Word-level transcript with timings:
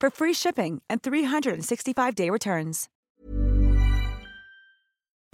for 0.00 0.10
free 0.10 0.32
shipping 0.32 0.82
and 0.88 1.02
365-day 1.02 2.30
returns. 2.30 2.88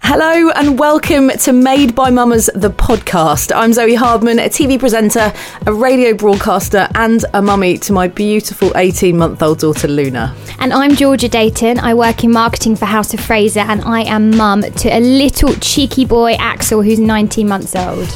Hello 0.03 0.51
and 0.51 0.79
welcome 0.79 1.29
to 1.29 1.51
Made 1.51 1.93
by 1.93 2.09
Mamas, 2.09 2.49
the 2.55 2.69
podcast. 2.69 3.51
I'm 3.53 3.73
Zoe 3.73 3.95
Hardman, 3.95 4.39
a 4.39 4.43
TV 4.43 4.79
presenter, 4.79 5.33
a 5.65 5.73
radio 5.73 6.13
broadcaster, 6.13 6.87
and 6.95 7.25
a 7.33 7.41
mummy 7.41 7.77
to 7.79 7.91
my 7.91 8.07
beautiful 8.07 8.71
18 8.77 9.17
month 9.17 9.43
old 9.43 9.59
daughter 9.59 9.87
Luna. 9.87 10.33
And 10.59 10.71
I'm 10.71 10.95
Georgia 10.95 11.27
Dayton. 11.27 11.79
I 11.79 11.93
work 11.93 12.23
in 12.23 12.31
marketing 12.31 12.77
for 12.77 12.85
House 12.85 13.13
of 13.13 13.19
Fraser, 13.19 13.59
and 13.59 13.81
I 13.81 14.03
am 14.03 14.29
mum 14.37 14.61
to 14.61 14.89
a 14.89 15.01
little 15.01 15.53
cheeky 15.55 16.05
boy, 16.05 16.35
Axel, 16.39 16.81
who's 16.81 16.99
19 16.99 17.45
months 17.45 17.75
old. 17.75 18.07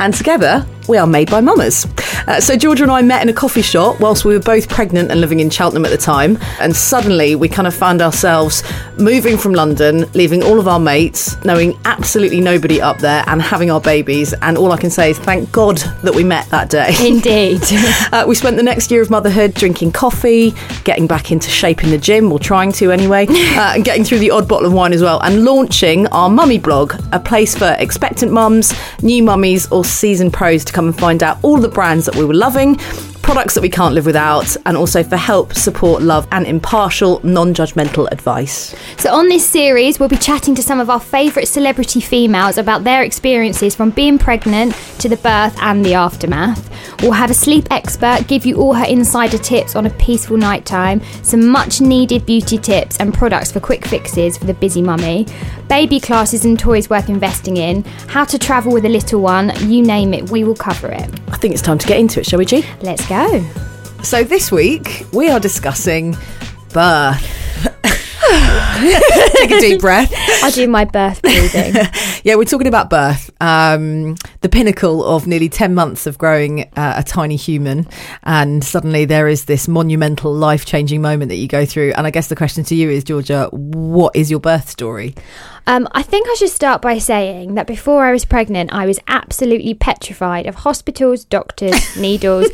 And 0.00 0.12
together, 0.12 0.66
we 0.90 0.98
are 0.98 1.06
made 1.06 1.30
by 1.30 1.40
mamas. 1.40 1.86
Uh, 2.26 2.40
so 2.40 2.56
Georgia 2.56 2.82
and 2.82 2.92
I 2.92 3.00
met 3.00 3.22
in 3.22 3.28
a 3.28 3.32
coffee 3.32 3.62
shop 3.62 4.00
whilst 4.00 4.24
we 4.24 4.34
were 4.34 4.40
both 4.40 4.68
pregnant 4.68 5.10
and 5.10 5.20
living 5.20 5.40
in 5.40 5.48
Cheltenham 5.48 5.84
at 5.84 5.90
the 5.90 5.96
time. 5.96 6.36
And 6.60 6.74
suddenly 6.74 7.36
we 7.36 7.48
kind 7.48 7.68
of 7.68 7.74
found 7.74 8.02
ourselves 8.02 8.62
moving 8.98 9.38
from 9.38 9.52
London, 9.52 10.10
leaving 10.12 10.42
all 10.42 10.58
of 10.58 10.66
our 10.66 10.80
mates, 10.80 11.42
knowing 11.44 11.78
absolutely 11.84 12.40
nobody 12.40 12.80
up 12.80 12.98
there, 12.98 13.22
and 13.28 13.40
having 13.40 13.70
our 13.70 13.80
babies. 13.80 14.34
And 14.42 14.58
all 14.58 14.72
I 14.72 14.76
can 14.76 14.90
say 14.90 15.10
is 15.10 15.18
thank 15.18 15.50
God 15.52 15.78
that 16.02 16.14
we 16.14 16.24
met 16.24 16.48
that 16.50 16.70
day. 16.70 16.94
Indeed. 17.00 17.62
uh, 18.12 18.24
we 18.26 18.34
spent 18.34 18.56
the 18.56 18.62
next 18.62 18.90
year 18.90 19.00
of 19.00 19.10
motherhood 19.10 19.54
drinking 19.54 19.92
coffee, 19.92 20.52
getting 20.82 21.06
back 21.06 21.30
into 21.30 21.50
shape 21.50 21.84
in 21.84 21.90
the 21.90 21.98
gym, 21.98 22.32
or 22.32 22.40
trying 22.40 22.72
to 22.72 22.90
anyway, 22.90 23.26
uh, 23.30 23.74
and 23.74 23.84
getting 23.84 24.04
through 24.04 24.18
the 24.18 24.32
odd 24.32 24.48
bottle 24.48 24.66
of 24.66 24.72
wine 24.72 24.92
as 24.92 25.02
well, 25.02 25.20
and 25.22 25.44
launching 25.44 26.08
our 26.08 26.28
mummy 26.28 26.58
blog, 26.58 26.94
a 27.12 27.20
place 27.20 27.56
for 27.56 27.76
expectant 27.78 28.32
mums, 28.32 28.74
new 29.02 29.22
mummies, 29.22 29.70
or 29.70 29.84
seasoned 29.84 30.32
pros 30.32 30.64
to 30.64 30.72
come 30.72 30.79
and 30.86 30.98
find 30.98 31.22
out 31.22 31.38
all 31.42 31.58
the 31.58 31.68
brands 31.68 32.06
that 32.06 32.16
we 32.16 32.24
were 32.24 32.34
loving, 32.34 32.78
products 33.22 33.54
that 33.54 33.60
we 33.60 33.68
can't 33.68 33.94
live 33.94 34.06
without, 34.06 34.56
and 34.66 34.76
also 34.76 35.02
for 35.02 35.16
help, 35.16 35.54
support, 35.54 36.02
love, 36.02 36.26
and 36.32 36.46
impartial, 36.46 37.20
non 37.24 37.54
judgmental 37.54 38.10
advice. 38.10 38.74
So, 38.98 39.12
on 39.12 39.28
this 39.28 39.46
series, 39.46 39.98
we'll 39.98 40.08
be 40.08 40.16
chatting 40.16 40.54
to 40.54 40.62
some 40.62 40.80
of 40.80 40.90
our 40.90 41.00
favourite 41.00 41.46
celebrity 41.46 42.00
females 42.00 42.58
about 42.58 42.84
their 42.84 43.02
experiences 43.02 43.74
from 43.74 43.90
being 43.90 44.18
pregnant 44.18 44.74
to 44.98 45.08
the 45.08 45.16
birth 45.16 45.56
and 45.60 45.84
the 45.84 45.94
aftermath. 45.94 46.70
We'll 47.02 47.12
have 47.12 47.30
a 47.30 47.34
sleep 47.34 47.66
expert 47.70 48.26
give 48.26 48.44
you 48.44 48.56
all 48.56 48.74
her 48.74 48.84
insider 48.84 49.38
tips 49.38 49.74
on 49.74 49.86
a 49.86 49.90
peaceful 49.90 50.36
night 50.36 50.66
time, 50.66 51.00
some 51.22 51.46
much 51.46 51.80
needed 51.80 52.26
beauty 52.26 52.58
tips 52.58 52.98
and 52.98 53.14
products 53.14 53.50
for 53.50 53.60
quick 53.60 53.86
fixes 53.86 54.36
for 54.36 54.44
the 54.44 54.54
busy 54.54 54.82
mummy, 54.82 55.26
baby 55.68 55.98
classes 55.98 56.44
and 56.44 56.58
toys 56.58 56.90
worth 56.90 57.08
investing 57.08 57.56
in, 57.56 57.84
how 58.08 58.24
to 58.24 58.38
travel 58.38 58.72
with 58.72 58.84
a 58.84 58.88
little 58.88 59.20
one, 59.20 59.52
you 59.68 59.82
name 59.82 60.12
it, 60.12 60.30
we 60.30 60.44
will 60.44 60.54
cover 60.54 60.88
it. 60.88 61.08
I 61.28 61.36
think 61.36 61.54
it's 61.54 61.62
time 61.62 61.78
to 61.78 61.86
get 61.86 61.98
into 61.98 62.20
it, 62.20 62.26
shall 62.26 62.38
we, 62.38 62.44
G? 62.44 62.64
Let's 62.82 63.06
go. 63.10 63.44
So, 64.04 64.22
this 64.22 64.52
week 64.52 65.04
we 65.12 65.28
are 65.28 65.40
discussing 65.40 66.16
birth. 66.72 67.26
Take 69.34 69.50
a 69.50 69.60
deep 69.60 69.80
breath. 69.80 70.12
I 70.44 70.50
do 70.54 70.68
my 70.68 70.84
birth 70.84 71.20
breathing. 71.20 71.74
Yeah, 72.22 72.34
we're 72.34 72.44
talking 72.44 72.66
about 72.66 72.90
birth, 72.90 73.30
um, 73.40 74.14
the 74.42 74.50
pinnacle 74.50 75.02
of 75.02 75.26
nearly 75.26 75.48
10 75.48 75.74
months 75.74 76.06
of 76.06 76.18
growing 76.18 76.64
uh, 76.76 76.96
a 76.98 77.02
tiny 77.02 77.36
human. 77.36 77.88
And 78.24 78.62
suddenly 78.62 79.06
there 79.06 79.26
is 79.26 79.46
this 79.46 79.66
monumental, 79.66 80.30
life 80.30 80.66
changing 80.66 81.00
moment 81.00 81.30
that 81.30 81.36
you 81.36 81.48
go 81.48 81.64
through. 81.64 81.94
And 81.96 82.06
I 82.06 82.10
guess 82.10 82.28
the 82.28 82.36
question 82.36 82.62
to 82.64 82.74
you 82.74 82.90
is, 82.90 83.04
Georgia, 83.04 83.48
what 83.52 84.14
is 84.14 84.30
your 84.30 84.38
birth 84.38 84.68
story? 84.68 85.14
Um, 85.66 85.88
I 85.92 86.02
think 86.02 86.28
I 86.28 86.34
should 86.34 86.50
start 86.50 86.82
by 86.82 86.98
saying 86.98 87.54
that 87.54 87.66
before 87.66 88.04
I 88.04 88.12
was 88.12 88.26
pregnant, 88.26 88.70
I 88.70 88.84
was 88.84 89.00
absolutely 89.08 89.72
petrified 89.72 90.46
of 90.46 90.56
hospitals, 90.56 91.24
doctors, 91.24 91.96
needles. 91.96 92.48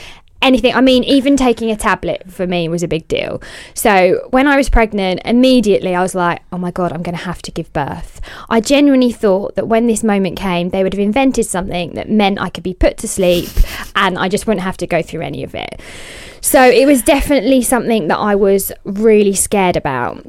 Anything. 0.47 0.77
I 0.77 0.81
mean, 0.81 1.03
even 1.03 1.37
taking 1.37 1.73
a 1.73 1.77
tablet 1.77 2.23
for 2.31 2.47
me 2.47 2.69
was 2.69 2.84
a 2.84 2.87
big 2.87 3.09
deal. 3.09 3.43
So, 3.75 4.29
when 4.31 4.47
I 4.47 4.57
was 4.57 4.71
pregnant, 4.71 5.21
immediately 5.25 5.93
I 5.93 6.01
was 6.03 6.15
like, 6.15 6.41
oh 6.53 6.57
my 6.57 6.71
God, 6.71 6.93
I'm 6.93 7.03
going 7.03 7.17
to 7.17 7.25
have 7.25 7.43
to 7.43 7.51
give 7.51 7.73
birth. 7.73 8.21
I 8.49 8.61
genuinely 8.61 9.11
thought 9.11 9.57
that 9.57 9.67
when 9.67 9.89
this 9.89 10.05
moment 10.05 10.39
came, 10.39 10.71
they 10.71 10.84
would 10.84 10.93
have 10.93 11.01
invented 11.01 11.47
something 11.47 11.95
that 11.95 12.09
meant 12.09 12.41
I 12.41 12.51
could 12.51 12.62
be 12.62 12.75
put 12.75 12.97
to 12.99 13.09
sleep 13.09 13.49
and 13.97 14.17
I 14.17 14.29
just 14.29 14.47
wouldn't 14.47 14.62
have 14.62 14.77
to 14.77 14.87
go 14.87 15.03
through 15.03 15.23
any 15.23 15.43
of 15.43 15.57
it. 15.57 15.81
So, 16.43 16.63
it 16.63 16.87
was 16.87 17.03
definitely 17.03 17.63
something 17.63 18.07
that 18.07 18.19
I 18.19 18.37
was 18.37 18.71
really 18.84 19.34
scared 19.34 19.77
about. 19.77 20.25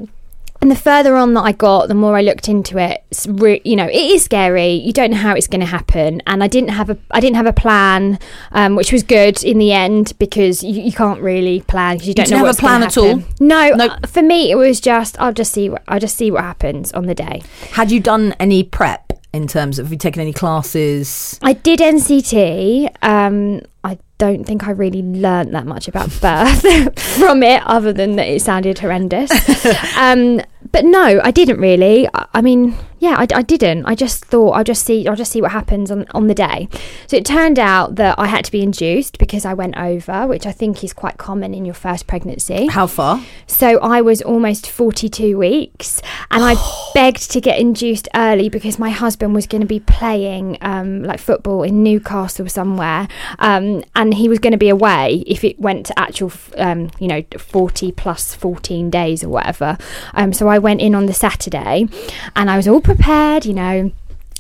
And 0.62 0.72
the 0.72 0.76
further 0.76 1.16
on 1.16 1.34
that 1.36 1.42
I 1.42 1.52
got, 1.52 1.88
the 1.88 1.94
more 1.94 2.16
I 2.18 2.22
looked 2.22 2.48
into 2.50 2.78
it. 2.78 3.04
Re- 3.28 3.62
you 3.64 3.76
know, 3.76 3.86
it 3.86 3.96
is 3.96 4.24
scary. 4.24 4.72
You 4.72 4.92
don't 4.92 5.12
know 5.12 5.18
how 5.18 5.36
it's 5.36 5.48
going 5.48 5.62
to 5.62 5.68
happen, 5.68 6.22
and 6.28 6.44
I 6.44 6.48
didn't 6.48 6.70
have 6.70 6.90
a 6.90 6.98
I 7.12 7.20
didn't 7.20 7.36
have 7.36 7.46
a 7.46 7.54
plan, 7.54 8.20
um, 8.52 8.76
which 8.76 8.92
was 8.92 9.04
good 9.04 9.44
in 9.44 9.60
the 9.60 9.72
end 9.72 10.14
because 10.20 10.64
you, 10.64 10.82
you 10.82 10.92
can't 10.92 11.22
really 11.22 11.62
plan 11.62 11.96
because 11.98 12.08
you 12.08 12.14
don't 12.14 12.30
know 12.30 12.38
have 12.46 12.56
a 12.58 12.60
plan 12.60 12.84
at 12.84 12.98
all? 12.98 13.24
No, 13.40 13.70
Nope. 13.76 13.92
uh, 14.04 14.08
for 14.08 14.22
me 14.22 14.52
it 14.52 14.56
was 14.56 14.80
just 14.80 15.20
I'll 15.20 15.34
just 15.34 15.54
see 15.54 15.70
what 15.70 15.84
I'll 15.88 16.00
just 16.00 16.16
see 16.18 16.32
what 16.32 16.42
happens 16.44 16.92
on 16.94 17.06
the 17.06 17.16
day. 17.16 17.44
Had 17.72 17.92
you 17.92 18.00
done 18.00 18.34
any 18.40 18.64
prep 18.64 19.14
in 19.34 19.48
terms 19.48 19.78
of, 19.78 19.86
have 19.86 19.92
you 19.92 19.98
taken 19.98 20.22
any 20.22 20.34
classes? 20.34 21.38
I 21.44 21.54
did 21.54 21.80
NCT. 21.80 22.90
Um, 23.04 23.62
I 23.84 24.00
don't 24.18 24.46
think 24.46 24.68
I 24.68 24.72
really 24.72 25.02
learnt 25.02 25.52
that 25.52 25.66
much 25.66 25.88
about 25.88 26.10
birth 26.22 27.00
from 27.18 27.44
it, 27.44 27.62
other 27.66 27.94
than 27.94 28.16
that 28.16 28.28
it 28.28 28.42
sounded 28.42 28.80
horrendous. 28.80 29.32
um, 29.98 30.42
but 30.72 30.86
no, 30.86 31.22
I 31.24 31.32
didn't 31.32 31.60
really. 31.60 32.08
I, 32.14 32.28
I 32.36 32.42
mean, 32.42 32.76
yeah, 33.00 33.16
I, 33.18 33.28
I 33.34 33.42
didn't. 33.42 33.86
I 33.86 33.96
just 33.96 34.26
thought 34.26 34.52
I'll 34.52 34.64
just 34.64 34.84
see. 34.84 35.08
I'll 35.08 35.16
just 35.16 35.32
see 35.32 35.42
what 35.42 35.52
happens 35.52 35.92
on 35.92 36.06
on 36.12 36.28
the 36.28 36.34
day. 36.34 36.68
So 37.08 37.18
it 37.18 37.26
turned 37.26 37.60
out 37.60 37.96
that 37.96 38.18
I 38.18 38.28
had 38.28 38.46
to 38.46 38.52
be 38.52 38.62
induced 38.62 39.18
because 39.20 39.46
I 39.46 39.54
went 39.54 39.78
over, 39.78 40.26
which 40.26 40.46
I 40.46 40.52
think 40.52 40.84
is 40.84 40.94
quite 40.94 41.18
common 41.18 41.54
in 41.54 41.66
your 41.66 41.76
first 41.76 42.08
pregnancy. 42.08 42.68
How 42.68 42.88
far? 42.88 43.22
So 43.46 43.78
I 43.80 44.02
was 44.02 44.22
almost 44.22 44.70
42 44.70 45.38
weeks 45.38 46.02
and 46.32 46.44
I 46.44 46.56
begged 46.94 47.30
to 47.32 47.42
get 47.42 47.60
induced 47.60 48.08
early 48.16 48.50
because 48.50 48.80
my 48.80 48.90
husband 48.90 49.34
was 49.34 49.46
going 49.46 49.62
to 49.62 49.68
be 49.68 49.80
playing 49.80 50.58
um, 50.62 51.04
like 51.04 51.20
football 51.20 51.64
in 51.64 51.84
Newcastle 51.84 52.50
somewhere 52.50 53.08
um, 53.40 53.84
and 53.96 54.14
he 54.16 54.28
was 54.28 54.40
going 54.40 54.52
to 54.52 54.58
be 54.58 54.70
away 54.70 55.24
if 55.28 55.44
it 55.44 55.60
went 55.60 55.86
to 55.88 56.00
actual, 56.00 56.32
um, 56.58 56.90
you 57.00 57.08
know, 57.08 57.24
40 57.38 57.92
plus 57.92 58.34
14 58.34 58.90
days 58.90 59.24
or 59.24 59.30
whatever. 59.30 59.78
Um, 60.14 60.34
so 60.34 60.48
I 60.48 60.58
went 60.58 60.82
in 60.82 60.96
on 60.96 61.06
the 61.06 61.14
Saturday 61.14 61.88
and 62.36 62.50
I 62.50 62.58
was 62.58 62.68
all 62.68 62.82
prepared, 62.88 63.46
you 63.46 63.54
know. 63.54 63.92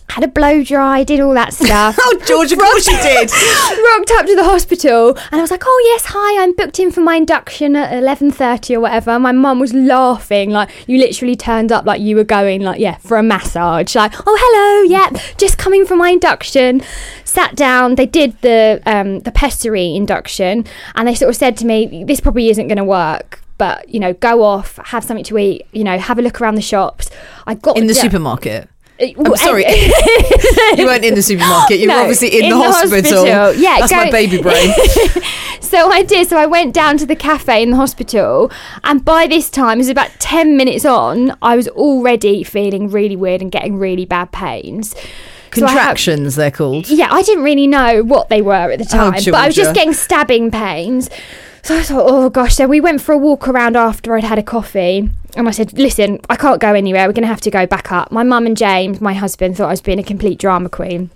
Had 0.09 0.23
a 0.23 0.29
blow 0.29 0.63
dry, 0.63 1.03
did 1.03 1.19
all 1.19 1.33
that 1.33 1.53
stuff. 1.53 1.99
Oh, 2.09 2.17
Georgia, 2.25 2.55
of 2.55 2.61
course 2.61 2.87
you 2.87 2.97
did. 2.97 3.29
rocked 3.97 4.11
up 4.11 4.25
to 4.25 4.35
the 4.35 4.45
hospital 4.45 5.09
and 5.09 5.39
I 5.39 5.41
was 5.41 5.51
like, 5.51 5.63
"Oh 5.65 5.81
yes, 5.85 6.05
hi, 6.07 6.41
I'm 6.41 6.55
booked 6.55 6.79
in 6.79 6.91
for 6.91 7.01
my 7.01 7.15
induction 7.15 7.75
at 7.75 7.91
11:30 7.91 8.75
or 8.75 8.79
whatever." 8.79 9.19
My 9.19 9.33
mum 9.33 9.59
was 9.59 9.73
laughing 9.73 10.51
like 10.51 10.69
you 10.87 10.97
literally 10.97 11.35
turned 11.35 11.73
up 11.73 11.85
like 11.85 11.99
you 11.99 12.15
were 12.15 12.23
going 12.23 12.61
like 12.61 12.79
yeah, 12.79 12.95
for 12.97 13.17
a 13.17 13.23
massage. 13.23 13.93
Like, 13.95 14.13
"Oh, 14.25 14.37
hello, 14.39 14.89
yeah, 14.89 15.09
just 15.37 15.57
coming 15.57 15.85
for 15.85 15.97
my 15.97 16.11
induction." 16.11 16.81
Sat 17.25 17.55
down, 17.57 17.95
they 17.95 18.05
did 18.05 18.41
the 18.41 18.81
um 18.85 19.19
the 19.19 19.31
pessary 19.31 19.93
induction 19.93 20.65
and 20.95 21.07
they 21.07 21.15
sort 21.15 21.29
of 21.29 21.35
said 21.35 21.57
to 21.57 21.65
me, 21.65 22.05
"This 22.07 22.21
probably 22.21 22.49
isn't 22.49 22.69
going 22.69 22.77
to 22.77 22.85
work." 22.85 23.41
But 23.57 23.89
you 23.89 23.99
know, 23.99 24.13
go 24.13 24.43
off, 24.43 24.77
have 24.87 25.03
something 25.03 25.23
to 25.25 25.37
eat. 25.37 25.65
You 25.71 25.83
know, 25.83 25.97
have 25.97 26.19
a 26.19 26.21
look 26.21 26.39
around 26.41 26.55
the 26.55 26.61
shops. 26.61 27.09
I 27.45 27.55
got 27.55 27.77
In 27.77 27.87
the 27.87 27.95
supermarket. 27.95 28.69
Uh, 28.99 29.05
I'm 29.25 29.35
sorry. 29.35 29.63
you 30.75 30.85
weren't 30.85 31.05
in 31.05 31.13
the 31.13 31.21
supermarket. 31.21 31.79
You 31.79 31.87
were 31.89 31.95
obviously 32.01 32.29
in, 32.37 32.45
in 32.45 32.49
the, 32.51 32.55
the 32.57 32.63
hospital. 32.63 33.25
hospital. 33.25 33.53
Yeah, 33.53 33.77
that's 33.79 33.91
my 33.91 34.05
go- 34.05 34.11
baby 34.11 34.41
brain. 34.41 34.71
So 35.59 35.91
I 35.91 36.01
did. 36.01 36.29
So 36.29 36.37
I 36.37 36.45
went 36.45 36.73
down 36.73 36.97
to 36.97 37.05
the 37.05 37.15
cafe 37.15 37.61
in 37.61 37.71
the 37.71 37.75
hospital, 37.75 38.49
and 38.85 39.03
by 39.03 39.27
this 39.27 39.49
time, 39.49 39.79
it 39.79 39.81
was 39.81 39.89
about 39.89 40.11
ten 40.17 40.55
minutes 40.55 40.85
on. 40.85 41.35
I 41.41 41.57
was 41.57 41.67
already 41.67 42.41
feeling 42.45 42.87
really 42.89 43.17
weird 43.17 43.41
and 43.41 43.51
getting 43.51 43.77
really 43.77 44.05
bad 44.05 44.31
pains. 44.31 44.91
So 44.91 45.65
I 45.65 45.71
had- 45.71 45.75
Contractions, 45.77 46.35
they're 46.37 46.51
called. 46.51 46.87
yeah, 46.89 47.09
I 47.11 47.21
didn't 47.21 47.43
really 47.43 47.67
know 47.67 48.01
what 48.01 48.29
they 48.29 48.41
were 48.41 48.71
at 48.71 48.79
the 48.79 48.85
Oh, 48.93 49.11
time, 49.11 49.21
but 49.25 49.35
I 49.35 49.47
was 49.47 49.55
just 49.55 49.73
getting 49.75 49.91
stabbing 49.91 50.51
pains. 50.51 51.09
So 51.67 51.75
I 51.75 51.83
thought, 51.83 52.05
oh 52.07 52.29
gosh. 52.29 52.55
So 52.55 52.65
we 52.65 52.79
went 52.79 53.01
for 53.01 53.11
a 53.11 53.17
walk 53.17 53.45
around 53.45 53.75
after 53.75 54.15
I'd 54.15 54.23
had 54.23 54.39
a 54.39 54.43
coffee. 54.43 55.09
And 55.35 55.49
I 55.49 55.51
said, 55.51 55.73
listen, 55.73 56.21
I 56.29 56.37
can't 56.37 56.61
go 56.61 56.73
anywhere. 56.73 57.05
We're 57.05 57.11
going 57.11 57.23
to 57.23 57.27
have 57.27 57.41
to 57.41 57.51
go 57.51 57.65
back 57.67 57.91
up. 57.91 58.09
My 58.09 58.23
mum 58.23 58.45
and 58.45 58.55
James, 58.55 59.01
my 59.01 59.13
husband, 59.13 59.57
thought 59.57 59.67
I 59.67 59.71
was 59.71 59.81
being 59.81 59.99
a 59.99 60.03
complete 60.03 60.39
drama 60.39 60.69
queen. 60.69 61.09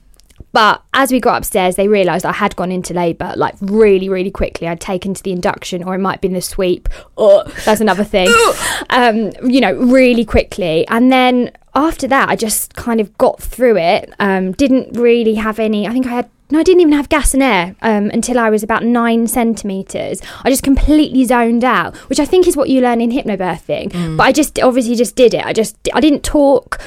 But 0.51 0.83
as 0.93 1.09
we 1.09 1.21
got 1.21 1.37
upstairs, 1.37 1.77
they 1.77 1.87
realised 1.87 2.25
I 2.25 2.33
had 2.33 2.53
gone 2.57 2.69
into 2.69 2.93
labour, 2.93 3.33
like 3.37 3.55
really, 3.61 4.09
really 4.09 4.29
quickly. 4.29 4.67
I'd 4.67 4.81
taken 4.81 5.13
to 5.13 5.23
the 5.23 5.31
induction, 5.31 5.85
or 5.85 5.95
it 5.95 5.99
might 5.99 6.15
have 6.15 6.21
been 6.21 6.33
the 6.33 6.41
sweep. 6.41 6.89
Oh, 7.17 7.45
that's 7.63 7.79
another 7.79 8.03
thing. 8.03 8.27
um, 8.89 9.31
you 9.49 9.61
know, 9.61 9.71
really 9.71 10.25
quickly. 10.25 10.85
And 10.89 11.13
then 11.13 11.51
after 11.75 12.07
that, 12.09 12.27
I 12.27 12.35
just 12.35 12.73
kind 12.73 12.99
of 12.99 13.17
got 13.17 13.41
through 13.41 13.77
it. 13.77 14.13
Um, 14.19 14.51
didn't 14.51 14.99
really 14.99 15.35
have 15.35 15.59
any. 15.59 15.87
I 15.87 15.93
think 15.93 16.07
I 16.07 16.09
had. 16.09 16.29
No, 16.51 16.59
I 16.59 16.63
didn't 16.63 16.81
even 16.81 16.93
have 16.93 17.09
gas 17.09 17.33
and 17.33 17.41
air 17.41 17.75
um, 17.81 18.09
until 18.11 18.37
I 18.37 18.49
was 18.49 18.61
about 18.61 18.83
nine 18.83 19.27
centimeters. 19.27 20.21
I 20.43 20.49
just 20.49 20.63
completely 20.63 21.23
zoned 21.25 21.63
out, 21.63 21.95
which 22.09 22.19
I 22.19 22.25
think 22.25 22.47
is 22.47 22.57
what 22.57 22.69
you 22.69 22.81
learn 22.81 22.99
in 23.01 23.09
hypnobirthing. 23.09 24.17
But 24.17 24.23
I 24.23 24.31
just 24.31 24.59
obviously 24.59 24.95
just 24.95 25.15
did 25.15 25.33
it. 25.33 25.45
I 25.45 25.53
just 25.53 25.77
I 25.93 26.01
didn't 26.01 26.23
talk. 26.23 26.79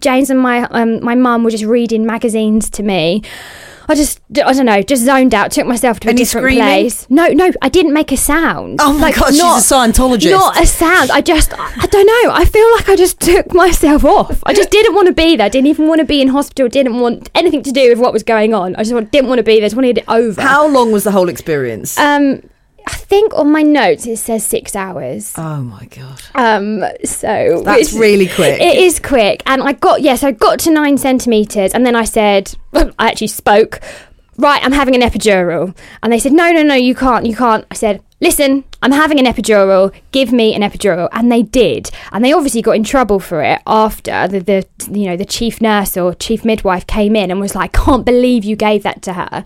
James 0.00 0.28
and 0.28 0.38
my 0.38 0.64
um, 0.70 1.02
my 1.02 1.14
mum 1.14 1.42
were 1.44 1.50
just 1.50 1.64
reading 1.64 2.04
magazines 2.04 2.68
to 2.70 2.82
me. 2.82 3.22
I 3.90 3.94
just 3.94 4.20
I 4.30 4.52
don't 4.52 4.66
know, 4.66 4.82
just 4.82 5.04
zoned 5.04 5.34
out. 5.34 5.50
Took 5.50 5.66
myself 5.66 5.98
to 6.00 6.08
a 6.08 6.10
Any 6.10 6.18
different 6.18 6.44
screaming? 6.44 6.62
place. 6.64 7.06
No, 7.08 7.28
no, 7.28 7.50
I 7.62 7.68
didn't 7.70 7.94
make 7.94 8.12
a 8.12 8.16
sound. 8.18 8.80
Oh 8.82 8.92
my 8.98 9.12
God, 9.12 9.30
she's 9.30 9.40
a 9.40 9.74
Scientologist. 9.74 10.30
Not 10.30 10.60
a 10.62 10.66
sound. 10.66 11.10
I 11.10 11.20
just 11.22 11.52
I 11.58 11.86
don't 11.86 12.06
know. 12.06 12.32
I 12.32 12.44
feel 12.44 12.70
like 12.76 12.88
I 12.90 12.96
just 12.96 13.18
took 13.20 13.54
myself 13.54 14.04
off. 14.04 14.42
I 14.44 14.52
just 14.52 14.70
didn't 14.70 14.94
want 14.94 15.06
to 15.08 15.14
be 15.14 15.36
there. 15.36 15.48
Didn't 15.48 15.68
even 15.68 15.88
want 15.88 16.00
to 16.00 16.04
be 16.04 16.20
in 16.20 16.28
hospital. 16.28 16.68
Didn't 16.68 17.00
want 17.00 17.30
anything 17.34 17.62
to 17.62 17.72
do 17.72 17.88
with 17.88 17.98
what 17.98 18.12
was 18.12 18.22
going 18.22 18.52
on. 18.52 18.76
I 18.76 18.84
just 18.84 19.10
didn't 19.10 19.28
want 19.28 19.38
to 19.38 19.42
be 19.42 19.54
there. 19.58 19.66
Just 19.66 19.76
wanted 19.76 19.98
it 19.98 20.04
over. 20.08 20.42
How 20.42 20.68
long 20.68 20.92
was 20.92 21.04
the 21.04 21.10
whole 21.12 21.28
experience? 21.30 21.98
Um, 21.98 22.42
I 22.88 22.96
think 22.96 23.34
on 23.34 23.52
my 23.52 23.62
notes 23.62 24.06
it 24.06 24.16
says 24.16 24.46
six 24.46 24.74
hours. 24.74 25.34
oh 25.36 25.60
my 25.60 25.84
god. 25.86 26.22
Um, 26.34 26.82
so 27.04 27.60
That's 27.62 27.92
really 27.92 28.28
quick. 28.28 28.58
It 28.62 28.78
is 28.78 28.98
quick, 28.98 29.42
and 29.44 29.62
I 29.62 29.74
got 29.74 30.00
yes, 30.00 30.22
I 30.24 30.32
got 30.32 30.58
to 30.60 30.70
nine 30.70 30.96
centimeters, 30.96 31.74
and 31.74 31.84
then 31.84 31.94
I 31.94 32.04
said, 32.04 32.54
I 32.74 32.90
actually 32.98 33.26
spoke. 33.28 33.80
Right, 34.38 34.64
I'm 34.64 34.72
having 34.72 34.94
an 34.94 35.02
epidural, 35.02 35.76
and 36.00 36.12
they 36.12 36.20
said, 36.20 36.32
no, 36.32 36.52
no, 36.52 36.62
no, 36.62 36.74
you 36.76 36.94
can't, 36.94 37.26
you 37.26 37.34
can't. 37.34 37.66
I 37.72 37.74
said, 37.74 38.00
listen, 38.20 38.62
I'm 38.80 38.92
having 38.92 39.18
an 39.18 39.26
epidural. 39.26 39.92
Give 40.12 40.32
me 40.32 40.54
an 40.54 40.62
epidural, 40.62 41.08
and 41.12 41.30
they 41.30 41.42
did, 41.42 41.90
and 42.12 42.24
they 42.24 42.32
obviously 42.32 42.62
got 42.62 42.76
in 42.76 42.84
trouble 42.84 43.18
for 43.18 43.42
it 43.42 43.60
after 43.66 44.28
the, 44.28 44.38
the 44.40 44.66
you 44.98 45.06
know 45.06 45.16
the 45.16 45.24
chief 45.26 45.60
nurse 45.60 45.96
or 45.96 46.14
chief 46.14 46.44
midwife 46.44 46.86
came 46.86 47.16
in 47.16 47.30
and 47.32 47.40
was 47.40 47.54
like, 47.56 47.72
can't 47.72 48.06
believe 48.06 48.44
you 48.44 48.54
gave 48.56 48.84
that 48.84 49.02
to 49.02 49.12
her. 49.14 49.44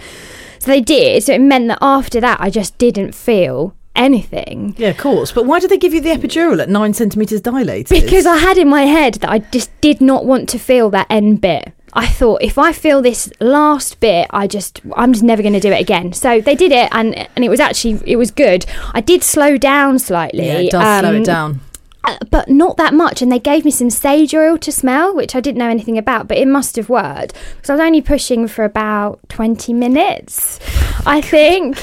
So 0.62 0.70
they 0.70 0.80
did. 0.80 1.24
So 1.24 1.32
it 1.32 1.40
meant 1.40 1.66
that 1.68 1.78
after 1.82 2.20
that, 2.20 2.40
I 2.40 2.48
just 2.48 2.78
didn't 2.78 3.16
feel 3.16 3.74
anything. 3.96 4.76
Yeah, 4.78 4.90
of 4.90 4.96
course. 4.96 5.32
But 5.32 5.44
why 5.44 5.58
did 5.58 5.70
they 5.70 5.76
give 5.76 5.92
you 5.92 6.00
the 6.00 6.10
epidural 6.10 6.62
at 6.62 6.68
nine 6.68 6.94
centimeters 6.94 7.40
dilated? 7.40 8.00
Because 8.00 8.26
I 8.26 8.36
had 8.36 8.56
in 8.56 8.68
my 8.68 8.82
head 8.82 9.14
that 9.14 9.30
I 9.30 9.40
just 9.40 9.72
did 9.80 10.00
not 10.00 10.24
want 10.24 10.48
to 10.50 10.60
feel 10.60 10.88
that 10.90 11.08
end 11.10 11.40
bit. 11.40 11.72
I 11.94 12.06
thought 12.06 12.42
if 12.42 12.58
I 12.58 12.72
feel 12.72 13.02
this 13.02 13.28
last 13.40 13.98
bit, 13.98 14.28
I 14.30 14.46
just 14.46 14.80
I'm 14.94 15.12
just 15.12 15.24
never 15.24 15.42
going 15.42 15.52
to 15.54 15.60
do 15.60 15.72
it 15.72 15.80
again. 15.80 16.12
So 16.12 16.40
they 16.40 16.54
did 16.54 16.70
it, 16.70 16.88
and 16.92 17.28
and 17.34 17.44
it 17.44 17.48
was 17.48 17.58
actually 17.58 18.00
it 18.06 18.16
was 18.16 18.30
good. 18.30 18.64
I 18.94 19.00
did 19.00 19.24
slow 19.24 19.58
down 19.58 19.98
slightly. 19.98 20.46
yeah, 20.46 20.58
it 20.58 20.70
does 20.70 21.00
slow 21.00 21.10
um, 21.10 21.16
it 21.16 21.24
down. 21.24 21.60
Uh, 22.04 22.16
but 22.30 22.48
not 22.48 22.76
that 22.76 22.94
much. 22.94 23.22
And 23.22 23.30
they 23.30 23.38
gave 23.38 23.64
me 23.64 23.70
some 23.70 23.90
sage 23.90 24.34
oil 24.34 24.58
to 24.58 24.72
smell, 24.72 25.14
which 25.14 25.34
I 25.34 25.40
didn't 25.40 25.58
know 25.58 25.68
anything 25.68 25.98
about, 25.98 26.28
but 26.28 26.38
it 26.38 26.48
must 26.48 26.76
have 26.76 26.88
worked 26.88 27.34
because 27.56 27.70
I 27.70 27.74
was 27.74 27.80
only 27.80 28.02
pushing 28.02 28.48
for 28.48 28.64
about 28.64 29.20
20 29.28 29.72
minutes, 29.72 30.58
I 31.06 31.20
think. 31.20 31.76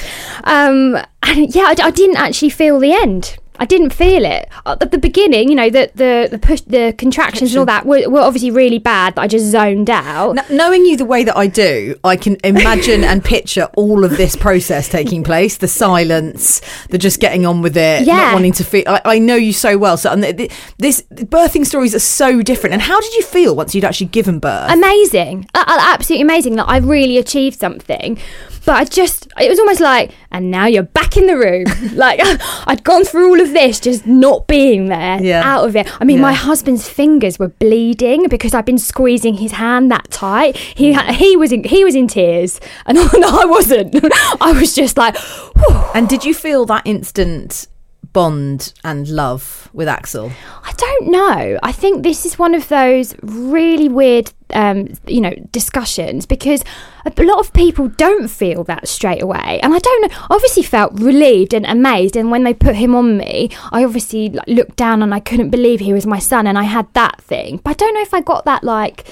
Um, 0.44 0.98
and 1.24 1.54
yeah, 1.54 1.66
I, 1.68 1.76
I 1.84 1.92
didn't 1.92 2.18
actually 2.18 2.50
feel 2.50 2.80
the 2.80 2.94
end. 2.94 3.38
I 3.62 3.66
didn't 3.66 3.92
feel 3.92 4.26
it 4.26 4.48
Uh, 4.66 4.78
at 4.82 4.92
the 4.92 4.98
beginning. 4.98 5.50
You 5.50 5.56
know, 5.56 5.70
the 5.70 5.92
the 5.96 6.28
the 6.32 6.40
push, 6.40 6.62
the 6.62 6.94
contractions 6.98 7.52
and 7.52 7.60
all 7.60 7.66
that 7.66 7.86
were, 7.86 8.10
were 8.10 8.22
obviously 8.22 8.52
really 8.52 8.80
bad. 8.80 9.16
But 9.16 9.22
I 9.24 9.28
just 9.28 9.46
zoned 9.46 9.90
out. 9.90 10.38
N- 10.38 10.46
knowing 10.58 10.86
you 10.86 10.96
the 10.98 11.06
way 11.06 11.24
that 11.24 11.38
I 11.38 11.48
do, 11.48 11.96
I 12.04 12.16
can 12.16 12.38
imagine 12.44 13.04
and 13.04 13.24
picture 13.24 13.70
all 13.76 14.04
of 14.04 14.18
this 14.18 14.36
process 14.36 14.88
taking 14.90 15.24
place. 15.24 15.58
The 15.58 15.68
silence, 15.68 16.62
the 16.90 16.98
just 16.98 17.20
getting 17.20 17.46
on 17.46 17.62
with 17.62 17.76
it, 17.78 18.08
not 18.08 18.34
wanting 18.34 18.54
to 18.54 18.64
feel. 18.64 18.84
I, 18.88 19.02
I 19.06 19.20
know 19.20 19.36
you 19.36 19.54
so 19.54 19.78
well. 19.78 19.98
So 19.98 20.12
and 20.12 20.24
th- 20.24 20.38
th- 20.38 20.52
this 20.78 21.02
birthing 21.12 21.66
stories 21.66 21.94
are 21.94 22.00
so 22.00 22.42
different. 22.42 22.74
And 22.74 22.82
how 22.82 23.00
did 23.02 23.14
you 23.16 23.24
feel 23.24 23.56
once 23.56 23.76
you'd 23.76 23.84
actually 23.86 24.08
given 24.08 24.40
birth? 24.40 24.72
amazing, 24.72 25.48
uh, 25.54 25.64
uh, 25.68 25.78
absolutely 25.94 26.24
amazing. 26.24 26.56
That 26.56 26.68
I 26.70 26.78
really 26.78 27.18
achieved 27.18 27.60
something. 27.60 28.18
But 28.66 28.76
I 28.76 28.84
just, 28.86 29.28
it 29.40 29.50
was 29.50 29.58
almost 29.58 29.80
like, 29.80 30.12
and 30.32 30.52
now 30.52 30.66
you're 30.68 30.84
back 30.84 31.18
in 31.18 31.26
the 31.28 31.38
room. 31.38 31.66
like 31.96 32.20
I'd 32.68 32.84
gone 32.84 33.04
through 33.06 33.30
all 33.30 33.42
of 33.42 33.49
this, 33.50 33.80
just 33.80 34.06
not 34.06 34.48
being 34.48 34.88
there, 34.88 35.22
Yeah. 35.22 35.42
out 35.44 35.66
of 35.68 35.76
it. 35.76 35.88
I 36.02 36.06
mean, 36.06 36.20
my 36.22 36.34
husband's 36.34 36.88
fingers 36.88 37.40
were 37.40 37.50
bleeding 37.50 38.28
because 38.28 38.54
I'd 38.54 38.66
been 38.66 38.78
squeezing 38.78 39.36
his 39.36 39.54
hand 39.54 39.92
that 39.92 40.10
tight. 40.12 40.58
He 40.58 40.94
mm. 40.94 41.12
he 41.12 41.36
was 41.36 41.52
in, 41.52 41.64
he 41.64 41.84
was 41.84 41.96
in 41.96 42.08
tears, 42.08 42.60
and 42.86 42.98
I 42.98 43.46
wasn't. 43.46 43.96
I 44.42 44.54
was 44.54 44.74
just 44.76 44.98
like, 44.98 45.18
whew. 45.18 45.84
and 45.94 46.08
did 46.08 46.26
you 46.26 46.34
feel 46.34 46.66
that 46.66 46.84
instant 46.86 47.68
bond 48.14 48.74
and 48.84 49.08
love 49.08 49.70
with 49.74 49.88
Axel? 49.88 50.32
I 50.64 50.74
don't 50.74 51.08
know. 51.12 51.60
I 51.64 51.72
think 51.72 52.04
this 52.04 52.26
is 52.26 52.40
one 52.40 52.56
of 52.56 52.68
those 52.68 53.16
really 53.22 53.90
weird, 53.90 54.32
um, 54.52 54.90
you 55.06 55.22
know, 55.22 55.34
discussions 55.52 56.26
because 56.26 56.64
a 57.06 57.24
lot 57.24 57.40
of 57.40 57.54
people 57.54 57.88
don't 57.90 58.28
feel 58.28 58.64
that 58.66 58.88
straight 58.88 59.22
away. 59.22 59.60
And 59.62 59.74
I 59.74 59.80
don't 59.80 60.02
know. 60.10 60.18
Obviously 60.30 60.64
felt 60.64 61.00
relieved 61.00 61.54
and 61.54 61.66
amazed. 61.66 62.16
And 62.16 62.32
when 62.32 62.44
they 62.44 62.54
put 62.54 62.76
him 62.76 62.96
on 62.96 63.18
me, 63.18 63.50
I 63.72 63.84
obviously 63.84 64.30
looked 64.48 64.76
down 64.76 65.02
and 65.02 65.14
I 65.14 65.20
couldn't 65.20 65.50
believe 65.50 65.80
he 65.80 65.94
was 65.94 66.06
my 66.06 66.20
son. 66.20 66.48
And 66.48 66.58
I 66.58 66.64
had 66.64 66.92
that 66.94 67.22
thing. 67.22 67.58
But 67.64 67.72
I 67.72 67.74
don't 67.74 67.94
know 67.94 68.02
if 68.02 68.14
I 68.14 68.22
got 68.22 68.46
that 68.46 68.64
like 68.64 69.08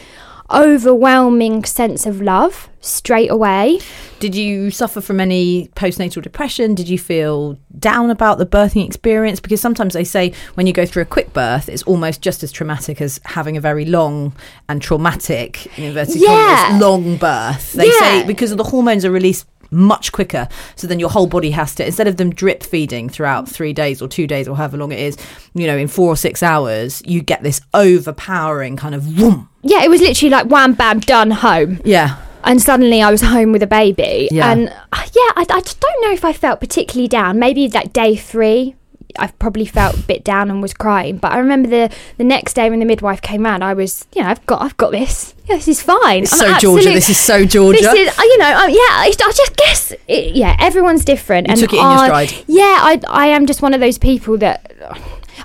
overwhelming 0.51 1.63
sense 1.65 2.05
of 2.05 2.21
love 2.21 2.69
straight 2.79 3.29
away. 3.29 3.79
Did 4.19 4.33
you 4.33 4.71
suffer 4.71 5.01
from 5.01 5.19
any 5.19 5.67
postnatal 5.75 6.21
depression? 6.23 6.73
Did 6.73 6.88
you 6.88 6.97
feel 6.97 7.57
down 7.77 8.09
about 8.09 8.38
the 8.38 8.45
birthing 8.45 8.85
experience? 8.85 9.39
Because 9.39 9.59
sometimes 9.61 9.94
they 9.94 10.03
say 10.05 10.33
when 10.55 10.65
you 10.67 10.73
go 10.73 10.85
through 10.85 11.01
a 11.03 11.05
quick 11.05 11.33
birth, 11.33 11.67
it's 11.69 11.83
almost 11.83 12.21
just 12.21 12.44
as 12.44 12.51
traumatic 12.51 13.01
as 13.01 13.19
having 13.25 13.57
a 13.57 13.62
very 13.62 13.86
long 13.86 14.33
and 14.69 14.81
traumatic, 14.81 15.67
in 15.77 15.83
inverted 15.83 16.15
Yeah. 16.15 16.65
commas, 16.67 16.81
long 16.81 17.17
birth. 17.17 17.74
They 17.74 17.88
Yeah. 17.88 18.00
say 18.00 18.24
because 18.25 18.55
the 18.55 18.63
hormones 18.63 19.03
are 19.05 19.12
released 19.12 19.45
much 19.71 20.12
quicker 20.12 20.47
so 20.75 20.88
then 20.88 21.00
your 21.00 21.09
whole 21.09 21.27
body 21.27 21.51
has 21.51 21.75
to 21.75 21.86
instead 21.86 22.07
of 22.07 22.17
them 22.17 22.29
drip 22.29 22.63
feeding 22.63 23.09
throughout 23.09 23.47
three 23.47 23.74
days 23.74 24.01
or 24.01 24.07
two 24.07 24.27
days 24.27 24.47
or 24.47 24.55
however 24.55 24.77
long 24.77 24.91
it 24.91 25.00
is 25.00 25.17
you 25.53 25.67
know 25.67 25.77
in 25.77 25.88
four 25.88 26.07
or 26.12 26.15
six 26.15 26.41
hours 26.41 27.01
you 27.05 27.21
get 27.21 27.43
this 27.43 27.62
overpowering 27.74 28.75
kind 28.75 28.95
of. 28.95 29.05
Yeah, 29.63 29.83
it 29.83 29.89
was 29.89 30.01
literally 30.01 30.29
like 30.29 30.47
wham 30.47 30.74
bam 30.74 31.00
done 31.00 31.31
home. 31.31 31.81
yeah 31.83 32.17
and 32.43 32.62
suddenly 32.62 33.01
I 33.01 33.12
was 33.12 33.21
home 33.21 33.51
with 33.51 33.62
a 33.62 33.67
baby. 33.67 34.29
Yeah. 34.31 34.50
And 34.51 34.69
uh, 34.69 35.03
yeah, 35.13 35.31
I, 35.36 35.45
I 35.50 35.59
don't 35.59 36.01
know 36.01 36.12
if 36.12 36.24
I 36.24 36.31
felt 36.31 36.62
particularly 36.62 37.09
down. 37.09 37.39
Maybe 37.39 37.67
like 37.67 37.91
day 37.91 38.15
three, 38.15 38.75
I 39.19 39.27
probably 39.27 39.65
felt 39.65 39.95
a 39.95 40.01
bit 40.01 40.24
down 40.24 40.50
and 40.50 40.62
was 40.62 40.74
crying. 40.74 41.17
But 41.17 41.31
I 41.31 41.39
remember 41.39 41.67
the 41.69 41.93
the 42.17 42.24
next 42.24 42.53
day 42.53 42.69
when 42.69 42.79
the 42.79 42.86
midwife 42.86 43.21
came 43.21 43.43
round, 43.43 43.63
I 43.63 43.74
was, 43.74 44.05
you 44.13 44.21
know, 44.24 44.29
I've 44.29 44.45
got, 44.45 44.62
I've 44.62 44.77
got 44.77 44.91
this. 44.91 45.33
Yeah, 45.45 45.55
this 45.55 45.67
is 45.67 45.81
fine. 45.81 46.24
it's 46.24 46.33
I'm 46.33 46.39
so 46.39 46.45
absolute- 46.53 46.81
georgia 46.83 46.93
this 46.93 47.09
is 47.09 47.17
so 47.19 47.45
georgia 47.45 47.79
This 47.81 47.93
is, 47.93 48.19
uh, 48.19 48.21
you 48.21 48.38
know, 48.38 48.53
um, 48.57 48.69
yeah. 48.69 48.75
I, 48.77 49.13
I 49.25 49.31
just 49.31 49.55
guess, 49.55 49.91
it, 50.07 50.36
yeah. 50.36 50.55
Everyone's 50.59 51.05
different. 51.05 51.47
You 51.47 51.51
and 51.53 51.59
took 51.62 51.74
it 51.74 51.77
in 51.77 51.83
your 51.83 52.05
stride. 52.05 52.33
Yeah, 52.47 52.63
I, 52.81 53.01
I 53.07 53.27
am 53.27 53.45
just 53.45 53.62
one 53.62 53.74
of 53.74 53.79
those 53.79 53.97
people 53.97 54.38
that 54.39 54.71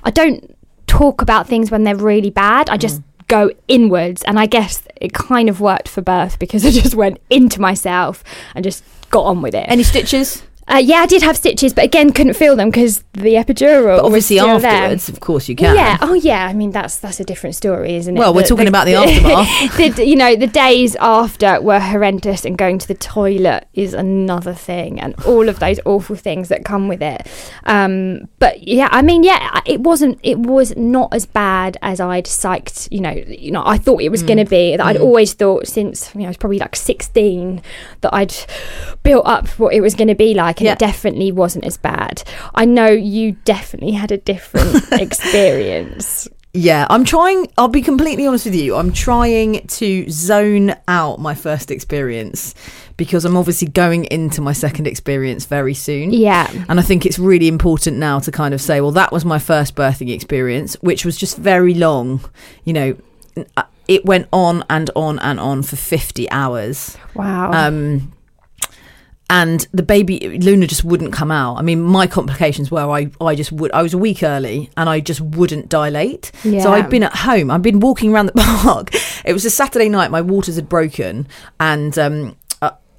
I 0.03 0.11
don't 0.11 0.55
talk 0.87 1.21
about 1.21 1.47
things 1.47 1.71
when 1.71 1.83
they're 1.83 1.95
really 1.95 2.29
bad. 2.29 2.69
I 2.69 2.75
Mm. 2.77 2.81
just 2.81 3.01
go 3.29 3.49
inwards, 3.69 4.21
and 4.23 4.37
I 4.37 4.45
guess 4.45 4.83
it 4.97 5.13
kind 5.13 5.47
of 5.49 5.61
worked 5.61 5.87
for 5.87 6.01
birth 6.01 6.37
because 6.37 6.65
I 6.69 6.71
just 6.71 6.93
went 6.95 7.19
into 7.29 7.61
myself 7.61 8.23
and 8.53 8.63
just 8.63 8.83
got 9.09 9.23
on 9.23 9.41
with 9.41 9.55
it. 9.55 9.65
any 9.69 9.83
stitches 9.83 10.43
Uh, 10.67 10.81
yeah, 10.83 10.97
I 10.97 11.05
did 11.05 11.21
have 11.21 11.35
stitches, 11.35 11.73
but 11.73 11.83
again, 11.83 12.11
couldn't 12.11 12.35
feel 12.35 12.55
them 12.55 12.69
because 12.69 13.03
the 13.13 13.35
epidural. 13.35 13.97
But 13.97 14.05
obviously 14.05 14.37
was 14.37 14.43
still 14.43 14.59
there. 14.59 14.71
afterwards, 14.71 15.09
of 15.09 15.19
course 15.19 15.49
you 15.49 15.55
can. 15.55 15.75
Yeah. 15.75 15.97
Oh, 16.01 16.13
yeah. 16.13 16.47
I 16.47 16.53
mean, 16.53 16.71
that's 16.71 16.97
that's 16.97 17.19
a 17.19 17.23
different 17.23 17.55
story, 17.55 17.95
isn't 17.95 18.15
it? 18.15 18.19
Well, 18.19 18.33
we're 18.33 18.43
talking 18.43 18.67
about 18.67 18.85
the 18.85 18.95
aftermath. 18.95 19.95
the, 19.95 20.05
you 20.05 20.15
know, 20.15 20.35
the 20.35 20.47
days 20.47 20.95
after 20.97 21.61
were 21.61 21.79
horrendous, 21.79 22.45
and 22.45 22.57
going 22.57 22.79
to 22.79 22.87
the 22.87 22.93
toilet 22.93 23.67
is 23.73 23.93
another 23.93 24.53
thing, 24.53 24.99
and 24.99 25.15
all 25.25 25.49
of 25.49 25.59
those 25.59 25.79
awful 25.85 26.15
things 26.15 26.47
that 26.49 26.63
come 26.63 26.87
with 26.87 27.01
it. 27.01 27.27
Um, 27.65 28.29
but 28.39 28.65
yeah, 28.65 28.87
I 28.91 29.01
mean, 29.01 29.23
yeah, 29.23 29.59
it 29.65 29.81
wasn't. 29.81 30.19
It 30.23 30.39
was 30.39 30.75
not 30.77 31.13
as 31.13 31.25
bad 31.25 31.77
as 31.81 31.99
I'd 31.99 32.25
psyched. 32.25 32.87
You 32.89 33.01
know, 33.01 33.11
you 33.11 33.51
know, 33.51 33.63
I 33.65 33.77
thought 33.77 34.01
it 34.01 34.09
was 34.09 34.23
going 34.23 34.37
to 34.39 34.45
be. 34.45 34.77
That 34.77 34.85
I'd 34.85 34.97
always 34.97 35.33
thought 35.33 35.67
since 35.67 36.13
you 36.13 36.21
know 36.21 36.27
I 36.27 36.29
was 36.29 36.37
probably 36.37 36.59
like 36.59 36.75
sixteen 36.75 37.61
that 38.01 38.13
I'd 38.13 38.33
built 39.03 39.25
up 39.25 39.47
what 39.59 39.73
it 39.73 39.81
was 39.81 39.93
going 39.95 40.07
to 40.07 40.15
be 40.15 40.33
like, 40.33 40.52
and 40.59 40.65
Yeah. 40.65 40.73
it 40.73 40.79
definitely 40.79 41.31
wasn't 41.31 41.65
as 41.65 41.77
bad. 41.77 42.23
I 42.55 42.65
know 42.65 42.87
you 42.87 43.33
definitely 43.45 43.91
had 43.91 44.11
a 44.11 44.17
different 44.17 44.83
experience. 44.91 46.27
Yeah, 46.55 46.85
I'm 46.89 47.03
trying. 47.03 47.47
I'll 47.57 47.67
be 47.67 47.81
completely 47.81 48.27
honest 48.27 48.45
with 48.45 48.53
you. 48.53 48.75
I'm 48.75 48.93
trying 48.93 49.65
to 49.65 50.07
zone 50.11 50.75
out 50.87 51.19
my 51.19 51.33
first 51.33 51.71
experience 51.71 52.53
because 52.95 53.25
I'm 53.25 53.35
obviously 53.35 53.67
going 53.69 54.05
into 54.05 54.39
my 54.39 54.53
second 54.53 54.85
experience 54.85 55.45
very 55.45 55.73
soon. 55.73 56.11
Yeah. 56.13 56.47
And 56.69 56.79
I 56.79 56.83
think 56.83 57.07
it's 57.07 57.17
really 57.17 57.47
important 57.47 57.97
now 57.97 58.19
to 58.19 58.31
kind 58.31 58.53
of 58.53 58.61
say, 58.61 58.81
well, 58.81 58.91
that 58.91 59.11
was 59.11 59.25
my 59.25 59.39
first 59.39 59.73
birthing 59.75 60.13
experience, 60.13 60.75
which 60.81 61.05
was 61.05 61.17
just 61.17 61.37
very 61.39 61.73
long. 61.73 62.21
You 62.65 62.73
know, 62.73 62.97
uh, 63.57 63.63
it 63.87 64.05
went 64.05 64.27
on 64.31 64.63
and 64.69 64.91
on 64.95 65.17
and 65.19 65.39
on 65.39 65.63
for 65.63 65.75
50 65.75 66.29
hours. 66.29 66.95
Wow. 67.15 67.51
Um, 67.51 68.13
and 69.33 69.67
the 69.71 69.81
baby 69.81 70.37
Luna 70.37 70.67
just 70.67 70.83
wouldn't 70.83 71.11
come 71.11 71.31
out. 71.31 71.55
I 71.55 71.63
mean, 71.63 71.81
my 71.81 72.05
complications 72.05 72.69
were 72.69 72.81
I, 72.81 73.09
I 73.19 73.33
just 73.33 73.51
would 73.51 73.71
I 73.71 73.81
was 73.81 73.95
a 73.95 73.97
week 73.97 74.21
early 74.21 74.69
and 74.77 74.87
I 74.87 74.99
just 74.99 75.21
wouldn't 75.21 75.69
dilate. 75.69 76.31
Yeah. 76.43 76.61
So 76.61 76.71
I'd 76.71 76.87
been 76.87 77.01
at 77.01 77.15
home. 77.15 77.49
I'd 77.49 77.63
been 77.63 77.79
walking 77.79 78.13
around 78.13 78.27
the 78.27 78.33
park. 78.63 78.91
It 79.25 79.33
was 79.33 79.43
a 79.43 79.49
Saturday 79.49 79.89
night. 79.89 80.11
My 80.11 80.21
waters 80.21 80.55
had 80.55 80.69
broken, 80.69 81.27
and 81.59 81.97
um, 81.97 82.37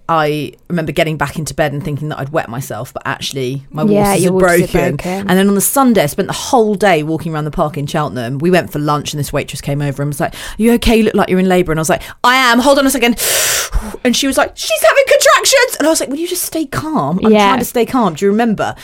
I 0.08 0.52
remember 0.68 0.92
getting 0.92 1.16
back 1.16 1.38
into 1.38 1.54
bed 1.54 1.72
and 1.72 1.82
thinking 1.82 2.10
that 2.10 2.18
I'd 2.18 2.28
wet 2.28 2.50
myself, 2.50 2.92
but 2.92 3.02
actually 3.06 3.64
my 3.70 3.84
Yeah, 3.84 4.08
waters 4.10 4.22
had 4.24 4.32
waters 4.34 4.58
broken. 4.72 4.96
broken. 4.96 5.18
And 5.30 5.30
then 5.30 5.48
on 5.48 5.54
the 5.54 5.60
Sunday, 5.62 6.02
I 6.02 6.06
spent 6.06 6.28
the 6.28 6.34
whole 6.34 6.74
day 6.74 7.02
walking 7.02 7.32
around 7.32 7.44
the 7.46 7.50
park 7.50 7.78
in 7.78 7.86
Cheltenham. 7.86 8.38
We 8.38 8.50
went 8.50 8.70
for 8.70 8.78
lunch, 8.78 9.14
and 9.14 9.18
this 9.20 9.32
waitress 9.32 9.62
came 9.62 9.80
over 9.80 10.02
and 10.02 10.10
was 10.10 10.20
like, 10.20 10.34
"Are 10.34 10.38
you 10.58 10.72
okay? 10.74 10.96
You 10.96 11.04
look 11.04 11.14
like 11.14 11.30
you're 11.30 11.38
in 11.38 11.48
labour." 11.48 11.72
And 11.72 11.78
I 11.78 11.82
was 11.82 11.88
like, 11.88 12.02
"I 12.22 12.36
am. 12.36 12.58
Hold 12.58 12.78
on 12.78 12.86
a 12.86 12.90
second. 12.90 13.16
And 14.04 14.14
she 14.16 14.26
was 14.26 14.36
like, 14.38 14.52
"She's 14.56 14.82
having 14.82 15.04
contractions." 15.08 15.76
And 15.78 15.86
I 15.86 15.90
was 15.90 15.98
like, 16.00 16.08
"Will 16.08 16.18
you 16.18 16.28
just 16.28 16.42
stay 16.44 16.64
calm? 16.66 17.18
I'm 17.24 17.32
Yeah. 17.32 17.48
trying 17.48 17.58
to 17.58 17.64
stay 17.64 17.84
calm. 17.86 18.14
Do 18.14 18.24
you 18.24 18.30
remember?" 18.30 18.74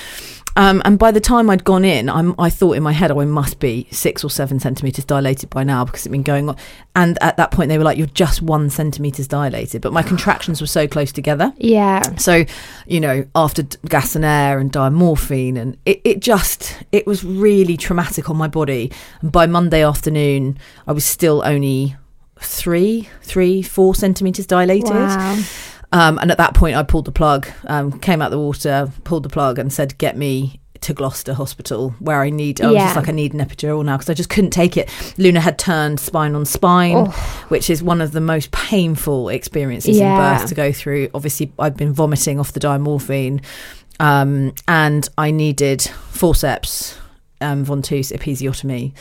Um, 0.57 0.83
and 0.85 0.99
by 0.99 1.11
the 1.11 1.21
time 1.21 1.49
I'd 1.49 1.65
gone 1.65 1.85
in, 1.85 2.09
I'm, 2.09 2.35
I 2.39 2.51
thought 2.51 2.77
in 2.77 2.83
my 2.83 2.93
head, 2.93 3.11
oh, 3.11 3.21
I 3.21 3.25
must 3.25 3.61
be 3.61 3.87
six 3.91 4.25
or 4.25 4.31
seven 4.31 4.59
centimeters 4.61 5.05
dilated 5.05 5.49
by 5.51 5.65
now 5.65 5.85
because 5.85 6.03
it'd 6.03 6.13
been 6.13 6.23
going 6.23 6.49
on. 6.49 6.57
And 6.97 7.17
at 7.23 7.37
that 7.37 7.51
point, 7.51 7.69
they 7.69 7.79
were 7.79 7.85
like, 7.85 7.97
"You're 7.97 8.09
just 8.09 8.43
one 8.43 8.69
centimeters 8.69 9.29
dilated," 9.29 9.81
but 9.81 9.93
my 9.93 10.03
contractions 10.03 10.61
were 10.61 10.67
so 10.67 10.89
close 10.89 11.13
together. 11.13 11.53
yeah. 11.57 12.03
So, 12.17 12.45
you 12.87 13.01
know, 13.01 13.25
after 13.35 13.63
gas 13.89 14.17
and 14.17 14.25
air 14.25 14.59
and 14.59 14.73
diamorphine, 14.73 15.57
and 15.57 15.77
it, 15.87 16.01
it 16.05 16.21
just, 16.21 16.77
it 16.93 17.07
was 17.07 17.25
really 17.25 17.77
traumatic 17.77 18.29
on 18.29 18.37
my 18.37 18.49
body. 18.49 18.91
And 19.23 19.31
by 19.31 19.47
Monday 19.47 19.85
afternoon, 19.85 20.59
I 20.87 20.93
was 20.93 21.05
still 21.05 21.43
only 21.45 21.97
three, 22.41 23.09
three, 23.23 23.63
four 23.63 23.95
centimeters 23.95 24.47
dilated. 24.47 24.91
Wow. 24.91 25.43
Um, 25.93 26.19
and 26.19 26.31
at 26.31 26.39
that 26.39 26.55
point, 26.55 26.77
I 26.77 26.83
pulled 26.85 27.05
the 27.05 27.13
plug, 27.13 27.49
um, 27.67 27.99
came 27.99 28.23
out 28.23 28.31
the 28.31 28.39
water, 28.39 28.93
pulled 29.05 29.25
the 29.25 29.29
plug, 29.29 29.59
and 29.59 29.73
said, 29.73 29.99
"Get 29.99 30.17
me 30.17 30.61
to 30.83 30.95
Gloucester 30.95 31.35
Hospital, 31.35 31.95
where 31.99 32.23
I 32.23 32.31
need." 32.31 32.61
I 32.61 32.67
was 32.69 32.75
Yeah. 32.77 32.85
just 32.87 32.97
like, 32.97 33.09
"I 33.09 33.13
need 33.13 33.35
an 33.35 33.41
epidural 33.41 33.85
now," 33.85 33.97
because 33.97 34.09
I 34.09 34.15
just 34.15 34.31
couldn't 34.31 34.51
take 34.51 34.77
it. 34.77 34.89
Luna 35.19 35.41
had 35.41 35.59
turned 35.59 35.99
spine 35.99 36.35
on 36.37 36.45
spine, 36.45 37.07
which 37.49 37.69
is 37.69 37.83
one 37.83 38.01
of 38.01 38.13
the 38.13 38.21
most 38.21 38.51
painful 38.53 39.29
experiences 39.31 39.99
Yeah. 39.99 40.13
in 40.35 40.39
birth 40.39 40.49
to 40.49 40.55
go 40.55 40.71
through. 40.73 41.09
Obviously, 41.13 41.53
I'd 41.59 41.77
been 41.77 41.93
vomiting 41.93 42.39
off 42.39 42.53
the 42.53 42.61
diamorphine, 42.61 43.41
um, 43.99 44.53
and 44.69 45.09
I 45.19 45.33
needed 45.33 45.83
forceps, 46.13 46.95
um, 47.41 47.67
ventouse, 47.67 48.13
episiotomy, 48.17 48.93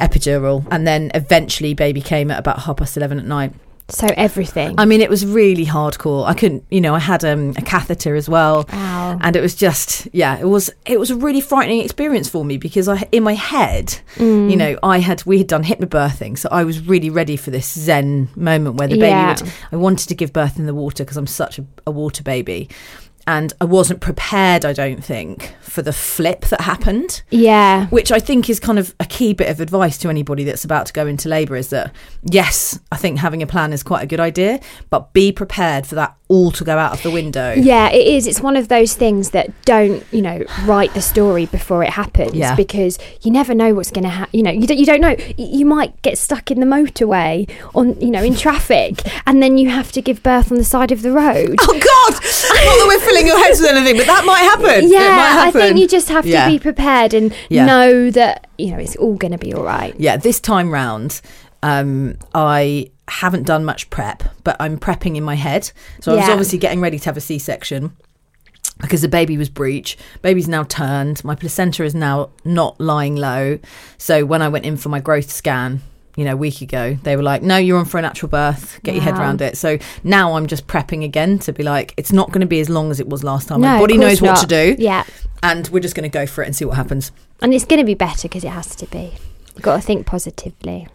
epidural, 0.00 0.64
and 0.70 0.86
then 0.86 1.10
eventually, 1.14 1.74
baby 1.74 2.00
came 2.00 2.30
at 2.30 2.38
about 2.38 2.60
half 2.60 2.78
past 2.78 2.96
eleven 2.96 3.18
at 3.18 3.26
night. 3.26 3.52
So 3.88 4.08
everything. 4.16 4.74
I 4.78 4.84
mean, 4.84 5.00
it 5.00 5.08
was 5.08 5.24
really 5.24 5.64
hardcore. 5.64 6.26
I 6.26 6.34
couldn't, 6.34 6.64
you 6.70 6.80
know, 6.80 6.94
I 6.96 6.98
had 6.98 7.24
um, 7.24 7.50
a 7.56 7.62
catheter 7.62 8.16
as 8.16 8.28
well, 8.28 8.66
Wow. 8.72 9.16
and 9.20 9.36
it 9.36 9.40
was 9.40 9.54
just, 9.54 10.08
yeah, 10.12 10.36
it 10.38 10.46
was, 10.48 10.70
it 10.86 10.98
was 10.98 11.12
a 11.12 11.16
really 11.16 11.40
frightening 11.40 11.82
experience 11.82 12.28
for 12.28 12.44
me 12.44 12.56
because 12.56 12.88
I, 12.88 13.06
in 13.12 13.22
my 13.22 13.34
head, 13.34 14.00
Mm. 14.16 14.50
you 14.50 14.56
know, 14.56 14.76
I 14.82 14.98
had, 14.98 15.24
we 15.24 15.38
had 15.38 15.46
done 15.46 15.62
hypnobirthing, 15.62 16.36
so 16.36 16.48
I 16.50 16.64
was 16.64 16.80
really 16.84 17.10
ready 17.10 17.36
for 17.36 17.52
this 17.52 17.66
zen 17.78 18.28
moment 18.34 18.74
where 18.76 18.88
the 18.88 18.96
baby 18.96 19.06
Yeah. 19.06 19.28
would. 19.40 19.52
I 19.70 19.76
wanted 19.76 20.08
to 20.08 20.16
give 20.16 20.32
birth 20.32 20.58
in 20.58 20.66
the 20.66 20.74
water 20.74 21.04
because 21.04 21.16
I'm 21.16 21.28
such 21.28 21.60
a, 21.60 21.64
a 21.86 21.92
water 21.92 22.24
baby, 22.24 22.68
and 23.26 23.52
I 23.60 23.64
wasn't 23.64 24.00
prepared. 24.00 24.64
I 24.64 24.72
don't 24.72 25.02
think 25.02 25.54
for 25.60 25.82
the 25.82 25.92
flip 25.92 26.46
that 26.46 26.62
happened 26.62 27.22
yeah. 27.30 27.86
which 27.88 28.10
I 28.10 28.18
think 28.18 28.48
is 28.48 28.58
kind 28.58 28.78
of 28.78 28.94
a 28.98 29.04
key 29.04 29.34
bit 29.34 29.50
of 29.50 29.60
advice 29.60 29.98
to 29.98 30.08
anybody 30.08 30.44
that's 30.44 30.64
about 30.64 30.86
to 30.86 30.92
go 30.92 31.06
into 31.06 31.28
labour 31.28 31.56
is 31.56 31.68
that 31.70 31.94
yes, 32.24 32.78
I 32.90 32.96
think 32.96 33.18
having 33.18 33.42
a 33.42 33.46
plan 33.46 33.72
is 33.72 33.82
quite 33.82 34.02
a 34.02 34.06
good 34.06 34.20
idea, 34.20 34.60
but 34.90 35.12
be 35.12 35.32
prepared 35.32 35.86
for 35.86 35.94
that 35.96 36.16
all 36.28 36.50
to 36.50 36.64
go 36.64 36.76
out 36.76 36.92
of 36.92 37.02
the 37.04 37.10
window. 37.10 37.54
Yeah, 37.56 37.88
it 37.90 38.04
is. 38.04 38.26
It's 38.26 38.40
one 38.40 38.56
of 38.56 38.66
those 38.66 38.94
things 38.94 39.30
that 39.30 39.48
don't, 39.64 40.02
you 40.10 40.20
know, 40.22 40.42
write 40.64 40.92
the 40.92 41.00
story 41.00 41.46
before 41.46 41.84
it 41.84 41.90
happens 41.90 42.34
Yeah. 42.34 42.56
because 42.56 42.98
you 43.22 43.30
never 43.30 43.54
know 43.54 43.74
what's 43.74 43.92
going 43.92 44.02
to 44.02 44.08
happen. 44.10 44.36
You 44.36 44.42
know, 44.42 44.50
you 44.50 44.66
don't, 44.66 44.76
you 44.76 44.86
don't 44.86 45.00
know. 45.00 45.14
You 45.38 45.64
might 45.64 46.02
get 46.02 46.18
stuck 46.18 46.50
in 46.50 46.58
the 46.58 46.66
motorway 46.66 47.48
on, 47.76 48.00
you 48.00 48.10
know, 48.10 48.24
in 48.24 48.34
traffic, 48.34 49.02
and 49.26 49.40
then 49.40 49.56
you 49.56 49.70
have 49.70 49.92
to 49.92 50.02
give 50.02 50.20
birth 50.24 50.50
on 50.50 50.58
the 50.58 50.64
side 50.64 50.90
of 50.90 51.02
the 51.02 51.12
road. 51.12 51.56
Oh 51.60 51.72
God! 51.72 52.12
Not 52.14 52.20
that 52.20 52.84
we're 52.88 53.06
filling 53.06 53.26
your 53.28 53.38
heads 53.44 53.60
with 53.60 53.70
anything, 53.70 53.96
but 53.96 54.06
that 54.06 54.24
might 54.24 54.40
happen. 54.40 54.66
It 54.66 54.82
might 54.82 54.90
yeah, 54.90 55.42
I 55.46 55.50
think 55.52 55.78
you 55.78 55.86
just 55.86 56.08
have 56.08 56.24
to 56.24 56.30
Yeah. 56.30 56.48
be 56.48 56.58
prepared 56.58 57.14
and 57.14 57.32
Yeah. 57.48 57.66
know 57.66 58.10
that 58.10 58.48
you 58.58 58.72
know 58.72 58.78
it's 58.78 58.96
all 58.96 59.14
going 59.14 59.30
to 59.32 59.38
be 59.38 59.54
all 59.54 59.62
right. 59.62 59.94
yeah, 59.96 60.16
this 60.16 60.40
time 60.40 60.72
round, 60.72 61.20
um, 61.62 62.16
I 62.34 62.90
haven't 63.08 63.44
done 63.44 63.64
much 63.64 63.88
prep, 63.90 64.22
but 64.44 64.56
I'm 64.60 64.78
prepping 64.78 65.16
in 65.16 65.22
my 65.24 65.34
head. 65.36 65.70
So 66.00 66.12
I 66.12 66.16
was 66.16 66.26
Yeah. 66.26 66.32
obviously 66.32 66.58
getting 66.58 66.80
ready 66.80 66.98
to 66.98 67.04
have 67.06 67.16
a 67.16 67.20
C-section 67.20 67.92
because 68.80 69.00
the 69.02 69.08
baby 69.08 69.38
was 69.38 69.48
breech. 69.48 69.96
Baby's 70.22 70.48
now 70.48 70.64
turned. 70.64 71.24
My 71.24 71.34
placenta 71.34 71.84
is 71.84 71.94
now 71.94 72.30
not 72.44 72.80
lying 72.80 73.16
low. 73.16 73.58
So 73.96 74.24
when 74.24 74.42
I 74.42 74.48
went 74.48 74.64
in 74.66 74.76
for 74.76 74.88
my 74.88 75.00
growth 75.00 75.30
scan, 75.30 75.80
you 76.16 76.24
know, 76.24 76.32
a 76.32 76.36
week 76.36 76.62
ago, 76.62 76.96
they 77.02 77.14
were 77.14 77.22
like, 77.22 77.42
"No, 77.42 77.58
you're 77.58 77.78
on 77.78 77.84
for 77.84 77.98
a 77.98 78.02
natural 78.02 78.28
birth. 78.30 78.80
Get 78.82 78.94
your 78.94 79.04
head 79.04 79.18
around 79.18 79.40
it." 79.42 79.56
So 79.56 79.78
now 80.02 80.34
I'm 80.36 80.46
just 80.46 80.66
prepping 80.66 81.04
again 81.04 81.38
to 81.40 81.52
be 81.52 81.62
like, 81.62 81.92
it's 81.98 82.10
not 82.10 82.28
going 82.28 82.40
to 82.40 82.46
be 82.46 82.58
as 82.58 82.68
long 82.70 82.90
as 82.90 83.00
it 83.00 83.08
was 83.08 83.22
last 83.22 83.48
time. 83.48 83.60
No, 83.60 83.68
my 83.74 83.78
body 83.80 83.98
knows 83.98 84.20
what 84.22 84.28
not. 84.28 84.38
to 84.40 84.46
do, 84.46 84.76
Yeah, 84.82 85.04
and 85.42 85.68
we're 85.68 85.80
just 85.80 85.94
going 85.94 86.10
to 86.10 86.18
go 86.18 86.26
for 86.26 86.42
it 86.42 86.46
and 86.46 86.56
see 86.56 86.64
what 86.64 86.76
happens. 86.76 87.12
and 87.42 87.52
it's 87.52 87.66
going 87.66 87.80
to 87.80 87.84
be 87.86 87.94
better 87.94 88.28
because 88.28 88.44
it 88.44 88.48
has 88.50 88.74
to 88.76 88.86
be. 88.86 89.12
You've 89.54 89.62
got 89.62 89.76
to 89.76 89.82
think 89.82 90.06
positively. 90.06 90.88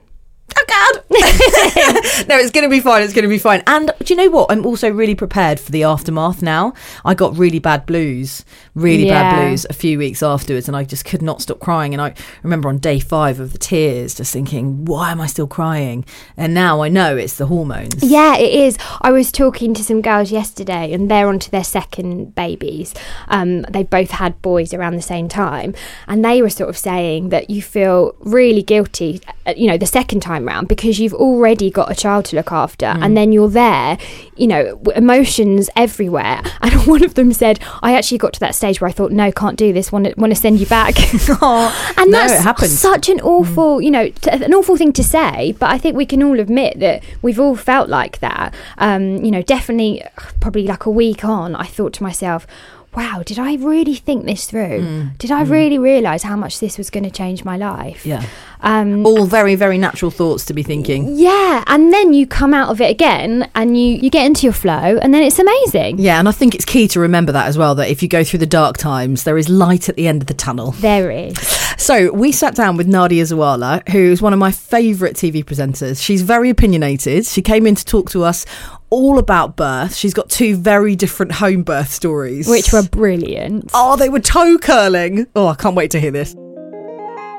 God 0.82 1.04
no 2.28 2.38
it's 2.38 2.52
gonna 2.52 2.70
be 2.70 2.80
fine 2.80 3.04
it's 3.04 3.14
gonna 3.14 3.28
be 3.28 3.38
fine. 3.38 3.64
And 3.68 3.92
do 4.04 4.14
you 4.14 4.18
know 4.18 4.30
what? 4.30 4.52
I'm 4.52 4.66
also 4.66 4.90
really 4.90 5.16
prepared 5.16 5.60
for 5.60 5.72
the 5.72 5.84
aftermath 5.84 6.42
now. 6.42 6.74
I 7.04 7.14
got 7.14 7.38
really 7.38 7.60
bad 7.60 7.86
blues 7.86 8.46
really 8.76 9.06
bad 9.06 9.48
blues 9.48 9.66
a 9.70 9.74
few 9.74 9.98
weeks 9.98 10.24
afterwards 10.24 10.68
and 10.68 10.78
i 10.78 10.84
just 10.84 11.04
could 11.04 11.22
not 11.22 11.42
stop 11.42 11.60
crying 11.60 11.94
and 11.94 12.02
i 12.02 12.14
remember 12.44 12.70
on 12.70 12.78
day 12.78 13.00
five 13.00 13.40
of 13.40 13.52
the 13.52 13.58
tears 13.58 14.16
just 14.16 14.32
thinking 14.32 14.86
why 14.86 15.12
am 15.12 15.20
i 15.20 15.26
still 15.28 15.48
crying 15.48 16.06
and 16.38 16.54
now 16.54 16.82
i 16.82 16.88
know 16.88 17.18
it's 17.18 17.36
the 17.36 17.48
hormones 17.48 18.02
Yeah, 18.02 18.36
it 18.38 18.54
is. 18.54 18.78
I 19.02 19.12
was 19.12 19.32
talking 19.32 19.74
to 19.74 19.84
some 19.84 20.02
girls 20.02 20.32
yesterday, 20.32 20.94
and 20.94 21.10
they're 21.10 21.28
onto 21.28 21.50
their 21.50 21.64
second 21.64 22.36
babies. 22.36 22.94
Um, 23.28 23.62
they 23.64 23.84
both 23.84 24.12
had 24.12 24.42
boys 24.42 24.74
around 24.74 24.96
the 24.96 25.02
same 25.02 25.28
time, 25.30 25.74
and 26.08 26.24
they 26.24 26.42
were 26.42 26.50
sort 26.50 26.70
of 26.70 26.78
saying 26.78 27.30
that 27.30 27.50
you 27.50 27.62
feel 27.62 28.14
really 28.20 28.62
guilty, 28.62 29.22
uh, 29.46 29.54
you 29.56 29.68
know, 29.68 29.78
the 29.78 29.86
second 29.86 30.20
time 30.22 30.46
round 30.46 30.68
because 30.68 31.00
you've 31.00 31.14
already 31.14 31.70
got 31.70 31.92
a 31.92 31.96
child 31.96 32.26
to 32.26 32.36
look 32.36 32.52
after, 32.52 32.86
and 32.86 33.16
then 33.18 33.32
you're 33.32 33.50
there, 33.50 33.98
you 34.36 34.48
know, 34.48 34.82
emotions 34.96 35.70
everywhere. 35.76 36.42
And 36.62 36.74
one 36.88 37.04
of 37.04 37.16
them 37.16 37.34
said, 37.34 37.60
"I 37.82 37.96
actually 37.96 38.20
got 38.20 38.34
to 38.34 38.40
that 38.42 38.56
stage 38.62 38.80
where 38.80 38.88
I 38.88 38.92
thought, 38.92 39.12
no, 39.12 39.32
can't 39.32 39.58
do 39.58 39.74
this. 39.74 39.92
Want 39.92 40.06
to 40.06 40.14
want 40.18 40.32
to 40.32 40.40
send 40.40 40.60
you 40.60 40.66
back." 40.66 40.96
and 41.98 42.12
No, 42.12 42.28
that's 42.28 42.44
such 42.72 43.10
an 43.10 43.20
awful, 43.22 43.82
you 43.82 43.92
know, 43.92 44.10
t- 44.10 44.30
an 44.30 44.54
awful 44.54 44.78
thing 44.78 44.94
to 44.94 45.04
say. 45.04 45.54
But 45.60 45.70
I 45.72 45.78
think 45.78 45.96
we 45.96 46.06
can 46.06 46.22
all 46.24 46.40
admit 46.40 46.80
that 46.80 47.04
we've 47.22 47.40
all 47.40 47.56
felt 47.56 47.90
like 47.90 48.20
that. 48.20 48.54
Um, 48.78 49.24
you 49.26 49.32
know, 49.32 49.42
definitely, 49.42 50.04
probably 50.40 50.68
like 50.68 50.86
a 50.86 50.92
week 50.92 51.26
on, 51.26 51.56
I 51.56 51.66
thought 51.66 51.94
to 51.94 52.04
myself, 52.04 52.48
wow, 52.96 53.24
did 53.26 53.40
I 53.40 53.56
really 53.56 53.96
think 53.96 54.26
this 54.26 54.46
through? 54.46 54.82
Mm. 54.82 55.18
Did 55.18 55.32
I 55.32 55.44
really 55.44 55.78
realise 55.78 56.24
how 56.24 56.36
much 56.36 56.60
this 56.60 56.78
was 56.78 56.90
going 56.90 57.04
to 57.06 57.10
change 57.12 57.46
my 57.46 57.56
life? 57.58 58.06
Yeah. 58.06 58.26
Um, 58.62 59.06
All 59.06 59.26
very, 59.26 59.56
very 59.56 59.78
natural 59.78 60.12
thoughts 60.12 60.46
to 60.46 60.54
be 60.54 60.62
thinking. 60.62 61.18
yeah, 61.18 61.64
and 61.68 61.92
then 61.94 62.14
you 62.14 62.28
come 62.28 62.54
out 62.54 62.70
of 62.70 62.80
it 62.82 62.92
again 62.92 63.50
and 63.56 63.80
you, 63.80 63.96
you 63.96 64.10
get 64.10 64.26
into 64.26 64.44
your 64.44 64.54
flow 64.54 65.00
and 65.02 65.14
then 65.14 65.24
it's 65.24 65.40
amazing. 65.40 66.00
Yeah, 66.00 66.20
and 66.20 66.28
I 66.28 66.32
think 66.32 66.54
it's 66.54 66.66
key 66.66 66.88
to 66.90 67.00
remember 67.00 67.32
that 67.32 67.48
as 67.48 67.58
well 67.58 67.74
that 67.76 67.90
if 67.90 68.04
you 68.04 68.10
go 68.10 68.24
through 68.24 68.40
the 68.40 68.46
dark 68.46 68.78
times, 68.78 69.24
there 69.24 69.38
is 69.38 69.50
light 69.50 69.90
at 69.90 69.96
the 69.96 70.08
end 70.08 70.22
of 70.22 70.28
the 70.28 70.34
tunnel. 70.34 70.72
There 70.72 71.10
is. 71.10 71.38
So 71.78 72.12
we 72.14 72.32
sat 72.32 72.54
down 72.56 72.78
with 72.78 72.88
Nadia 72.88 73.24
Sawalha, 73.24 73.88
who's 73.90 74.22
one 74.22 74.34
of 74.34 74.40
my 74.40 74.52
favourite 74.52 75.16
TV 75.16 75.44
presenters. 75.44 76.04
She's 76.04 76.22
very 76.22 76.50
opinionated. 76.50 77.26
She 77.26 77.42
came 77.42 77.66
in 77.66 77.74
to 77.76 77.84
talk 77.86 78.12
to 78.12 78.24
us 78.24 78.46
all 78.92 79.18
about 79.18 79.56
birth. 79.56 79.96
She's 79.96 80.14
got 80.14 80.30
two 80.30 80.56
very 80.56 80.96
different 80.96 81.32
home 81.32 81.64
birth 81.64 81.92
stories. 81.92 82.48
Which 82.48 82.72
were 82.72 82.84
brilliant. 82.84 83.72
Oh, 83.74 83.96
they 83.96 84.10
were 84.10 84.20
toe 84.20 84.60
curling. 84.60 85.26
Oh, 85.36 85.48
I 85.48 85.56
can't 85.56 85.76
wait 85.76 85.92
to 85.92 86.00
hear 86.00 86.12
this. 86.12 86.36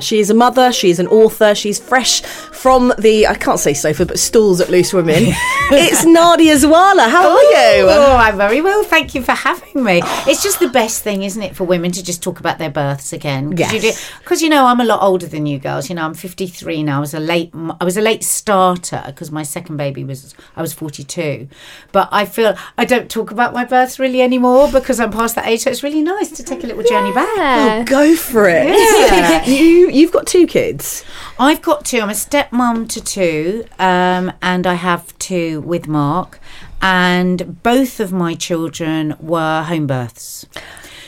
She 0.03 0.21
is 0.21 0.31
a 0.31 0.35
mother, 0.35 0.73
she's 0.73 0.99
an 0.99 1.07
author, 1.09 1.55
she's 1.55 1.79
fresh 1.79 2.23
from 2.23 2.93
the, 2.99 3.27
I 3.27 3.35
can't 3.35 3.59
say 3.59 3.75
sofa, 3.75 4.07
but 4.07 4.19
stalls 4.19 4.61
at 4.61 4.69
Loose 4.69 4.93
Women. 4.93 5.15
it's 5.71 6.05
Nadia 6.05 6.57
Sawalha. 6.57 7.09
How 7.09 7.31
are 7.31 7.43
you? 7.43 7.89
Oh, 7.89 8.17
I'm 8.19 8.37
very 8.37 8.61
well. 8.61 8.85
Thank 8.85 9.15
you 9.15 9.23
for 9.23 9.33
having 9.33 9.83
me. 9.83 10.01
It's 10.27 10.43
just 10.43 10.61
the 10.61 10.69
best 10.69 11.03
thing, 11.03 11.23
isn't 11.23 11.43
it, 11.43 11.57
for 11.57 11.65
women 11.65 11.93
to 11.93 12.03
just 12.03 12.23
talk 12.23 12.41
about 12.41 12.59
their 12.59 12.71
births 12.71 13.13
again? 13.13 13.57
Yes. 13.57 14.11
Because 14.19 14.43
you, 14.43 14.49
know 14.49 14.67
I'm 14.67 14.81
a 14.81 14.85
lot 14.85 15.03
older 15.03 15.27
than 15.27 15.47
you 15.47 15.59
girls. 15.59 15.89
You 15.89 15.97
know 15.97 16.05
I'm 16.05 16.15
53 16.15 16.83
now. 16.83 16.99
I 16.99 17.01
was 17.01 17.15
a 17.15 17.21
late 17.21 17.53
I 17.81 17.85
was 17.85 17.97
a 17.97 18.01
late 18.01 18.23
starter 18.23 19.03
because 19.07 19.31
my 19.31 19.43
second 19.43 19.77
baby 19.77 20.05
was 20.05 20.35
I 20.57 20.63
was 20.63 20.73
42. 20.73 21.49
But 21.93 22.09
I 22.13 22.25
feel 22.25 22.55
I 22.77 22.85
don't 22.85 23.11
talk 23.11 23.31
about 23.31 23.53
my 23.53 23.65
births 23.65 23.99
really 23.99 24.23
anymore 24.23 24.71
because 24.71 25.01
I'm 25.01 25.11
past 25.11 25.35
that 25.37 25.47
age. 25.47 25.61
So 25.61 25.71
it's 25.71 25.83
really 25.83 26.03
nice 26.03 26.31
to 26.33 26.43
take 26.43 26.65
a 26.65 26.67
little 26.67 26.83
journey 26.83 27.13
back. 27.13 27.37
Yeah. 27.37 27.85
Go 27.85 28.15
for 28.17 28.49
it. 28.49 28.69
Yeah. 28.69 29.45
you, 29.47 29.89
you've 29.93 30.13
got 30.13 30.27
two 30.27 30.47
kids. 30.47 31.05
I've 31.39 31.63
got 31.63 31.85
two. 31.85 32.01
I'm 32.01 32.11
a 32.11 32.15
stepmom 32.15 32.89
to 32.89 33.03
two, 33.03 33.65
um, 33.79 34.33
and 34.41 34.67
I 34.67 34.75
have 34.75 35.17
two 35.19 35.61
with 35.61 35.87
Mark. 35.87 36.41
And 36.81 37.63
both 37.63 38.01
of 38.01 38.13
my 38.13 38.35
children 38.35 39.15
were 39.21 39.63
home 39.63 39.87
births. 39.87 40.47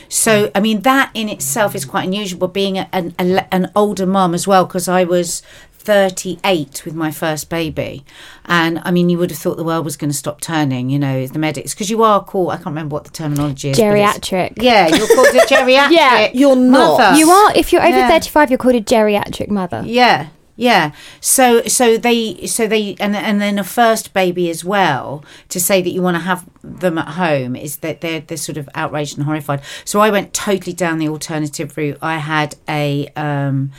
So, 0.07 0.51
I 0.55 0.61
mean, 0.61 0.81
that 0.81 1.11
in 1.13 1.27
itself 1.27 1.75
is 1.75 1.83
quite 1.83 2.05
unusual. 2.05 2.47
Being 2.47 2.77
a, 2.77 2.87
an, 2.93 3.13
a, 3.19 3.53
an 3.53 3.71
older 3.75 4.05
mum 4.05 4.33
as 4.33 4.47
well, 4.47 4.65
because 4.65 4.87
I 4.87 5.03
was 5.03 5.41
38 5.85 6.83
with 6.85 6.93
my 6.95 7.11
first 7.11 7.49
baby. 7.49 8.03
And 8.45 8.79
I 8.83 8.91
mean, 8.91 9.09
you 9.09 9.17
would 9.17 9.29
have 9.31 9.39
thought 9.39 9.57
the 9.57 9.63
world 9.63 9.85
was 9.85 9.95
going 9.97 10.09
to 10.11 10.17
stop 10.17 10.41
turning, 10.41 10.89
you 10.89 10.99
know, 10.99 11.27
the 11.27 11.39
medics, 11.39 11.73
because 11.73 11.89
you 11.89 12.03
are 12.03 12.23
called, 12.23 12.51
I 12.51 12.55
can't 12.57 12.67
remember 12.67 12.93
what 12.93 13.05
the 13.05 13.11
terminology 13.11 13.69
is. 13.69 13.77
Geriatric. 13.77 14.61
Yeah, 14.61 14.87
you're 14.87 15.07
called 15.07 15.27
a 15.27 15.39
geriatric. 15.47 15.91
Yeah. 15.91 16.29
You're 16.33 16.55
not. 16.55 16.97
mother. 16.99 17.17
You 17.17 17.29
are, 17.29 17.53
if 17.55 17.71
you're 17.71 17.81
over 17.81 17.95
Yeah. 17.97 18.09
35, 18.09 18.49
you're 18.51 18.57
called 18.57 18.75
a 18.75 18.81
geriatric 18.81 19.49
mother. 19.49 19.83
Yeah, 19.85 20.27
yeah. 20.57 20.91
So 21.21 21.63
so 21.63 21.97
they 21.97 22.45
so 22.47 22.65
they 22.67 22.95
and 22.99 23.15
and 23.15 23.41
then 23.41 23.59
a 23.59 23.63
first 23.63 24.13
baby 24.13 24.49
as 24.49 24.63
well 24.63 25.23
to 25.49 25.59
say 25.59 25.81
that 25.81 25.89
you 25.89 26.01
want 26.01 26.15
to 26.15 26.21
have 26.23 26.45
them 26.63 26.97
at 26.97 27.09
home 27.09 27.55
is 27.55 27.77
that 27.77 28.01
they're 28.01 28.21
they're 28.21 28.37
sort 28.37 28.57
of 28.57 28.69
outraged 28.73 29.17
and 29.17 29.25
horrified. 29.25 29.61
So 29.83 29.99
I 29.99 30.09
went 30.09 30.33
totally 30.33 30.73
down 30.73 30.97
the 30.99 31.09
alternative 31.09 31.75
route. 31.77 31.97
I 32.01 32.17
had 32.19 32.55
a 32.69 33.07
um 33.17 33.71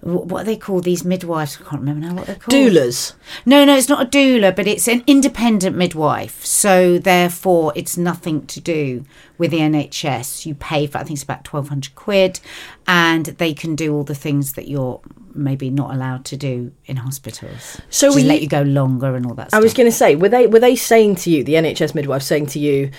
what 0.00 0.42
are 0.42 0.44
they 0.44 0.56
call 0.56 0.80
these 0.80 1.04
midwives? 1.04 1.58
I 1.60 1.64
can't 1.68 1.80
remember 1.80 2.06
now 2.06 2.14
what 2.14 2.26
they're 2.26 2.36
called. 2.36 2.52
Doulas. 2.54 3.14
No, 3.44 3.64
no, 3.64 3.76
it's 3.76 3.88
not 3.88 4.02
a 4.06 4.08
doula, 4.08 4.54
but 4.54 4.66
it's 4.66 4.86
an 4.88 5.02
independent 5.06 5.76
midwife. 5.76 6.44
So 6.44 6.98
therefore, 6.98 7.72
it's 7.74 7.96
nothing 7.96 8.46
to 8.46 8.60
do 8.60 9.04
with 9.38 9.50
the 9.50 9.58
NHS. 9.58 10.46
You 10.46 10.54
pay 10.54 10.86
for, 10.86 10.98
I 10.98 11.02
think 11.04 11.16
it's 11.16 11.22
about 11.24 11.44
twelve 11.44 11.68
hundred 11.68 11.94
quid, 11.94 12.40
and 12.86 13.26
they 13.26 13.52
can 13.54 13.74
do 13.74 13.94
all 13.94 14.04
the 14.04 14.14
things 14.14 14.52
that 14.54 14.68
you're 14.68 15.00
maybe 15.34 15.70
not 15.70 15.92
allowed 15.94 16.24
to 16.24 16.36
do 16.36 16.72
in 16.86 16.96
hospitals. 16.96 17.80
So 17.90 18.08
were 18.12 18.20
let 18.20 18.36
you- 18.36 18.42
you 18.42 18.48
go 18.48 18.62
longer 18.62 19.14
and 19.14 19.26
all 19.26 19.34
that. 19.34 19.46
I 19.46 19.48
stuff. 19.48 19.62
was 19.62 19.74
going 19.74 19.88
to 19.88 19.96
say, 19.96 20.16
were 20.16 20.28
they 20.28 20.46
were 20.46 20.58
they 20.60 20.74
saying 20.76 21.16
to 21.16 21.30
you, 21.30 21.44
the 21.44 21.54
NHS 21.54 21.94
midwife 21.94 22.22
saying 22.22 22.46
to 22.46 22.58
you, 22.58 22.90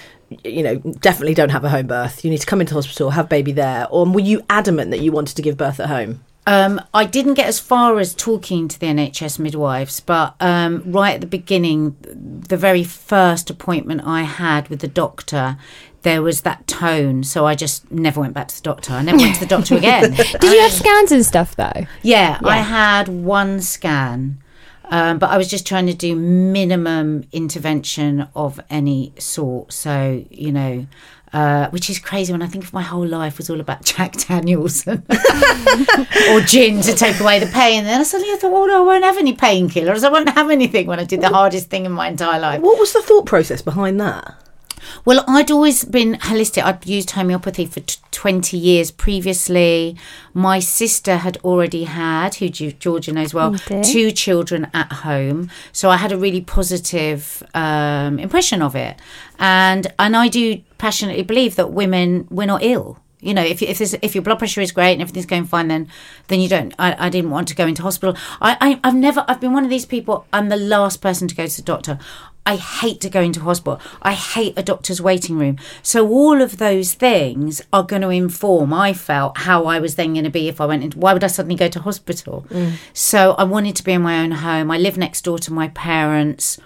you 0.44 0.62
know, 0.63 0.75
definitely 0.77 1.34
don't 1.34 1.50
have 1.50 1.63
a 1.65 1.70
home 1.70 1.88
birth. 1.88 2.24
You 2.24 2.29
need 2.29 2.38
to 2.41 2.46
come 2.46 2.62
into 2.62 2.75
hospital, 2.75 3.10
have 3.12 3.27
baby 3.29 3.51
there, 3.51 3.88
or 3.89 4.06
were 4.06 4.20
you 4.20 4.41
adamant 4.50 4.91
that 4.91 5.00
you 5.00 5.12
wanted 5.12 5.36
to 5.36 5.41
give 5.41 5.58
birth 5.58 5.79
at 5.79 5.88
home? 5.88 6.24
Um, 6.50 6.82
I 6.96 7.06
didn't 7.06 7.36
get 7.36 7.46
as 7.46 7.60
far 7.60 8.00
as 8.00 8.15
talking 8.15 8.68
to 8.70 8.79
the 8.79 8.88
NHS 8.88 9.38
midwives, 9.38 10.00
but 10.00 10.34
um, 10.39 10.82
right 10.84 11.13
at 11.13 11.22
the 11.22 11.27
beginning, 11.27 11.96
the 12.01 12.58
very 12.58 12.84
first 12.84 13.51
appointment 13.51 14.01
I 14.03 14.24
had 14.24 14.68
with 14.68 14.79
the 14.79 14.88
doctor, 14.88 15.58
there 16.01 16.24
was 16.24 16.41
that 16.41 16.65
tone. 16.65 17.24
So 17.24 17.46
I 17.46 17.53
just 17.53 17.91
never 17.91 18.20
went 18.20 18.34
back 18.34 18.48
to 18.48 18.56
the 18.56 18.63
doctor. 18.63 18.94
I 18.94 19.03
never 19.03 19.20
went 19.20 19.36
to 19.36 19.41
the 19.41 19.46
doctor 19.46 19.75
again. 19.77 20.12
Did 20.12 20.41
you 20.41 20.60
have 20.62 20.72
scans 20.72 21.12
and 21.12 21.24
stuff 21.24 21.56
though? 21.56 21.86
Yeah, 22.01 22.39
I 22.44 22.62
had 22.62 23.10
one 23.10 23.62
scan, 23.62 24.41
um, 24.86 25.20
but 25.20 25.29
I 25.29 25.38
was 25.38 25.50
just 25.50 25.68
trying 25.68 25.86
to 25.86 25.94
do 25.94 26.15
minimum 26.15 27.25
intervention 27.32 28.27
of 28.34 28.60
any 28.72 29.13
sort. 29.20 29.72
So, 29.72 30.25
you 30.32 30.51
know, 30.51 30.88
uh, 31.33 31.69
which 31.69 31.89
is 31.89 32.00
crazy 32.00 32.31
when 32.31 32.41
I 32.41 32.48
think 32.48 32.63
of 32.63 32.74
my 32.74 32.81
whole 32.81 33.05
life 33.05 33.38
was 33.38 33.50
all 33.50 33.59
about 33.59 33.83
Jack 33.91 34.13
Daniels 34.13 34.88
or 34.88 36.41
gin 36.41 36.81
to 36.81 36.95
take 36.95 37.19
away 37.19 37.39
the 37.39 37.50
pain. 37.53 37.79
And 37.79 37.88
then 37.88 38.00
I 38.00 38.03
suddenly 38.03 38.33
I 38.33 38.38
thought, 38.38 38.51
well, 38.51 38.67
no, 38.67 38.83
I 38.83 38.86
won't 38.86 39.03
have 39.03 39.17
any 39.17 39.36
painkillers. 39.36 40.03
I 40.03 40.09
won't 40.09 40.29
have 40.29 40.50
anything 40.50 40.88
when 40.88 41.00
I 41.00 41.05
did 41.05 41.21
the 41.21 41.29
hardest 41.29 41.70
thing 41.70 41.85
in 41.85 41.92
my 41.92 42.07
entire 42.07 42.39
life. 42.39 42.61
What 42.61 42.79
was 42.79 42.94
the 42.94 43.01
thought 43.01 43.25
process 43.25 43.61
behind 43.61 44.00
that? 44.01 44.35
Well, 45.05 45.24
I'd 45.27 45.51
always 45.51 45.85
been 45.85 46.15
holistic. 46.15 46.63
I'd 46.63 46.85
used 46.85 47.11
homeopathy 47.11 47.65
for 47.65 47.79
t- 47.81 48.00
20 48.11 48.57
years 48.57 48.92
previously. 48.92 49.96
My 50.33 50.59
sister 50.59 51.18
had 51.18 51.37
already 51.44 51.85
had, 51.85 52.35
who 52.35 52.50
Ge- 52.50 52.77
Georgia 52.77 53.11
knows 53.13 53.33
well, 53.33 53.55
dear. 53.65 53.83
two 53.83 54.11
children 54.11 54.70
at 54.74 54.92
home. 54.92 55.50
So 55.72 55.89
I 55.89 55.98
had 55.98 56.11
a 56.11 56.18
really 56.18 56.42
positive 56.42 57.42
um, 57.53 58.20
impression 58.20 58.61
of 58.61 58.75
it. 58.75 59.00
And 59.37 59.94
and 59.98 60.18
I 60.18 60.27
do 60.27 60.61
passionately 60.77 61.24
believe 61.24 61.55
that 61.55 61.72
women, 61.72 62.27
we're 62.29 62.46
not 62.46 62.63
ill. 62.63 63.00
You 63.22 63.33
know, 63.33 63.44
if 63.44 63.61
if, 63.61 63.79
there's, 63.79 63.94
if 63.96 64.15
your 64.15 64.22
blood 64.22 64.39
pressure 64.39 64.61
is 64.61 64.72
great 64.72 64.94
and 64.94 65.01
everything's 65.01 65.25
going 65.25 65.44
fine, 65.46 65.68
then 65.68 65.89
then 66.27 66.39
you 66.39 66.48
don't. 66.48 66.74
I, 66.79 67.07
I 67.07 67.09
didn't 67.09 67.31
want 67.31 67.50
to 67.50 67.55
go 67.55 67.68
into 67.68 67.81
hospital. 67.81 68.15
I, 68.39 68.55
I 68.61 68.79
I've 68.81 68.96
never. 68.96 69.25
I've 69.27 69.42
been 69.42 69.51
one 69.51 69.65
of 69.65 69.70
these 69.70 69.85
people. 69.85 70.25
I'm 70.31 70.48
the 70.48 70.55
last 70.55 71.01
person 71.01 71.27
to 71.27 71.35
go 71.35 71.46
to 71.46 71.55
the 71.55 71.61
doctor. 71.61 72.00
I 72.46 72.56
hate 72.56 73.00
to 73.02 73.10
go 73.10 73.22
into 73.22 73.42
hospital. 73.42 73.80
I 74.02 74.14
hate 74.14 74.54
a 74.58 74.64
doctor's 74.64 75.02
waiting 75.02 75.38
room. 75.38 75.58
So 75.84 76.08
all 76.08 76.42
of 76.42 76.58
those 76.58 76.94
things 76.94 77.62
are 77.72 77.84
going 77.84 78.02
to 78.02 78.10
inform. 78.10 78.74
I 78.74 78.94
felt 78.94 79.40
how 79.40 79.66
I 79.66 79.80
was 79.80 79.96
then 79.96 80.14
going 80.14 80.24
to 80.24 80.32
be 80.32 80.48
if 80.48 80.60
I 80.60 80.66
went 80.66 80.84
into. 80.84 80.98
Why 80.98 81.14
would 81.14 81.24
I 81.24 81.28
suddenly 81.28 81.56
go 81.56 81.68
to 81.68 81.80
hospital? 81.80 82.46
Mm. 82.50 82.74
So 82.94 83.34
I 83.34 83.44
wanted 83.44 83.75
to 83.75 83.84
be 83.84 83.94
in 83.94 84.02
my 84.02 84.24
own 84.24 84.32
home. 84.32 84.72
I 84.72 84.78
live 84.78 84.98
next 84.98 85.22
door 85.22 85.38
to 85.40 85.54
my 85.54 85.68
parents. 85.70 86.60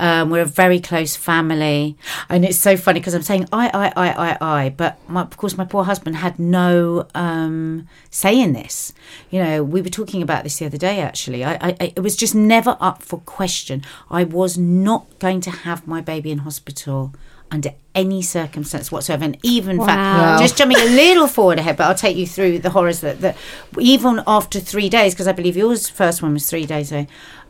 Um, 0.00 0.30
we're 0.30 0.42
a 0.42 0.46
very 0.46 0.80
close 0.80 1.16
family, 1.16 1.96
and 2.28 2.44
it's 2.44 2.58
so 2.58 2.76
funny 2.76 3.00
because 3.00 3.14
I'm 3.14 3.22
saying 3.22 3.48
I, 3.52 3.68
I, 3.68 3.92
I, 3.96 4.10
I, 4.30 4.38
I, 4.64 4.68
but 4.70 4.98
my, 5.08 5.22
of 5.22 5.36
course 5.36 5.56
my 5.56 5.64
poor 5.64 5.84
husband 5.84 6.16
had 6.16 6.38
no 6.38 7.06
um, 7.14 7.88
say 8.10 8.40
in 8.40 8.52
this. 8.52 8.92
You 9.30 9.42
know, 9.42 9.64
we 9.64 9.82
were 9.82 9.88
talking 9.88 10.22
about 10.22 10.44
this 10.44 10.58
the 10.58 10.66
other 10.66 10.78
day. 10.78 11.00
Actually, 11.00 11.44
I, 11.44 11.54
I, 11.80 11.92
it 11.96 12.00
was 12.00 12.16
just 12.16 12.34
never 12.34 12.76
up 12.80 13.02
for 13.02 13.18
question. 13.20 13.82
I 14.10 14.24
was 14.24 14.56
not 14.56 15.06
going 15.18 15.40
to 15.42 15.50
have 15.50 15.86
my 15.86 16.00
baby 16.00 16.30
in 16.30 16.38
hospital 16.38 17.12
under 17.50 17.70
any 17.94 18.20
circumstance 18.20 18.92
whatsoever. 18.92 19.24
And 19.24 19.38
even, 19.42 19.70
in 19.72 19.76
Wow. 19.78 19.86
fact, 19.86 20.40
just 20.42 20.58
jumping 20.58 20.78
a 20.78 20.84
little 20.84 21.26
forward 21.26 21.58
ahead, 21.58 21.78
but 21.78 21.84
I'll 21.86 21.94
take 21.94 22.14
you 22.16 22.26
through 22.26 22.58
the 22.58 22.68
horrors 22.70 23.00
that, 23.00 23.22
that 23.22 23.38
even 23.78 24.22
after 24.26 24.60
three 24.60 24.90
days, 24.90 25.14
because 25.14 25.26
I 25.26 25.32
believe 25.32 25.56
yours 25.56 25.88
first 25.88 26.22
one 26.22 26.34
was 26.34 26.48
three 26.48 26.66
days 26.66 26.92
ago. 26.92 27.06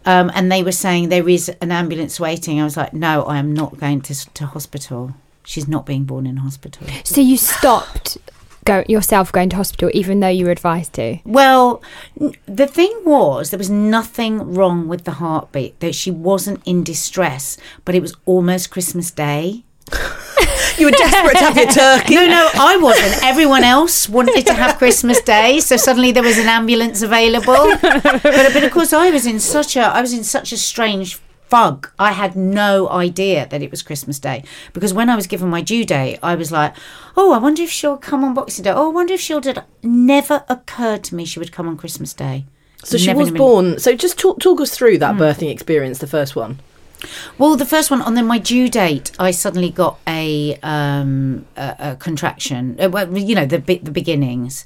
Um, 0.09 0.31
and 0.35 0.51
they 0.51 0.63
were 0.63 0.73
saying 0.73 1.11
there 1.11 1.29
is 1.29 1.51
an 1.61 1.71
ambulance 1.71 2.19
waiting. 2.19 2.59
I 2.59 2.65
was 2.65 2.79
like, 2.79 2.95
no, 2.95 3.25
I 3.25 3.37
am 3.37 3.53
not 3.53 3.79
going 3.79 4.01
to 4.03 4.15
to 4.33 4.47
hospital. 4.47 5.15
She's 5.45 5.69
not 5.69 5.85
being 5.85 6.05
born 6.05 6.27
in 6.27 6.39
hospital. 6.39 6.87
So 7.05 7.21
you 7.21 7.37
stopped 7.37 8.17
go 8.65 8.85
yourself 8.89 9.31
going 9.33 9.51
to 9.51 9.57
hospital 9.57 9.91
even 9.93 10.21
though 10.21 10.29
you 10.29 10.47
were 10.47 10.51
advised 10.51 10.95
to. 10.95 11.19
Well, 11.25 11.83
the 12.47 12.67
thing 12.67 12.93
was, 13.05 13.51
there 13.51 13.59
was 13.59 13.71
nothing 13.71 14.55
wrong 14.55 14.89
with 14.89 15.05
the 15.05 15.13
heartbeat. 15.13 15.79
That 15.81 15.95
she 15.95 16.11
wasn't 16.11 16.63
in 16.65 16.85
distress, 16.85 17.59
but 17.85 17.95
it 17.95 18.01
was 18.01 18.15
almost 18.25 18.71
Christmas 18.71 19.11
Day. 19.11 19.65
You 20.79 20.87
were 20.87 20.93
desperate 20.93 21.39
to 21.39 21.45
have 21.45 21.57
your 21.57 21.67
turkey. 21.71 22.15
No, 22.15 22.27
no, 22.27 22.51
I 22.55 22.77
wasn't. 22.77 23.25
Everyone 23.25 23.65
else 23.65 24.09
wanted 24.09 24.47
to 24.47 24.55
have 24.55 24.79
Christmas 24.79 25.21
Day, 25.21 25.59
so 25.59 25.77
suddenly 25.77 26.13
there 26.13 26.23
was 26.23 26.39
an 26.39 26.47
ambulance 26.47 27.03
available. 27.03 27.77
But, 27.83 28.23
but 28.23 28.63
of 28.65 28.71
course, 28.71 28.93
I 28.93 29.11
was 29.11 29.27
in 29.27 29.41
such 29.41 29.77
a 29.77 29.81
I 29.81 30.01
was 30.01 30.13
in 30.13 30.23
such 30.23 30.53
a 30.53 30.57
strange 30.57 31.17
fug. 31.49 31.91
I 31.99 32.13
had 32.13 32.37
no 32.37 32.89
idea 32.89 33.49
that 33.49 33.63
it 33.63 33.71
was 33.71 33.83
Christmas 33.83 34.19
Day 34.19 34.45
because 34.73 34.95
when 34.95 35.11
I 35.11 35.17
was 35.17 35.27
given 35.27 35.49
my 35.49 35.63
due 35.63 35.85
date, 35.85 36.19
I 36.23 36.35
was 36.35 36.53
like, 36.53 36.75
"Oh, 37.17 37.33
I 37.33 37.39
wonder 37.39 37.63
if 37.63 37.71
she'll 37.71 37.97
come 37.97 38.25
on 38.25 38.35
Boxing 38.35 38.65
Day. 38.65 38.71
Oh, 38.71 38.91
I 38.91 38.93
wonder 38.93 39.15
if 39.15 39.21
she'll." 39.21 39.41
Do 39.41 39.55
Never 39.83 40.45
occurred 40.49 41.03
to 41.05 41.15
me 41.15 41.25
she 41.25 41.39
would 41.39 41.53
come 41.53 41.69
on 41.69 41.77
Christmas 41.77 42.13
Day. 42.13 42.45
So 42.85 42.97
she 42.97 43.13
was 43.13 43.29
in 43.29 43.35
a 43.35 43.37
million- 43.37 43.37
born. 43.37 43.79
So 43.81 43.95
just 43.95 44.19
talk 44.19 44.39
talk 44.39 44.61
us 44.61 44.71
through 44.71 44.99
that 44.99 45.15
hmm. 45.15 45.23
birthing 45.23 45.51
experience, 45.51 45.99
the 45.99 46.07
first 46.07 46.37
one. 46.37 46.61
Well, 47.39 47.57
the 47.57 47.65
first 47.65 47.91
one 47.91 48.03
on 48.03 48.15
then 48.15 48.27
my 48.27 48.39
due 48.39 48.69
date, 48.69 49.13
I 49.19 49.31
suddenly 49.31 49.71
got 49.71 49.99
a 50.07 50.59
um, 50.63 51.47
a, 51.57 51.77
a 51.79 51.97
contraction. 51.97 52.77
Uh, 52.81 52.89
well, 52.91 53.17
you 53.17 53.35
know 53.35 53.47
the 53.47 53.59
the 53.59 53.91
beginnings, 53.91 54.65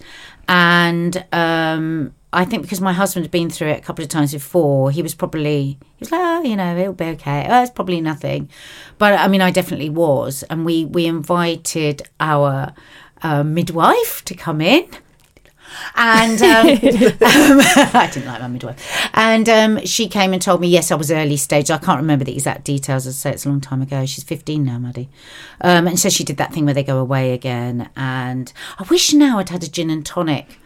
and 0.48 1.24
um, 1.32 2.14
I 2.32 2.44
think 2.44 2.62
because 2.62 2.80
my 2.80 2.92
husband 2.92 3.24
had 3.24 3.30
been 3.30 3.50
through 3.50 3.68
it 3.68 3.78
a 3.78 3.82
couple 3.82 4.02
of 4.02 4.08
times 4.08 4.32
before, 4.32 4.90
he 4.90 5.02
was 5.02 5.14
probably 5.14 5.78
he 5.96 6.00
was 6.00 6.10
like, 6.10 6.20
oh, 6.20 6.42
you 6.42 6.56
know, 6.56 6.76
it'll 6.76 6.94
be 6.94 7.04
okay. 7.06 7.46
Oh, 7.48 7.62
it's 7.62 7.70
probably 7.70 8.00
nothing, 8.00 8.48
but 8.98 9.14
I 9.14 9.28
mean, 9.28 9.42
I 9.42 9.50
definitely 9.50 9.90
was, 9.90 10.42
and 10.44 10.64
we 10.64 10.86
we 10.86 11.06
invited 11.06 12.02
our 12.18 12.72
uh, 13.22 13.42
midwife 13.42 14.24
to 14.24 14.34
come 14.34 14.60
in 14.60 14.88
and 15.94 16.40
um, 16.42 16.66
um, 16.66 16.76
I 17.94 18.10
didn't 18.12 18.26
like 18.26 18.40
my 18.40 18.48
midwife. 18.48 19.08
And 19.14 19.48
um, 19.48 19.84
she 19.86 20.08
came 20.08 20.32
and 20.32 20.42
told 20.42 20.60
me, 20.60 20.68
yes, 20.68 20.90
I 20.90 20.94
was 20.96 21.10
early 21.10 21.36
stage. 21.36 21.70
I 21.70 21.78
can't 21.78 22.00
remember 22.00 22.24
the 22.24 22.34
exact 22.34 22.64
details. 22.64 23.06
As 23.06 23.14
I 23.16 23.30
say, 23.30 23.34
it's 23.34 23.46
a 23.46 23.48
long 23.48 23.60
time 23.60 23.82
ago. 23.82 24.04
She's 24.06 24.24
15 24.24 24.64
now, 24.64 24.78
Maddie. 24.78 25.08
Um, 25.60 25.86
and 25.86 25.98
so 25.98 26.08
she 26.08 26.24
did 26.24 26.36
that 26.36 26.52
thing 26.52 26.64
where 26.64 26.74
they 26.74 26.82
go 26.84 26.98
away 26.98 27.32
again. 27.32 27.88
And 27.96 28.52
I 28.78 28.84
wish 28.84 29.12
now 29.12 29.38
I'd 29.38 29.48
had 29.48 29.62
a 29.62 29.68
gin 29.68 29.90
and 29.90 30.04
tonic. 30.04 30.58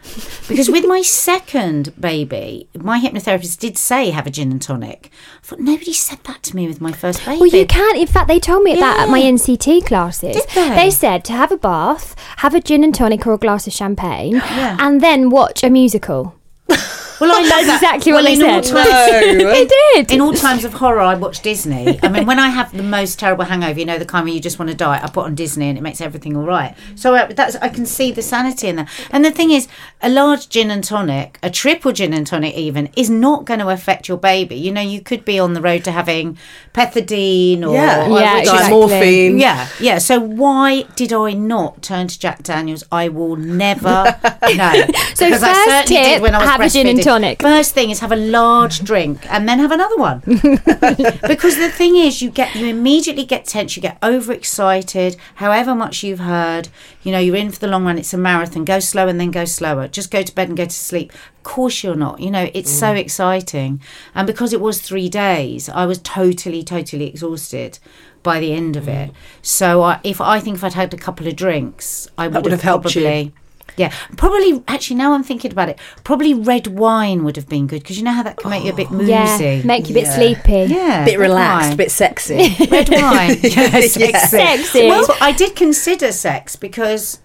Because 0.47 0.69
with 0.69 0.85
my 0.85 1.01
second 1.01 1.93
baby, 1.99 2.67
my 2.77 2.99
hypnotherapist 2.99 3.59
did 3.59 3.77
say 3.77 4.09
have 4.09 4.27
a 4.27 4.31
gin 4.31 4.51
and 4.51 4.61
tonic. 4.61 5.11
I 5.43 5.45
thought 5.45 5.59
nobody 5.59 5.93
said 5.93 6.19
that 6.25 6.43
to 6.43 6.55
me 6.55 6.67
with 6.67 6.81
my 6.81 6.91
first 6.91 7.23
baby. 7.25 7.39
Well, 7.39 7.49
you 7.49 7.65
can. 7.65 7.95
In 7.95 8.07
fact, 8.07 8.27
they 8.27 8.39
told 8.39 8.63
me 8.63 8.75
that 8.75 8.99
at 9.01 9.09
my 9.09 9.21
NCT 9.21 9.85
classes. 9.85 10.35
Did 10.53 10.75
they? 10.75 10.87
said 10.97 11.23
to 11.25 11.33
have 11.33 11.51
a 11.51 11.57
bath, 11.57 12.15
have 12.37 12.55
a 12.55 12.59
gin 12.59 12.83
and 12.83 12.95
tonic 12.95 13.27
or 13.27 13.33
a 13.33 13.37
glass 13.37 13.67
of 13.67 13.73
champagne, 13.73 14.31
Yeah. 14.57 14.77
and 14.79 14.96
then 15.01 15.29
watch 15.29 15.63
a 15.63 15.69
musical. 15.69 16.35
Well, 17.19 17.31
I 17.31 17.41
love 17.41 17.49
That's 17.49 17.65
that. 17.67 17.75
exactly 17.95 18.11
what 18.13 18.23
well, 18.23 18.35
they 18.35 18.45
in 18.45 18.49
all 18.49 18.63
said. 18.63 18.73
times- 18.73 19.43
No. 19.43 19.51
they 19.51 19.65
did. 19.65 20.11
In 20.11 20.21
all 20.21 20.33
times 20.33 20.63
of 20.63 20.73
horror, 20.73 21.01
I 21.01 21.15
watch 21.15 21.41
Disney. 21.41 21.99
I 22.03 22.09
mean, 22.09 22.25
when 22.25 22.39
I 22.39 22.49
have 22.49 22.75
the 22.75 22.83
most 22.83 23.17
terrible 23.19 23.45
hangover, 23.45 23.79
you 23.79 23.85
know, 23.85 23.97
the 23.97 24.05
kind 24.05 24.25
where 24.25 24.33
you 24.33 24.39
just 24.39 24.59
want 24.59 24.69
to 24.69 24.77
die, 24.77 24.99
I 25.03 25.07
put 25.09 25.25
on 25.25 25.33
Disney 25.35 25.69
and 25.69 25.77
it 25.77 25.81
makes 25.81 25.99
everything 26.01 26.37
all 26.37 26.43
right. 26.43 26.75
So 26.95 27.15
uh, 27.15 27.27
that's 27.27 27.55
I 27.57 27.69
can 27.69 27.85
see 27.85 28.11
the 28.11 28.21
sanity 28.21 28.67
in 28.67 28.75
that. 28.77 28.89
And 29.11 29.25
the 29.25 29.31
thing 29.31 29.51
is, 29.51 29.67
a 30.01 30.09
large 30.09 30.49
gin 30.49 30.69
and 30.69 30.83
tonic, 30.83 31.39
a 31.41 31.49
triple 31.49 31.91
gin 31.91 32.13
and 32.13 32.25
tonic 32.27 32.55
even, 32.55 32.89
is 32.95 33.09
not 33.09 33.45
going 33.45 33.59
to 33.61 33.69
affect 33.69 34.07
your 34.07 34.17
baby. 34.17 34.55
You 34.55 34.71
know, 34.71 34.81
you 34.81 35.01
could 35.01 35.25
be 35.25 35.39
on 35.39 35.53
the 35.53 35.61
road 35.61 35.83
to 35.85 35.91
having 35.91 36.37
pethidine 36.73 37.63
or 37.67 37.73
Yeah, 37.73 38.07
Yeah, 38.07 38.37
exactly. 38.39 38.69
morphine. 38.69 39.39
yeah, 39.39 39.67
yeah. 39.79 39.97
So 39.97 40.19
why 40.19 40.83
did 40.95 41.11
I 41.13 41.33
not 41.33 41.81
turn 41.81 42.07
to 42.07 42.19
Jack 42.19 42.43
Daniels? 42.43 42.83
I 42.91 43.09
will 43.09 43.35
never 43.35 43.87
know. 44.55 44.73
So 45.15 45.25
Because 45.25 45.43
I 45.43 45.53
first 45.53 45.65
certainly 45.65 45.85
tip, 45.95 46.03
did 46.05 46.21
when 46.21 46.35
I 46.35 46.39
was 46.39 46.49
have 46.49 46.61
a 46.61 46.69
gin 46.69 46.87
and 46.87 46.99
breastfeeding. 46.99 47.03
Tonic. 47.07 47.41
First 47.41 47.73
thing 47.73 47.89
is 47.89 47.99
have 48.01 48.11
a 48.11 48.17
large 48.17 48.83
drink 48.83 49.25
and 49.31 49.47
then 49.47 49.59
have 49.59 49.71
another 49.71 49.95
one. 49.95 50.19
because 50.25 51.55
the 51.57 51.71
thing 51.73 51.95
is, 51.95 52.21
you 52.21 52.29
get 52.29 52.53
you 52.53 52.67
immediately 52.67 53.23
get 53.23 53.45
tense, 53.45 53.77
you 53.77 53.81
get 53.81 53.97
overexcited. 54.03 55.15
However 55.35 55.73
much 55.73 56.03
you've 56.03 56.19
heard, 56.19 56.67
you 57.03 57.11
know, 57.13 57.19
you're 57.19 57.37
in 57.37 57.51
for 57.51 57.59
the 57.59 57.67
long 57.67 57.85
run. 57.85 57.97
It's 57.97 58.13
a 58.13 58.17
marathon. 58.17 58.65
Go 58.65 58.79
slow 58.79 59.07
and 59.07 59.19
then 59.19 59.31
go 59.31 59.45
slower. 59.45 59.87
Just 59.87 60.11
go 60.11 60.21
to 60.21 60.35
bed 60.35 60.49
and 60.49 60.57
go 60.57 60.65
to 60.65 60.71
sleep. 60.71 61.13
Of 61.13 61.43
course 61.43 61.81
you're 61.81 61.95
not. 61.95 62.19
You 62.19 62.29
know, 62.29 62.49
it's 62.53 62.71
so 62.71 62.87
mm. 62.87 62.99
exciting. 62.99 63.81
And 64.13 64.27
because 64.27 64.51
it 64.51 64.59
was 64.59 64.81
three 64.81 65.07
days, 65.07 65.69
I 65.69 65.85
was 65.85 65.99
totally, 65.99 66.61
totally 66.61 67.07
exhausted 67.07 67.79
by 68.21 68.41
the 68.41 68.51
end 68.51 68.75
of 68.75 68.89
it. 68.89 69.11
Mm. 69.11 69.15
So 69.41 69.81
I, 69.81 70.01
if 70.03 70.19
I 70.19 70.41
think 70.41 70.57
if 70.57 70.63
I'd 70.63 70.73
had 70.73 70.93
a 70.93 70.97
couple 70.97 71.27
of 71.27 71.37
drinks, 71.37 72.09
I 72.17 72.27
would, 72.27 72.43
would 72.43 72.51
have 72.51 72.63
helped 72.63 72.95
you. 72.95 73.31
Probably. 73.77 73.83
Yeah, 74.09 74.15
probably. 74.17 74.63
Actually, 74.67 74.97
now 74.97 75.13
I'm 75.13 75.23
thinking 75.23 75.51
about 75.51 75.69
it. 75.69 75.79
Probably 76.03 76.33
red 76.33 76.67
wine 76.67 77.23
would 77.23 77.35
have 77.35 77.47
been 77.47 77.67
good 77.67 77.81
because 77.83 77.97
you 77.97 78.03
know 78.03 78.11
how 78.11 78.23
that 78.23 78.37
can 78.37 78.49
make 78.49 78.63
you 78.63 78.71
a 78.71 78.75
bit 78.75 78.89
woozy. 78.89 79.11
yeah, 79.11 79.61
make 79.63 79.87
you 79.89 79.93
a 79.93 79.99
bit 80.01 80.05
Yeah. 80.05 80.15
sleepy. 80.15 80.73
yeah, 80.73 81.01
A 81.03 81.05
bit 81.05 81.19
relaxed, 81.19 81.69
wine. 81.69 81.77
bit 81.77 81.91
sexy. 81.91 82.55
red 82.71 82.89
wine. 82.89 83.37
Yeah, 83.43 83.69
sexy. 83.81 84.11
Sexy. 84.13 84.87
Well, 84.87 85.05
I 85.21 85.31
did 85.31 85.55
consider 85.55 86.11
sex 86.11 86.55
because. 86.55 87.19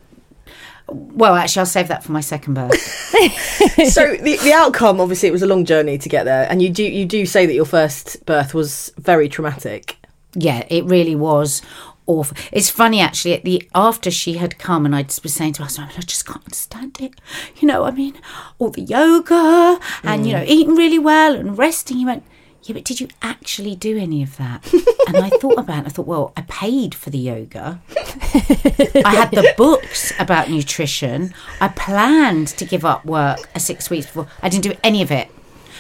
Well, 0.89 1.35
actually, 1.37 1.61
I'll 1.61 1.67
save 1.67 1.89
that 1.89 2.03
for 2.05 2.13
my 2.13 2.21
second 2.21 2.55
birth. 2.55 2.79
so 3.91 4.15
the, 4.17 4.37
the 4.43 4.53
outcome, 4.53 5.01
obviously, 5.01 5.29
it 5.29 5.33
was 5.33 5.43
a 5.43 5.47
long 5.47 5.65
journey 5.65 5.97
to 5.97 6.09
get 6.09 6.25
there, 6.25 6.47
and 6.51 6.61
you 6.61 6.69
do 6.71 6.83
you 6.83 7.07
do 7.07 7.25
say 7.25 7.47
that 7.47 7.55
your 7.55 7.65
first 7.65 8.25
birth 8.27 8.53
was 8.53 8.93
very 8.99 9.29
traumatic. 9.29 9.97
yeah, 10.35 10.67
it 10.69 10.85
really 10.85 11.15
was 11.15 11.63
awful. 12.07 12.37
It's 12.53 12.71
funny 12.71 13.01
actually. 13.01 13.35
At 13.35 13.45
the 13.45 13.69
after 13.75 14.11
she 14.11 14.35
had 14.35 14.59
come, 14.59 14.87
and 14.87 14.95
I 14.95 15.03
just 15.03 15.23
was 15.23 15.35
saying 15.35 15.55
to 15.55 15.65
her, 15.65 15.69
I, 15.79 15.87
mean, 15.87 15.95
I 15.97 16.01
just 16.01 16.27
can't 16.27 16.45
understand 16.45 17.01
it. 17.01 17.21
You 17.57 17.69
know, 17.69 17.85
I 17.85 17.91
mean, 17.91 18.15
all 18.59 18.71
the 18.71 18.83
yoga 18.83 19.79
and 20.03 20.27
you 20.27 20.35
mm. 20.35 20.39
know 20.39 20.45
eating 20.47 20.75
really 20.77 20.99
well 20.99 21.35
and 21.35 21.57
resting. 21.57 21.99
He 21.99 22.07
went. 22.07 22.25
Yeah, 22.65 22.75
but 22.75 22.85
did 22.85 23.01
you 23.01 23.09
actually 23.23 23.75
do 23.75 23.99
any 23.99 24.23
of 24.23 24.37
that? 24.37 24.73
and 25.09 25.17
I 25.17 25.31
thought 25.31 25.59
about 25.59 25.83
it. 25.83 25.87
I 25.87 25.89
thought, 25.89 26.07
well, 26.07 26.33
I 26.37 26.43
paid 26.43 26.95
for 26.95 27.11
the 27.11 27.19
yoga. 27.19 27.81
I 27.91 29.15
had 29.17 29.33
the 29.33 29.53
books 29.57 30.13
about 30.21 30.49
nutrition. 30.49 31.35
I 31.61 31.67
planned 31.67 32.47
to 32.49 32.65
give 32.65 32.85
up 32.85 33.05
work 33.05 33.49
a 33.57 33.59
six 33.59 33.91
weeks 33.91 34.07
before. 34.07 34.29
I 34.43 34.49
didn't 34.49 34.63
do 34.63 34.79
any 34.85 35.03
of 35.03 35.11
it. 35.11 35.29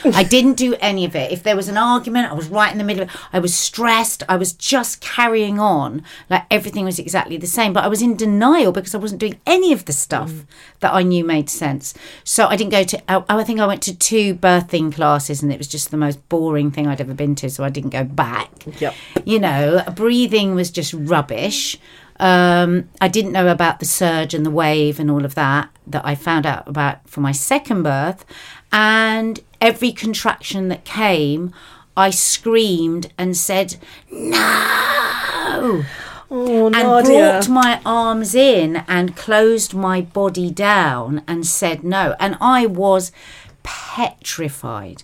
I 0.15 0.25
didn't 0.25 0.55
do 0.55 0.75
any 0.81 1.05
of 1.05 1.15
it. 1.15 1.31
If 1.31 1.43
there 1.43 1.57
was 1.57 1.69
an 1.69 1.77
argument, 1.77 2.31
I 2.31 2.35
was 2.35 2.49
right 2.49 2.73
in 2.73 2.79
the 2.79 2.85
middle 2.85 3.05
of 3.05 3.11
it. 3.11 3.17
I 3.33 3.39
was 3.39 3.55
stressed. 3.55 4.23
I 4.29 4.37
was 4.37 4.53
just 4.53 5.01
carrying 5.01 5.59
on 5.59 6.03
like 6.29 6.45
everything 6.51 6.85
was 6.85 6.99
exactly 6.99 7.37
the 7.37 7.47
same. 7.47 7.73
But 7.73 7.85
I 7.85 7.89
was 7.89 8.03
in 8.03 8.17
denial 8.17 8.73
because 8.73 8.95
I 8.95 8.99
wasn't 8.99 9.21
doing 9.21 9.41
any 9.47 9.73
of 9.73 9.85
the 9.85 9.93
stuff 9.93 10.45
that 10.81 10.93
I 10.93 11.03
knew 11.03 11.25
made 11.25 11.49
sense. 11.49 11.95
So 12.25 12.47
I 12.47 12.57
didn't 12.57 12.73
go 12.73 12.85
to, 12.85 13.11
I, 13.11 13.25
I 13.29 13.45
think 13.45 13.61
I 13.61 13.67
went 13.67 13.83
to 13.83 13.97
two 13.97 14.35
birthing 14.35 14.93
classes 14.93 15.43
and 15.43 15.53
it 15.53 15.59
was 15.59 15.69
just 15.69 15.91
the 15.91 15.97
most 15.97 16.29
boring 16.29 16.71
thing 16.71 16.87
I'd 16.87 17.01
ever 17.01 17.15
been 17.15 17.35
to. 17.37 17.51
So 17.51 17.65
I 17.65 17.71
didn't 17.71 17.91
go 17.91 18.05
back. 18.05 18.51
Yep. 18.81 18.95
You 19.25 19.39
know, 19.39 19.85
breathing 19.95 20.55
was 20.55 20.71
just 20.71 20.95
rubbish. 20.95 21.79
Um, 22.23 22.89
I 23.01 23.09
didn't 23.09 23.33
know 23.33 23.49
about 23.49 23.81
the 23.81 23.87
surge 23.87 24.35
and 24.35 24.47
the 24.47 24.51
wave 24.51 25.01
and 25.01 25.11
all 25.11 25.25
of 25.25 25.35
that 25.35 25.71
that 25.89 26.07
I 26.07 26.15
found 26.15 26.47
out 26.47 26.69
about 26.69 27.09
for 27.09 27.21
my 27.21 27.33
second 27.33 27.83
birth. 27.83 28.25
And 28.73 29.41
every 29.61 29.93
contraction 29.93 30.69
that 30.69 30.85
came, 30.85 31.53
I 31.97 32.11
screamed 32.11 33.13
and 33.19 33.37
said, 33.37 33.77
No! 34.11 35.85
Oh, 36.35 36.67
and 36.69 37.07
brought 37.07 37.49
my 37.51 37.79
arms 37.85 38.35
in 38.35 38.77
and 38.89 39.15
closed 39.15 39.75
my 39.75 40.01
body 40.01 40.51
down 40.51 41.23
and 41.29 41.47
said 41.47 41.85
no. 41.85 42.17
And 42.19 42.39
I 42.41 42.65
was 42.65 43.13
petrified. 43.63 45.03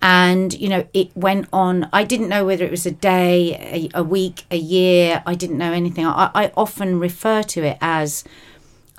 And, 0.00 0.54
you 0.54 0.68
know, 0.68 0.86
it 0.94 1.10
went 1.16 1.48
on. 1.52 1.88
I 1.92 2.04
didn't 2.04 2.28
know 2.28 2.44
whether 2.46 2.64
it 2.64 2.70
was 2.70 2.86
a 2.86 2.92
day, 2.92 3.90
a, 3.92 3.98
a 3.98 4.02
week, 4.04 4.44
a 4.52 4.56
year. 4.56 5.20
I 5.26 5.34
didn't 5.34 5.58
know 5.58 5.72
anything. 5.72 6.06
I, 6.06 6.30
I 6.32 6.52
often 6.56 7.00
refer 7.00 7.42
to 7.42 7.64
it 7.64 7.78
as 7.80 8.22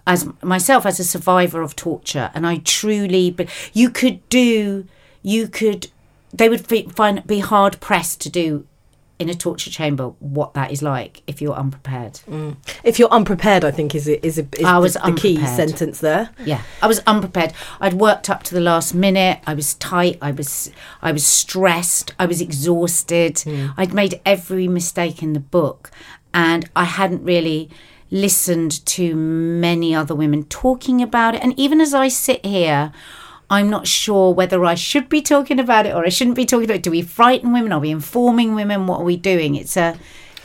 as 0.09 0.27
myself 0.41 0.85
as 0.85 0.99
a 0.99 1.03
survivor 1.03 1.61
of 1.61 1.75
torture 1.75 2.31
and 2.33 2.45
i 2.45 2.57
truly 2.65 3.29
but 3.29 3.47
you 3.73 3.89
could 3.89 4.27
do 4.29 4.85
you 5.21 5.47
could 5.47 5.87
they 6.33 6.49
would 6.49 6.67
be, 6.67 6.83
find 6.89 7.25
be 7.25 7.39
hard 7.39 7.79
pressed 7.79 8.19
to 8.21 8.29
do 8.29 8.65
in 9.19 9.27
a 9.27 9.33
torture 9.33 9.69
chamber 9.69 10.13
what 10.19 10.53
that 10.53 10.71
is 10.71 10.81
like 10.81 11.21
if 11.27 11.41
you're 11.41 11.53
unprepared. 11.53 12.13
Mm. 12.25 12.55
If 12.85 12.99
you're 12.99 13.09
unprepared, 13.09 13.65
I 13.65 13.71
think 13.71 13.93
is 13.93 14.07
a, 14.07 14.25
is, 14.25 14.37
a, 14.37 14.47
is 14.57 14.63
I 14.63 14.77
was 14.77 14.93
the, 14.93 15.11
the 15.11 15.13
key 15.13 15.45
sentence 15.45 15.99
there. 15.99 16.29
yeah. 16.45 16.61
I 16.81 16.87
was 16.87 16.99
unprepared. 16.99 17.51
I'd 17.81 17.95
worked 17.95 18.29
up 18.29 18.43
to 18.43 18.53
the 18.53 18.61
last 18.61 18.93
minute. 18.93 19.39
I 19.45 19.55
was 19.55 19.73
tight. 19.73 20.17
I 20.21 20.31
was 20.31 20.71
i 21.01 21.11
was 21.11 21.25
stressed. 21.25 22.13
I 22.17 22.27
was 22.27 22.39
exhausted. 22.39 23.35
Mm. 23.35 23.73
I'd 23.75 23.93
made 23.93 24.21
every 24.25 24.69
mistake 24.69 25.21
in 25.21 25.33
the 25.33 25.41
book 25.41 25.91
and 26.33 26.69
i 26.75 26.83
hadn't 26.83 27.23
really 27.23 27.69
listened 28.11 28.85
to 28.85 29.15
many 29.15 29.93
other 29.93 30.15
women 30.15 30.43
talking 30.45 31.01
about 31.01 31.35
it 31.35 31.43
and 31.43 31.57
even 31.59 31.79
as 31.79 31.93
i 31.93 32.07
sit 32.07 32.43
here 32.45 32.91
I'm 33.51 33.69
not 33.69 33.87
sure 33.87 34.31
whether 34.31 34.63
I 34.63 34.75
should 34.75 35.09
be 35.09 35.21
talking 35.21 35.59
about 35.59 35.87
it 35.87 35.95
or 35.95 36.05
I 36.05 36.09
shouldn't 36.09 36.35
be 36.35 36.45
talking 36.45 36.65
about 36.65 36.77
it. 36.77 36.83
Do 36.83 36.91
we 36.91 37.01
frighten 37.01 37.51
women? 37.51 37.71
Are 37.71 37.79
we 37.79 37.89
informing 37.89 38.53
women? 38.53 38.85
What 38.85 39.01
are 39.01 39.05
we 39.05 39.17
doing? 39.17 39.55
It's 39.55 39.75
a, 39.75 39.97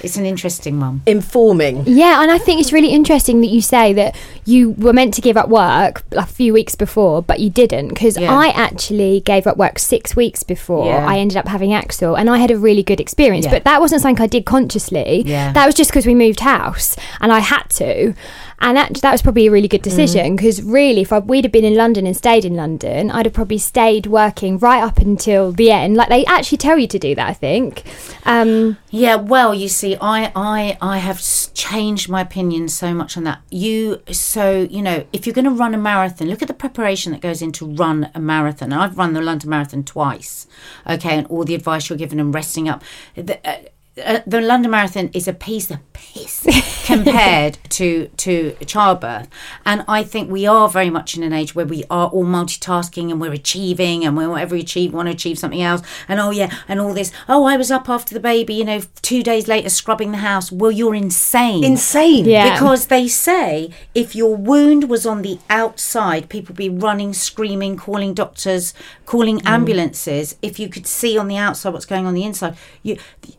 it's 0.02 0.16
an 0.16 0.26
interesting 0.26 0.80
one. 0.80 1.02
Informing. 1.06 1.84
Yeah, 1.86 2.22
and 2.22 2.30
I 2.30 2.38
think 2.38 2.60
it's 2.60 2.72
really 2.72 2.88
interesting 2.90 3.40
that 3.40 3.48
you 3.48 3.60
say 3.62 3.92
that 3.94 4.16
you 4.44 4.70
were 4.72 4.92
meant 4.92 5.14
to 5.14 5.20
give 5.20 5.36
up 5.36 5.48
work 5.48 6.02
a 6.12 6.26
few 6.26 6.52
weeks 6.52 6.74
before, 6.74 7.22
but 7.22 7.40
you 7.40 7.50
didn't. 7.50 7.88
Because 7.88 8.18
Yeah. 8.18 8.32
I 8.34 8.48
actually 8.48 9.20
gave 9.20 9.46
up 9.46 9.56
work 9.56 9.78
six 9.78 10.14
weeks 10.16 10.42
before 10.42 10.86
Yeah. 10.86 11.06
I 11.06 11.18
ended 11.18 11.36
up 11.36 11.48
having 11.48 11.72
Axel, 11.72 12.14
and 12.14 12.28
I 12.28 12.38
had 12.38 12.50
a 12.50 12.58
really 12.58 12.82
good 12.82 13.00
experience. 13.00 13.46
Yeah. 13.46 13.52
But 13.52 13.64
that 13.64 13.80
wasn't 13.80 14.02
something 14.02 14.22
I 14.22 14.26
did 14.26 14.44
consciously. 14.44 15.22
Yeah. 15.26 15.52
That 15.52 15.66
was 15.66 15.74
just 15.74 15.90
because 15.90 16.06
we 16.06 16.14
moved 16.14 16.40
house 16.40 16.96
and 17.20 17.32
I 17.32 17.40
had 17.40 17.64
to. 17.76 18.14
And 18.60 18.76
that, 18.76 18.94
that 18.94 19.12
was 19.12 19.22
probably 19.22 19.46
a 19.46 19.50
really 19.50 19.68
good 19.68 19.82
decision 19.82 20.36
because 20.36 20.62
really, 20.62 21.02
if 21.02 21.12
I, 21.12 21.18
we'd 21.18 21.44
have 21.44 21.52
been 21.52 21.64
in 21.64 21.74
London 21.74 22.06
and 22.06 22.16
stayed 22.16 22.44
in 22.44 22.54
London, 22.54 23.10
I'd 23.10 23.26
have 23.26 23.34
probably 23.34 23.58
stayed 23.58 24.06
working 24.06 24.58
right 24.58 24.82
up 24.82 24.98
until 24.98 25.52
the 25.52 25.70
end. 25.70 25.96
Like 25.96 26.08
they 26.08 26.24
actually 26.24 26.58
tell 26.58 26.78
you 26.78 26.86
to 26.88 26.98
do 26.98 27.14
that, 27.14 27.28
I 27.28 27.34
think. 27.34 27.82
Um, 28.24 28.78
Yeah, 28.90 29.16
well, 29.16 29.54
you 29.54 29.68
see, 29.68 29.96
I, 30.00 30.32
I, 30.34 30.78
I 30.80 30.98
have 30.98 31.20
changed 31.52 32.08
my 32.08 32.20
opinion 32.20 32.68
so 32.68 32.94
much 32.94 33.16
on 33.16 33.24
that. 33.24 33.40
You, 33.50 34.02
so 34.10 34.66
you 34.70 34.82
know, 34.82 35.04
if 35.12 35.26
you're 35.26 35.34
going 35.34 35.44
to 35.44 35.50
run 35.50 35.74
a 35.74 35.78
marathon, 35.78 36.28
look 36.28 36.42
at 36.42 36.48
the 36.48 36.54
preparation 36.54 37.12
that 37.12 37.20
goes 37.20 37.42
into 37.42 37.66
run 37.66 38.10
a 38.14 38.20
marathon. 38.20 38.72
And 38.72 38.80
I've 38.80 38.96
run 38.96 39.12
the 39.12 39.20
London 39.20 39.50
Marathon 39.50 39.84
twice, 39.84 40.46
okay, 40.88 41.18
and 41.18 41.26
all 41.26 41.44
the 41.44 41.54
advice 41.54 41.88
you're 41.88 41.98
given 41.98 42.20
and 42.20 42.34
resting 42.34 42.68
up. 42.68 42.82
The, 43.14 43.38
uh, 43.46 43.62
uh, 44.02 44.20
the 44.26 44.40
London 44.40 44.70
Marathon 44.70 45.10
is 45.12 45.28
a 45.28 45.32
piece 45.32 45.70
of 45.70 45.78
piss 45.92 46.44
compared 46.86 47.58
to 47.70 48.08
to 48.16 48.54
childbirth, 48.66 49.28
and 49.64 49.84
I 49.86 50.02
think 50.02 50.30
we 50.30 50.46
are 50.46 50.68
very 50.68 50.90
much 50.90 51.16
in 51.16 51.22
an 51.22 51.32
age 51.32 51.54
where 51.54 51.66
we 51.66 51.84
are 51.90 52.08
all 52.08 52.24
multitasking 52.24 53.10
and 53.10 53.20
we're 53.20 53.32
achieving, 53.32 54.04
and 54.04 54.16
we 54.16 54.26
whatever 54.26 54.54
we 54.56 54.62
achieve, 54.62 54.92
want 54.92 55.06
to 55.08 55.12
achieve 55.14 55.38
something 55.38 55.62
else, 55.62 55.82
and 56.08 56.18
oh 56.20 56.30
yeah, 56.30 56.50
and 56.68 56.80
all 56.80 56.92
this. 56.92 57.12
Oh, 57.28 57.44
I 57.44 57.56
was 57.56 57.70
up 57.70 57.88
after 57.88 58.14
the 58.14 58.20
baby, 58.20 58.54
you 58.54 58.64
know, 58.64 58.80
two 59.02 59.22
days 59.22 59.46
later 59.46 59.68
scrubbing 59.68 60.10
the 60.10 60.18
house. 60.18 60.50
Well, 60.50 60.72
you're 60.72 60.94
insane. 60.94 61.62
Insane. 61.64 62.24
Yeah. 62.24 62.52
Because 62.52 62.86
they 62.86 63.06
say 63.08 63.70
if 63.94 64.16
your 64.16 64.34
wound 64.36 64.88
was 64.88 65.06
on 65.06 65.22
the 65.22 65.38
outside, 65.48 66.28
people 66.28 66.54
be 66.54 66.68
running, 66.68 67.12
screaming, 67.12 67.76
calling 67.76 68.14
doctors, 68.14 68.74
calling 69.06 69.38
Mm. 69.40 69.46
ambulances. 69.46 70.36
If 70.42 70.58
you 70.58 70.68
could 70.68 70.86
see 70.86 71.16
on 71.18 71.28
the 71.28 71.36
outside 71.36 71.72
what's 71.72 71.86
going 71.86 72.06
on 72.06 72.14
the 72.14 72.24
inside, 72.24 72.56
you 72.82 72.96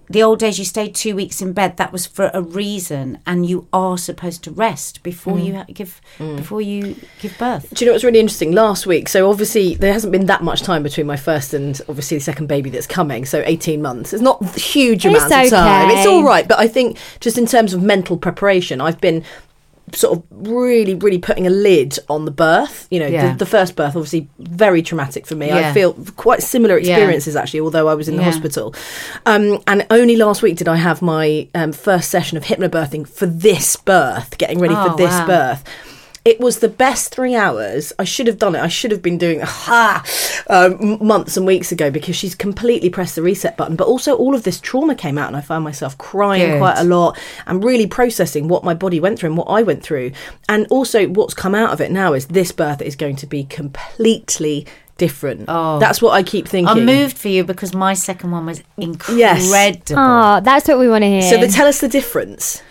the 0.09 0.21
old 0.21 0.39
days 0.45 0.59
you 0.59 0.65
stayed 0.65 0.93
two 0.95 1.15
weeks 1.15 1.41
in 1.41 1.53
bed. 1.53 1.77
That 1.77 1.91
was 1.91 2.05
for 2.05 2.31
a 2.33 2.41
reason, 2.41 3.19
and 3.25 3.45
you 3.45 3.67
are 3.73 3.97
supposed 3.97 4.43
to 4.45 4.51
rest 4.51 5.03
before 5.03 5.33
Mm. 5.37 5.45
you 5.67 5.73
give 5.73 6.01
before 6.17 6.61
you 6.61 6.95
give 7.19 7.37
birth. 7.37 7.67
Do 7.73 7.83
you 7.83 7.89
know 7.89 7.93
what's 7.93 8.03
really 8.03 8.19
interesting? 8.19 8.51
Last 8.51 8.85
week, 8.85 9.09
so 9.09 9.29
obviously 9.29 9.75
there 9.75 9.93
hasn't 9.93 10.11
been 10.11 10.27
that 10.27 10.43
much 10.43 10.61
time 10.61 10.83
between 10.83 11.07
my 11.07 11.17
first 11.17 11.53
and 11.53 11.79
obviously 11.89 12.17
the 12.17 12.23
second 12.23 12.47
baby 12.47 12.69
that's 12.69 12.87
coming. 12.87 13.25
So 13.25 13.43
eighteen 13.45 13.81
months. 13.81 14.13
It's 14.13 14.21
not 14.21 14.41
a 14.41 14.59
huge 14.59 15.05
It's 15.05 15.15
amount 15.25 15.45
of 15.45 15.49
time. 15.49 15.89
It's 15.91 16.07
all 16.07 16.23
right, 16.23 16.47
but 16.47 16.59
I 16.59 16.67
think 16.67 16.97
just 17.19 17.37
in 17.37 17.45
terms 17.45 17.73
of 17.73 17.81
mental 17.81 18.17
preparation, 18.17 18.81
I've 18.81 19.01
been 19.01 19.23
sort 19.93 20.17
of 20.17 20.23
really, 20.31 20.95
really 20.95 21.19
putting 21.19 21.45
a 21.45 21.49
lid 21.49 21.97
on 22.09 22.25
the 22.25 22.31
birth. 22.31 22.87
You 22.89 22.99
know, 22.99 23.07
Yeah. 23.07 23.31
the, 23.33 23.39
the 23.39 23.45
first 23.45 23.75
birth 23.75 23.95
obviously 23.95 24.27
very 24.39 24.81
traumatic 24.81 25.27
for 25.27 25.35
me. 25.35 25.51
I 25.51 25.71
feel 25.73 25.93
quite 26.15 26.41
similar 26.41 26.77
Yeah. 26.77 26.95
experiences 26.95 27.35
actually, 27.35 27.59
although 27.61 27.87
I 27.87 27.93
was 27.93 28.07
in 28.09 28.15
the 28.17 28.23
Yeah. 28.23 28.31
hospital. 28.31 28.73
Um, 29.25 29.61
and 29.67 29.85
only 29.91 30.15
last 30.15 30.41
week 30.41 30.57
did 30.57 30.67
I 30.67 30.77
have 30.77 31.01
my 31.01 31.47
um, 31.53 31.71
first 31.71 32.09
session 32.09 32.37
of 32.37 32.43
hypnobirthing 32.45 33.07
for 33.07 33.25
this 33.27 33.75
birth, 33.75 34.37
getting 34.37 34.59
ready 34.59 34.73
Oh, 34.75 34.91
for 34.91 34.97
this 34.97 35.11
wow. 35.11 35.27
birth. 35.27 35.63
It 36.25 36.39
was 36.39 36.57
the 36.57 36.69
best 36.69 37.13
three 37.13 37.35
hours. 37.35 37.93
I 37.99 38.03
should 38.03 38.25
have 38.25 38.39
done 38.39 38.55
it. 38.55 38.59
I 38.59 38.67
should 38.67 38.89
have 38.89 39.03
been 39.03 39.19
doing 39.19 39.39
ha 39.43 40.03
um, 40.49 40.97
months 41.05 41.37
and 41.37 41.45
weeks 41.45 41.71
ago 41.71 41.91
because 41.91 42.15
she's 42.15 42.33
completely 42.33 42.89
pressed 42.89 43.13
the 43.15 43.21
reset 43.21 43.55
button. 43.55 43.75
But 43.75 43.87
also, 43.87 44.15
all 44.15 44.33
of 44.33 44.41
this 44.41 44.59
trauma 44.59 44.95
came 44.95 45.19
out, 45.19 45.27
and 45.27 45.37
I 45.37 45.41
found 45.41 45.63
myself 45.63 45.95
crying 45.99 46.53
Good. 46.53 46.57
quite 46.57 46.79
a 46.79 46.83
lot 46.83 47.19
and 47.45 47.63
really 47.63 47.85
processing 47.85 48.47
what 48.47 48.63
my 48.63 48.73
body 48.73 48.99
went 48.99 49.19
through 49.19 49.29
and 49.29 49.37
what 49.37 49.49
I 49.49 49.61
went 49.61 49.83
through. 49.83 50.13
And 50.49 50.65
also, 50.71 51.07
what's 51.09 51.35
come 51.35 51.53
out 51.53 51.71
of 51.71 51.79
it 51.79 51.91
now 51.91 52.13
is 52.13 52.25
this 52.25 52.51
birth 52.51 52.81
is 52.81 52.95
going 52.95 53.17
to 53.17 53.27
be 53.27 53.43
completely 53.43 54.65
different. 54.97 55.45
Oh. 55.47 55.77
That's 55.77 56.01
what 56.01 56.13
I 56.13 56.23
keep 56.23 56.47
thinking. 56.47 56.75
I'm 56.75 56.85
moved 56.85 57.19
for 57.19 57.27
you 57.27 57.43
because 57.43 57.75
my 57.75 57.93
second 57.93 58.31
one 58.31 58.47
was 58.47 58.63
incredible. 58.77 59.19
Yes. 59.19 59.51
oh, 59.91 60.39
that's 60.41 60.67
what 60.67 60.79
we 60.79 60.89
want 60.89 61.03
to 61.03 61.07
hear. 61.07 61.21
So, 61.21 61.37
the, 61.37 61.47
tell 61.49 61.67
us 61.67 61.81
the 61.81 61.87
difference. 61.87 62.63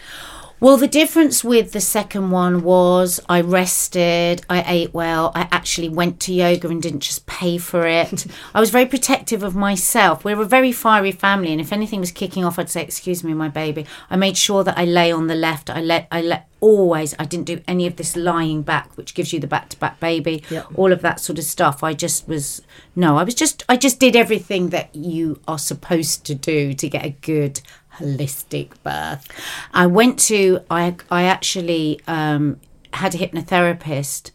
Well, 0.65 0.79
the 0.79 0.89
difference 0.89 1.45
with 1.45 1.73
the 1.73 1.81
second 1.83 2.31
one 2.31 2.63
was 2.63 3.21
I 3.29 3.43
rested, 3.43 4.47
I 4.49 4.65
ate 4.67 4.95
well, 4.95 5.31
I 5.35 5.47
actually 5.53 5.91
went 5.91 6.21
to 6.21 6.33
yoga 6.33 6.69
and 6.69 6.81
didn't 6.81 7.01
just 7.01 7.27
pay 7.27 7.59
for 7.59 7.87
it. 7.87 8.25
I 8.55 8.61
was 8.61 8.71
very 8.71 8.87
protective 8.87 9.43
of 9.43 9.55
myself. 9.55 10.25
We're 10.25 10.41
a 10.41 10.47
very 10.47 10.73
fiery 10.73 11.13
family, 11.13 11.53
and 11.53 11.61
if 11.61 11.71
anything 11.71 12.01
was 12.01 12.11
kicking 12.11 12.47
off, 12.47 12.59
I'd 12.59 12.71
say, 12.71 12.81
"Excuse 12.81 13.23
me, 13.23 13.35
my 13.35 13.51
baby." 13.51 13.85
I 14.09 14.17
made 14.17 14.39
sure 14.39 14.65
that 14.65 14.79
I 14.79 14.87
lay 14.87 15.13
on 15.13 15.27
the 15.27 15.35
left. 15.35 15.69
I 15.69 15.83
let, 15.83 16.09
I 16.11 16.23
let 16.23 16.49
always. 16.63 17.15
I 17.19 17.27
didn't 17.27 17.45
do 17.45 17.61
any 17.69 17.87
of 17.87 17.97
this 17.97 18.17
lying 18.17 18.63
back, 18.63 18.97
which 18.97 19.13
gives 19.13 19.35
you 19.35 19.41
the 19.41 19.47
back-to-back 19.47 20.01
baby. 20.01 20.43
All 20.77 20.93
of 20.93 21.03
that 21.03 21.21
sort 21.21 21.39
of 21.39 21.45
stuff. 21.45 21.83
I 21.83 21.93
just 21.93 22.27
was 22.27 22.63
no. 22.97 23.19
I 23.19 23.25
was 23.25 23.35
just. 23.35 23.65
I 23.69 23.77
just 23.77 24.01
did 24.01 24.17
everything 24.17 24.71
that 24.71 24.97
you 24.97 25.41
are 25.47 25.59
supposed 25.59 26.25
to 26.25 26.35
do 26.35 26.73
to 26.73 26.89
get 26.89 27.05
a 27.05 27.11
good 27.11 27.61
holistic 27.99 28.71
birth. 28.83 29.29
I 29.73 29.87
went 29.87 30.19
to 30.21 30.61
I 30.71 30.97
I 31.11 31.25
actually 31.25 32.01
um, 32.07 32.61
had 32.93 33.15
a 33.15 33.19
hypnotherapist, 33.19 34.31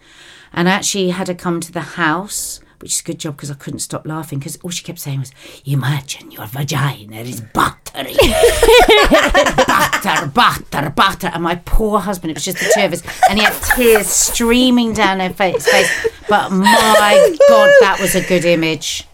and 0.54 0.68
I 0.70 0.74
actually 0.74 1.10
had 1.10 1.28
her 1.28 1.36
come 1.36 1.60
to 1.62 1.72
the 1.72 1.82
house. 1.82 2.62
Which 2.80 2.94
is 2.94 3.02
a 3.02 3.04
good 3.04 3.20
job 3.20 3.36
because 3.36 3.52
I 3.52 3.56
couldn't 3.56 3.80
stop 3.80 4.08
laughing 4.08 4.40
because 4.40 4.56
all 4.64 4.70
she 4.70 4.86
kept 4.86 5.00
saying 5.00 5.20
was, 5.20 5.34
"Imagine 5.66 6.32
your 6.32 6.46
vagina 6.46 7.18
is 7.18 7.42
buttery, 7.42 8.16
butter, 9.68 10.28
butter, 10.28 10.90
butter." 10.90 11.28
And 11.28 11.44
my 11.44 11.56
poor 11.66 12.00
husband, 12.00 12.32
it 12.32 12.36
was 12.36 12.46
just 12.46 12.58
the 12.60 12.72
two 12.74 12.86
of 12.86 12.94
us, 12.94 13.04
and 13.30 13.38
he 13.38 13.44
had 13.44 13.54
tears 13.76 14.08
streaming 14.08 14.94
down 14.94 15.20
her 15.20 15.30
face. 15.34 15.70
face. 15.70 15.92
But 16.30 16.52
my 16.52 17.36
God, 17.50 17.70
that 17.82 17.98
was 18.00 18.16
a 18.16 18.26
good 18.26 18.46
image 18.46 19.09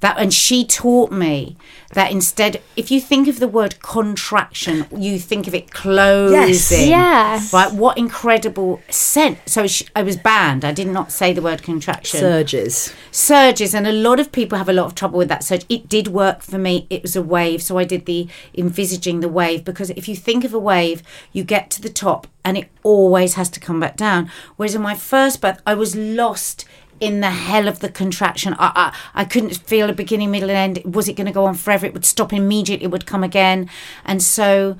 that 0.00 0.16
and 0.18 0.32
she 0.32 0.64
taught 0.64 1.10
me 1.10 1.56
that 1.92 2.10
instead 2.10 2.62
if 2.76 2.90
you 2.90 3.00
think 3.00 3.28
of 3.28 3.38
the 3.38 3.48
word 3.48 3.80
contraction 3.80 4.86
you 4.96 5.18
think 5.18 5.46
of 5.46 5.54
it 5.54 5.70
closing. 5.70 6.36
Yes. 6.36 6.72
Yeah. 6.72 7.40
right? 7.52 7.72
What 7.72 7.98
incredible 7.98 8.80
sense. 8.90 9.38
So 9.46 9.66
she, 9.66 9.86
i 9.94 10.02
was 10.02 10.16
banned. 10.16 10.64
I 10.64 10.72
did 10.72 10.88
not 10.88 11.12
say 11.12 11.32
the 11.32 11.42
word 11.42 11.62
contraction. 11.62 12.20
Surges. 12.20 12.92
surges 13.10 13.74
and 13.74 13.86
a 13.86 13.92
lot 13.92 14.20
of 14.20 14.32
people 14.32 14.58
have 14.58 14.68
a 14.68 14.72
lot 14.72 14.86
of 14.86 14.94
trouble 14.94 15.18
with 15.18 15.28
that 15.28 15.44
surge. 15.44 15.64
It 15.68 15.88
did 15.88 16.08
work 16.08 16.42
for 16.42 16.58
me. 16.58 16.86
It 16.90 17.02
was 17.02 17.16
a 17.16 17.22
wave 17.22 17.62
so 17.62 17.78
i 17.78 17.84
did 17.84 18.06
the 18.06 18.28
envisaging 18.56 19.20
the 19.20 19.28
wave 19.28 19.64
because 19.64 19.90
if 19.90 20.08
you 20.08 20.16
think 20.16 20.44
of 20.44 20.54
a 20.54 20.58
wave 20.58 21.02
you 21.32 21.44
get 21.44 21.70
to 21.70 21.82
the 21.82 21.88
top 21.88 22.26
and 22.44 22.56
it 22.56 22.68
always 22.82 23.34
has 23.34 23.50
to 23.50 23.60
come 23.60 23.80
back 23.80 23.96
down. 23.96 24.30
Whereas 24.56 24.74
in 24.74 24.82
my 24.82 24.94
first 24.94 25.40
birth 25.40 25.60
i 25.66 25.74
was 25.74 25.96
lost 25.96 26.64
in 27.00 27.20
the 27.20 27.30
hell 27.30 27.68
of 27.68 27.80
the 27.80 27.88
contraction 27.88 28.54
i 28.58 28.92
i, 29.14 29.22
I 29.22 29.24
couldn't 29.24 29.56
feel 29.56 29.90
a 29.90 29.92
beginning 29.92 30.30
middle 30.30 30.50
and 30.50 30.78
end 30.78 30.94
was 30.94 31.08
it 31.08 31.14
going 31.14 31.26
to 31.26 31.32
go 31.32 31.46
on 31.46 31.54
forever 31.54 31.86
it 31.86 31.94
would 31.94 32.04
stop 32.04 32.32
immediately 32.32 32.84
it 32.84 32.90
would 32.90 33.06
come 33.06 33.22
again 33.22 33.68
and 34.04 34.22
so 34.22 34.76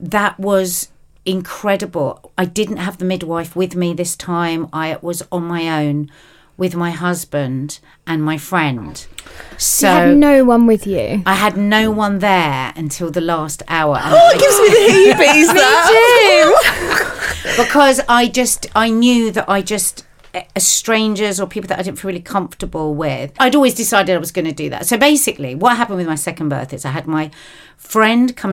that 0.00 0.38
was 0.40 0.88
incredible. 1.24 2.32
I 2.36 2.44
didn't 2.44 2.78
have 2.78 2.98
the 2.98 3.04
midwife 3.04 3.54
with 3.54 3.76
me 3.76 3.94
this 3.94 4.16
time. 4.16 4.68
I 4.72 4.98
was 5.00 5.22
on 5.30 5.44
my 5.44 5.84
own 5.84 6.10
with 6.56 6.74
my 6.74 6.90
husband 6.90 7.78
and 8.06 8.22
my 8.22 8.36
friend. 8.36 9.06
So 9.56 9.88
you 9.88 9.94
had 10.08 10.16
no 10.18 10.44
one 10.44 10.66
with 10.66 10.86
you. 10.86 11.22
I 11.24 11.34
had 11.34 11.56
no 11.56 11.90
one 11.90 12.18
there 12.18 12.74
until 12.76 13.10
the 13.10 13.22
last 13.22 13.62
hour. 13.68 13.96
And 13.96 14.14
Oh, 14.18 14.30
it 14.34 14.40
gives 14.40 14.60
me 14.60 14.68
the 14.68 15.14
heebies. 15.14 15.46
that. 15.54 17.56
because 17.56 18.00
I 18.08 18.28
just 18.28 18.66
I 18.74 18.90
knew 18.90 19.30
that 19.32 19.48
I 19.48 19.62
just 19.62 20.04
strangers 20.58 21.40
or 21.40 21.46
people 21.46 21.68
that 21.68 21.78
I 21.78 21.82
didn't 21.82 21.98
feel 21.98 22.08
really 22.08 22.20
comfortable 22.20 22.94
with. 22.94 23.32
I'd 23.38 23.54
always 23.54 23.74
decided 23.74 24.14
I 24.14 24.18
was 24.18 24.32
going 24.32 24.46
to 24.46 24.52
do 24.52 24.70
that. 24.70 24.86
So 24.86 24.96
basically, 24.96 25.54
what 25.54 25.76
happened 25.76 25.98
with 25.98 26.06
my 26.06 26.14
second 26.14 26.48
birth 26.48 26.72
is 26.72 26.84
I 26.84 26.90
had 26.90 27.06
my 27.06 27.30
friend 27.76 28.36
come 28.36 28.52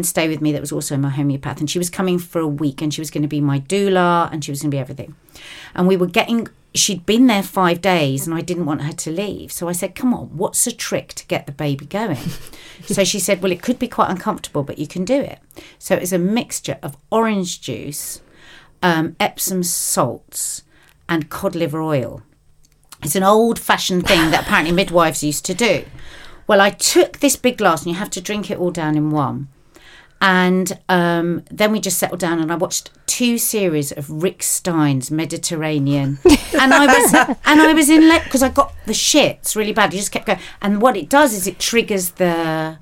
And 0.00 0.06
stay 0.06 0.28
with 0.28 0.40
me 0.40 0.50
that 0.50 0.62
was 0.62 0.72
also 0.72 0.96
my 0.96 1.10
homeopath. 1.10 1.60
And 1.60 1.68
she 1.68 1.78
was 1.78 1.90
coming 1.90 2.18
for 2.18 2.40
a 2.40 2.48
week 2.48 2.80
and 2.80 2.92
she 2.92 3.02
was 3.02 3.10
going 3.10 3.20
to 3.20 3.28
be 3.28 3.42
my 3.42 3.60
doula 3.60 4.32
and 4.32 4.42
she 4.42 4.50
was 4.50 4.62
going 4.62 4.70
to 4.70 4.74
be 4.74 4.80
everything. 4.80 5.14
And 5.74 5.86
we 5.86 5.96
were 5.96 6.06
getting 6.06 6.48
she'd 6.72 7.04
been 7.04 7.26
there 7.26 7.42
five 7.42 7.80
days 7.82 8.28
and 8.28 8.34
i 8.34 8.40
didn't 8.40 8.64
want 8.64 8.82
her 8.82 8.92
to 8.92 9.10
leave. 9.10 9.52
So 9.52 9.68
i 9.68 9.72
said 9.72 9.94
come 9.94 10.14
on 10.14 10.28
what's 10.28 10.66
a 10.66 10.72
trick 10.72 11.08
to 11.14 11.26
get 11.26 11.46
the 11.46 11.52
baby 11.52 11.86
going? 11.86 12.18
So 12.86 13.04
she 13.04 13.20
said 13.20 13.42
well 13.42 13.52
it 13.52 13.60
could 13.60 13.78
be 13.78 13.88
quite 13.88 14.08
uncomfortable 14.08 14.62
but 14.62 14.78
you 14.78 14.86
can 14.86 15.04
do 15.04 15.20
it. 15.20 15.38
So 15.78 15.94
it 15.94 16.00
was 16.00 16.14
a 16.14 16.18
mixture 16.18 16.78
of 16.82 16.96
orange 17.10 17.60
juice 17.60 18.22
um, 18.82 19.16
epsom 19.20 19.62
salts 19.62 20.62
and 21.10 21.28
cod 21.28 21.54
liver 21.54 21.82
oil. 21.82 22.22
It's 23.02 23.16
an 23.16 23.22
old 23.22 23.58
fashioned 23.58 24.06
thing 24.06 24.30
that 24.30 24.44
apparently 24.44 24.72
midwives 24.72 25.22
used 25.22 25.44
to 25.44 25.54
do. 25.54 25.84
Well 26.46 26.62
i 26.62 26.70
took 26.70 27.18
this 27.18 27.36
big 27.36 27.58
glass 27.58 27.82
and 27.82 27.92
you 27.92 27.98
have 27.98 28.10
to 28.10 28.22
drink 28.22 28.50
it 28.50 28.58
all 28.58 28.70
down 28.70 28.96
in 28.96 29.10
one 29.10 29.48
and 30.20 30.78
um, 30.88 31.44
then 31.50 31.72
we 31.72 31.80
just 31.80 31.98
settled 31.98 32.20
down 32.20 32.40
and 32.40 32.52
I 32.52 32.56
watched 32.56 32.90
two 33.06 33.38
series 33.38 33.92
of 33.92 34.22
Rick 34.22 34.42
Stein's 34.42 35.10
Mediterranean, 35.10 36.18
and 36.60 36.72
I 36.74 36.86
was 36.86 37.14
and 37.44 37.60
I 37.60 37.72
was 37.72 37.88
in 37.90 38.08
because 38.24 38.42
I 38.42 38.48
got 38.50 38.72
the 38.86 38.92
shits 38.92 39.56
really 39.56 39.72
bad. 39.72 39.92
You 39.92 39.98
just 40.00 40.12
kept 40.12 40.26
going, 40.26 40.38
and 40.62 40.80
what 40.82 40.96
it 40.96 41.08
does 41.08 41.32
is 41.34 41.46
it 41.46 41.58
triggers 41.58 42.10
the 42.12 42.78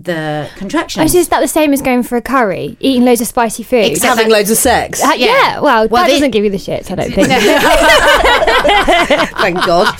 the 0.00 0.48
Oh, 0.62 0.86
so 1.08 1.18
is 1.18 1.28
that 1.30 1.40
the 1.40 1.48
same 1.48 1.72
as 1.72 1.82
going 1.82 2.04
for 2.04 2.16
a 2.16 2.22
curry, 2.22 2.76
eating 2.78 3.04
loads 3.04 3.20
of 3.20 3.26
spicy 3.26 3.64
food? 3.64 3.84
Except- 3.86 4.16
Having 4.16 4.30
loads 4.32 4.48
of 4.48 4.56
sex. 4.56 5.02
Uh, 5.02 5.08
yeah. 5.16 5.26
yeah. 5.26 5.60
well, 5.60 5.88
Well, 5.88 6.04
that 6.04 6.06
they- 6.06 6.12
doesn't 6.14 6.30
give 6.30 6.44
you 6.44 6.50
the 6.50 6.56
shits, 6.56 6.88
I 6.92 6.94
don't 6.94 7.12
think. 7.16 7.28
Thank 9.38 9.56
God. 9.66 9.92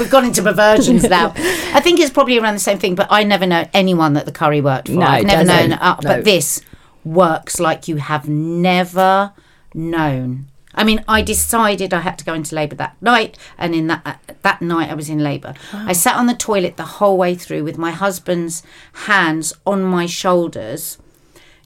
We've 0.00 0.10
gone 0.10 0.24
into 0.24 0.42
perversions 0.42 1.08
now. 1.08 1.32
I 1.36 1.80
think 1.80 2.00
it's 2.00 2.10
probably 2.10 2.38
around 2.38 2.54
the 2.54 2.60
same 2.60 2.78
thing, 2.78 2.94
but 2.94 3.06
I 3.10 3.22
never 3.22 3.46
know 3.46 3.68
anyone 3.74 4.14
that 4.14 4.24
the 4.26 4.32
curry 4.32 4.60
worked 4.60 4.88
for. 4.88 4.94
No, 4.94 5.06
I've 5.06 5.24
it 5.24 5.26
never 5.26 5.44
known. 5.44 5.72
Uh, 5.74 5.96
No. 6.02 6.08
But 6.08 6.24
this 6.24 6.62
works 7.04 7.60
like 7.60 7.86
you 7.86 7.96
have 7.96 8.28
never 8.28 9.32
known. 9.74 10.46
I 10.74 10.84
mean, 10.84 11.04
I 11.08 11.20
decided 11.22 11.92
I 11.92 12.00
had 12.00 12.16
to 12.18 12.24
go 12.24 12.32
into 12.32 12.54
labour 12.54 12.76
that 12.76 12.96
night, 13.02 13.36
and 13.58 13.74
in 13.74 13.88
that 13.88 14.02
uh, 14.06 14.14
that 14.42 14.62
night 14.62 14.88
I 14.88 14.94
was 14.94 15.08
in 15.10 15.18
labour. 15.18 15.54
I 15.72 15.92
sat 15.92 16.16
on 16.16 16.26
the 16.26 16.34
toilet 16.34 16.76
the 16.76 16.84
whole 16.84 17.18
way 17.18 17.34
through 17.34 17.64
with 17.64 17.76
my 17.76 17.90
husband's 17.90 18.62
hands 18.92 19.52
on 19.66 19.82
my 19.82 20.06
shoulders 20.06 20.96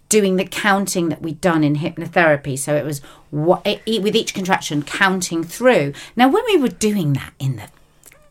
doing 0.08 0.36
the 0.36 0.44
counting 0.44 1.08
that 1.08 1.22
we'd 1.22 1.40
done 1.40 1.62
in 1.64 1.76
hypnotherapy. 1.76 2.58
So 2.58 2.74
it 2.76 2.84
was 2.84 3.00
what, 3.30 3.66
e- 3.86 3.98
with 3.98 4.14
each 4.14 4.32
contraction 4.34 4.82
counting 4.82 5.42
through. 5.44 5.92
Now, 6.14 6.28
when 6.28 6.44
we 6.46 6.56
were 6.56 6.68
doing 6.68 7.14
that 7.14 7.32
in 7.38 7.56
the 7.56 7.68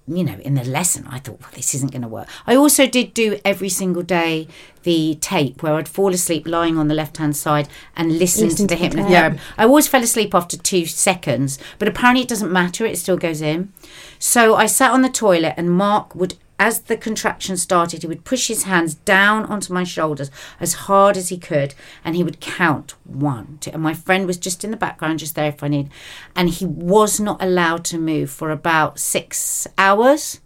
you 0.07 0.23
know, 0.23 0.37
in 0.39 0.55
the 0.55 0.65
lesson, 0.65 1.07
I 1.09 1.19
thought, 1.19 1.39
well, 1.39 1.49
this 1.55 1.73
isn't 1.75 1.91
going 1.91 2.01
to 2.01 2.07
work. 2.07 2.27
I 2.45 2.55
also 2.55 2.87
did 2.87 3.13
do 3.13 3.39
every 3.45 3.69
single 3.69 4.03
day 4.03 4.47
the 4.83 5.17
tape 5.21 5.63
where 5.63 5.75
I'd 5.75 5.87
fall 5.87 6.13
asleep 6.13 6.45
lying 6.45 6.77
on 6.77 6.89
the 6.89 6.93
left 6.93 7.17
hand 7.17 7.37
side 7.37 7.69
and 7.95 8.19
listen, 8.19 8.49
Listen 8.49 8.67
to 8.67 8.75
the 8.75 8.89
the 8.89 8.89
hypnotherapy. 8.89 9.39
I 9.57 9.63
always 9.63 9.87
fell 9.87 10.03
asleep 10.03 10.35
after 10.35 10.57
two 10.57 10.85
seconds, 10.85 11.57
but 11.79 11.87
apparently 11.87 12.23
it 12.23 12.27
doesn't 12.27 12.51
matter, 12.51 12.85
it 12.85 12.97
still 12.97 13.15
goes 13.17 13.41
in. 13.41 13.71
So 14.19 14.55
I 14.55 14.65
sat 14.65 14.91
on 14.91 15.03
the 15.03 15.09
toilet 15.09 15.53
and 15.55 15.71
Mark 15.71 16.13
would, 16.15 16.35
as 16.59 16.81
the 16.81 16.97
contraction 16.97 17.57
started, 17.57 18.01
he 18.01 18.07
would 18.07 18.23
push 18.23 18.47
his 18.47 18.63
hands 18.63 18.93
down 18.93 19.45
onto 19.45 19.73
my 19.73 19.83
shoulders 19.83 20.29
as 20.59 20.73
hard 20.73 21.17
as 21.17 21.29
he 21.29 21.37
could 21.37 21.73
and 22.05 22.15
he 22.15 22.23
would 22.23 22.39
count 22.39 22.95
one, 23.03 23.57
two. 23.59 23.71
And 23.71 23.81
my 23.81 23.93
friend 23.93 24.27
was 24.27 24.37
just 24.37 24.63
in 24.63 24.71
the 24.71 24.77
background, 24.77 25.19
just 25.19 25.35
there 25.35 25.49
if 25.49 25.63
I 25.63 25.67
need. 25.67 25.89
And 26.35 26.49
he 26.49 26.65
was 26.65 27.19
not 27.19 27.41
allowed 27.41 27.83
to 27.85 27.97
move 27.97 28.29
for 28.29 28.51
about 28.51 28.99
six 28.99 29.67
hours. 29.77 30.39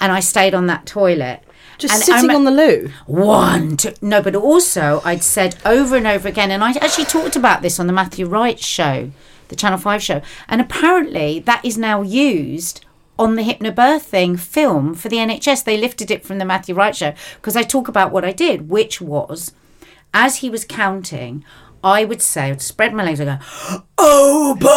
And 0.00 0.12
I 0.12 0.20
stayed 0.20 0.54
on 0.54 0.66
that 0.66 0.86
toilet. 0.86 1.42
Just 1.78 1.94
And 1.94 2.02
sitting 2.02 2.30
on 2.30 2.44
the 2.44 2.50
loo. 2.50 2.90
one, 3.06 3.76
two, 3.76 3.94
no, 4.02 4.20
but 4.22 4.36
also 4.36 5.00
I'd 5.04 5.22
said 5.22 5.56
over 5.64 5.96
and 5.96 6.06
over 6.06 6.28
again, 6.28 6.50
and 6.50 6.62
I 6.62 6.72
actually 6.72 7.06
talked 7.06 7.36
about 7.36 7.62
this 7.62 7.80
on 7.80 7.86
the 7.86 7.92
Matthew 7.92 8.26
Wright 8.26 8.58
show, 8.58 9.10
the 9.48 9.56
Channel 9.56 9.78
5 9.78 10.02
show, 10.02 10.22
and 10.48 10.60
apparently 10.60 11.40
that 11.40 11.64
is 11.64 11.78
now 11.78 12.02
used 12.02 12.84
on 13.22 13.36
the 13.36 13.42
hypnobirthing 13.42 14.40
film 14.40 14.94
for 14.94 15.08
the 15.08 15.18
NHS. 15.18 15.62
They 15.62 15.76
lifted 15.76 16.10
it 16.10 16.24
from 16.24 16.38
the 16.38 16.44
Matthew 16.44 16.74
Wright 16.74 16.96
show 16.96 17.14
because 17.36 17.54
I 17.54 17.62
talk 17.62 17.86
about 17.86 18.10
what 18.10 18.24
I 18.24 18.32
did, 18.32 18.68
which 18.68 19.00
was 19.00 19.52
as 20.12 20.38
he 20.38 20.50
was 20.50 20.64
counting, 20.64 21.44
I 21.84 22.04
would 22.04 22.20
say, 22.20 22.50
I'd 22.50 22.60
spread 22.60 22.92
my 22.92 23.04
legs, 23.04 23.20
I'd 23.20 23.26
go, 23.26 23.38
open. 23.96 24.66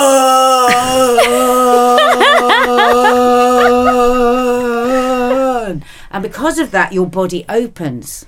And 6.12 6.22
because 6.24 6.60
of 6.60 6.70
that, 6.72 6.94
your 6.94 7.08
body 7.08 7.44
opens. 7.50 8.26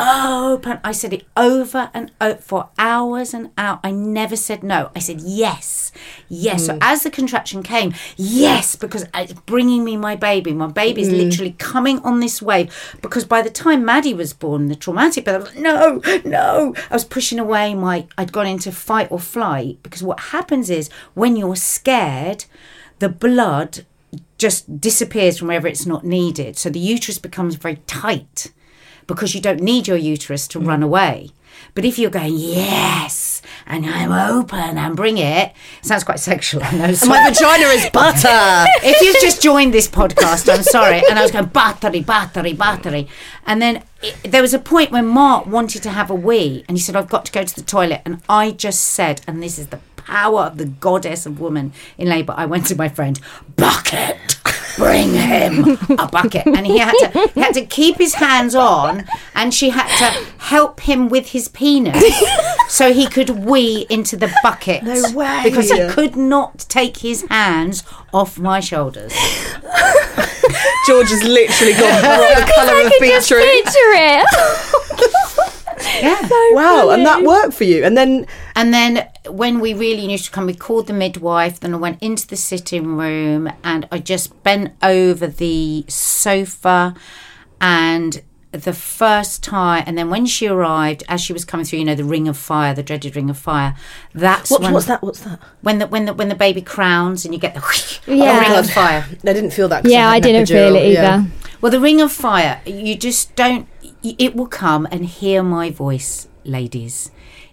Open. 0.00 0.80
I 0.82 0.92
said 0.92 1.12
it 1.12 1.26
over 1.36 1.90
and 1.92 2.10
over 2.22 2.40
for 2.40 2.70
hours 2.78 3.34
and 3.34 3.50
hours. 3.58 3.80
I 3.84 3.90
never 3.90 4.34
said 4.34 4.62
no. 4.62 4.90
I 4.96 4.98
said 4.98 5.20
yes, 5.20 5.92
yes. 6.28 6.66
So 6.66 6.74
mm. 6.74 6.78
as 6.80 7.02
the 7.02 7.10
contraction 7.10 7.62
came, 7.62 7.92
yes, 8.16 8.76
because 8.76 9.04
uh, 9.04 9.24
it's 9.24 9.34
bringing 9.34 9.84
me 9.84 9.98
my 9.98 10.16
baby. 10.16 10.54
My 10.54 10.68
baby's 10.68 11.10
mm. 11.10 11.18
literally 11.18 11.52
coming 11.52 11.98
on 11.98 12.20
this 12.20 12.40
wave. 12.40 12.96
Because 13.02 13.26
by 13.26 13.42
the 13.42 13.50
time 13.50 13.84
Maddie 13.84 14.14
was 14.14 14.32
born, 14.32 14.68
the 14.68 14.74
traumatic, 14.74 15.26
but 15.26 15.34
I 15.34 15.38
was 15.38 15.46
like, 15.48 15.58
no, 15.58 16.00
no. 16.24 16.74
I 16.90 16.94
was 16.94 17.04
pushing 17.04 17.38
away 17.38 17.74
my. 17.74 18.06
I'd 18.16 18.32
gone 18.32 18.46
into 18.46 18.72
fight 18.72 19.08
or 19.10 19.18
flight 19.18 19.82
because 19.82 20.02
what 20.02 20.20
happens 20.20 20.70
is 20.70 20.88
when 21.12 21.36
you're 21.36 21.56
scared, 21.56 22.46
the 23.00 23.10
blood 23.10 23.84
just 24.38 24.80
disappears 24.80 25.36
from 25.36 25.48
wherever 25.48 25.68
it's 25.68 25.84
not 25.84 26.06
needed. 26.06 26.56
So 26.56 26.70
the 26.70 26.78
uterus 26.78 27.18
becomes 27.18 27.56
very 27.56 27.76
tight 27.86 28.50
because 29.10 29.34
you 29.34 29.40
don't 29.40 29.60
need 29.60 29.88
your 29.88 29.96
uterus 29.96 30.46
to 30.46 30.60
run 30.60 30.80
mm. 30.80 30.84
away. 30.84 31.30
But 31.74 31.84
if 31.84 31.98
you're 31.98 32.10
going, 32.10 32.34
yes, 32.36 33.42
and 33.66 33.84
I'm 33.84 34.12
open 34.12 34.78
and 34.78 34.96
bring 34.96 35.18
it, 35.18 35.52
it 35.80 35.86
sounds 35.86 36.04
quite 36.04 36.20
sexual. 36.20 36.62
I 36.62 36.70
know. 36.72 36.94
My 37.06 37.28
vagina 37.28 37.66
is 37.66 37.90
butter. 37.92 38.66
if 38.82 39.00
you've 39.02 39.20
just 39.20 39.42
joined 39.42 39.74
this 39.74 39.88
podcast, 39.88 40.52
I'm 40.52 40.62
sorry. 40.62 41.02
And 41.10 41.18
I 41.18 41.22
was 41.22 41.32
going, 41.32 41.46
battery, 41.46 42.00
battery, 42.02 42.52
battery. 42.52 43.08
And 43.46 43.60
then 43.60 43.82
it, 44.00 44.16
there 44.30 44.42
was 44.42 44.54
a 44.54 44.60
point 44.60 44.92
when 44.92 45.06
Mark 45.06 45.46
wanted 45.46 45.82
to 45.82 45.90
have 45.90 46.08
a 46.08 46.14
wee 46.14 46.64
and 46.68 46.76
he 46.76 46.82
said, 46.82 46.94
I've 46.94 47.08
got 47.08 47.24
to 47.26 47.32
go 47.32 47.42
to 47.42 47.54
the 47.54 47.62
toilet. 47.62 48.02
And 48.04 48.22
I 48.28 48.52
just 48.52 48.80
said, 48.80 49.22
and 49.26 49.42
this 49.42 49.58
is 49.58 49.68
the 49.68 49.80
power 49.96 50.42
of 50.42 50.58
the 50.58 50.66
goddess 50.66 51.26
of 51.26 51.40
woman 51.40 51.72
in 51.98 52.08
labour, 52.08 52.34
I 52.36 52.46
went 52.46 52.66
to 52.66 52.76
my 52.76 52.88
friend, 52.88 53.20
bucket. 53.56 54.39
Bring 54.76 55.14
him 55.14 55.78
a 55.98 56.08
bucket, 56.08 56.46
and 56.46 56.66
he 56.66 56.78
had 56.78 56.92
to 56.98 57.28
he 57.34 57.40
had 57.40 57.54
to 57.54 57.64
keep 57.66 57.96
his 57.96 58.14
hands 58.14 58.54
on, 58.54 59.04
and 59.34 59.52
she 59.52 59.70
had 59.70 59.88
to 59.98 60.24
help 60.38 60.80
him 60.80 61.08
with 61.08 61.28
his 61.28 61.48
penis 61.48 62.02
so 62.68 62.92
he 62.92 63.06
could 63.06 63.30
wee 63.30 63.86
into 63.90 64.16
the 64.16 64.32
bucket. 64.42 64.82
No 64.82 65.02
way. 65.12 65.40
Because 65.44 65.70
he 65.70 65.88
could 65.88 66.16
not 66.16 66.60
take 66.68 66.98
his 66.98 67.22
hands 67.28 67.82
off 68.12 68.38
my 68.38 68.60
shoulders. 68.60 69.12
George 70.86 71.10
has 71.10 71.22
literally 71.22 71.72
gone 71.74 72.00
the 72.02 72.52
colour 72.54 72.80
of 72.80 72.92
Just 72.98 73.00
beetroot. 73.00 73.44
picture 73.44 73.92
it. 73.94 74.26
Yeah. 76.02 76.28
Wow, 76.52 76.90
and 76.90 77.04
that 77.04 77.22
worked 77.22 77.54
for 77.54 77.64
you. 77.64 77.84
And 77.84 77.96
then 77.96 78.26
And 78.56 78.72
then 78.72 79.08
when 79.28 79.60
we 79.60 79.74
really 79.74 80.06
needed 80.06 80.24
to 80.24 80.30
come, 80.30 80.46
we 80.46 80.54
called 80.54 80.86
the 80.86 80.92
midwife. 80.92 81.60
Then 81.60 81.74
I 81.74 81.76
went 81.76 82.02
into 82.02 82.26
the 82.26 82.36
sitting 82.36 82.96
room 82.96 83.50
and 83.62 83.86
I 83.92 83.98
just 83.98 84.42
bent 84.42 84.72
over 84.82 85.26
the 85.26 85.84
sofa. 85.88 86.94
And 87.60 88.22
the 88.52 88.72
first 88.72 89.44
time, 89.44 89.84
and 89.86 89.96
then 89.96 90.10
when 90.10 90.26
she 90.26 90.48
arrived, 90.48 91.04
as 91.08 91.20
she 91.20 91.32
was 91.32 91.44
coming 91.44 91.64
through, 91.64 91.78
you 91.80 91.84
know, 91.84 91.94
the 91.94 92.04
ring 92.04 92.26
of 92.26 92.36
fire, 92.36 92.74
the 92.74 92.82
dreaded 92.82 93.14
ring 93.14 93.30
of 93.30 93.38
fire. 93.38 93.76
That's 94.12 94.50
what, 94.50 94.62
when, 94.62 94.72
what's 94.72 94.86
that? 94.86 95.02
What's 95.02 95.20
that? 95.20 95.38
When 95.60 95.78
the 95.78 95.86
when 95.86 96.06
the 96.06 96.14
when 96.14 96.28
the 96.28 96.34
baby 96.34 96.60
crowns 96.60 97.24
and 97.24 97.32
you 97.32 97.40
get 97.40 97.54
the, 97.54 97.60
Yeah. 98.06 98.34
the 98.34 98.40
ring 98.40 98.58
of 98.58 98.70
fire. 98.70 99.06
I 99.08 99.32
didn't 99.32 99.52
feel 99.52 99.68
that. 99.68 99.86
Yeah, 99.86 100.08
had 100.08 100.16
I 100.16 100.20
didn't 100.20 100.46
feel 100.46 100.72
epidural, 100.72 100.84
it 100.84 100.92
yeah. 100.92 101.16
either. 101.18 101.30
Well, 101.60 101.70
the 101.70 101.80
ring 101.80 102.00
of 102.00 102.10
fire, 102.10 102.60
you 102.66 102.96
just 102.96 103.36
don't. 103.36 103.68
It 104.02 104.34
will 104.34 104.46
come 104.46 104.88
and 104.90 105.04
hear 105.04 105.42
my 105.42 105.70
voice, 105.70 106.28
ladies. 106.44 107.10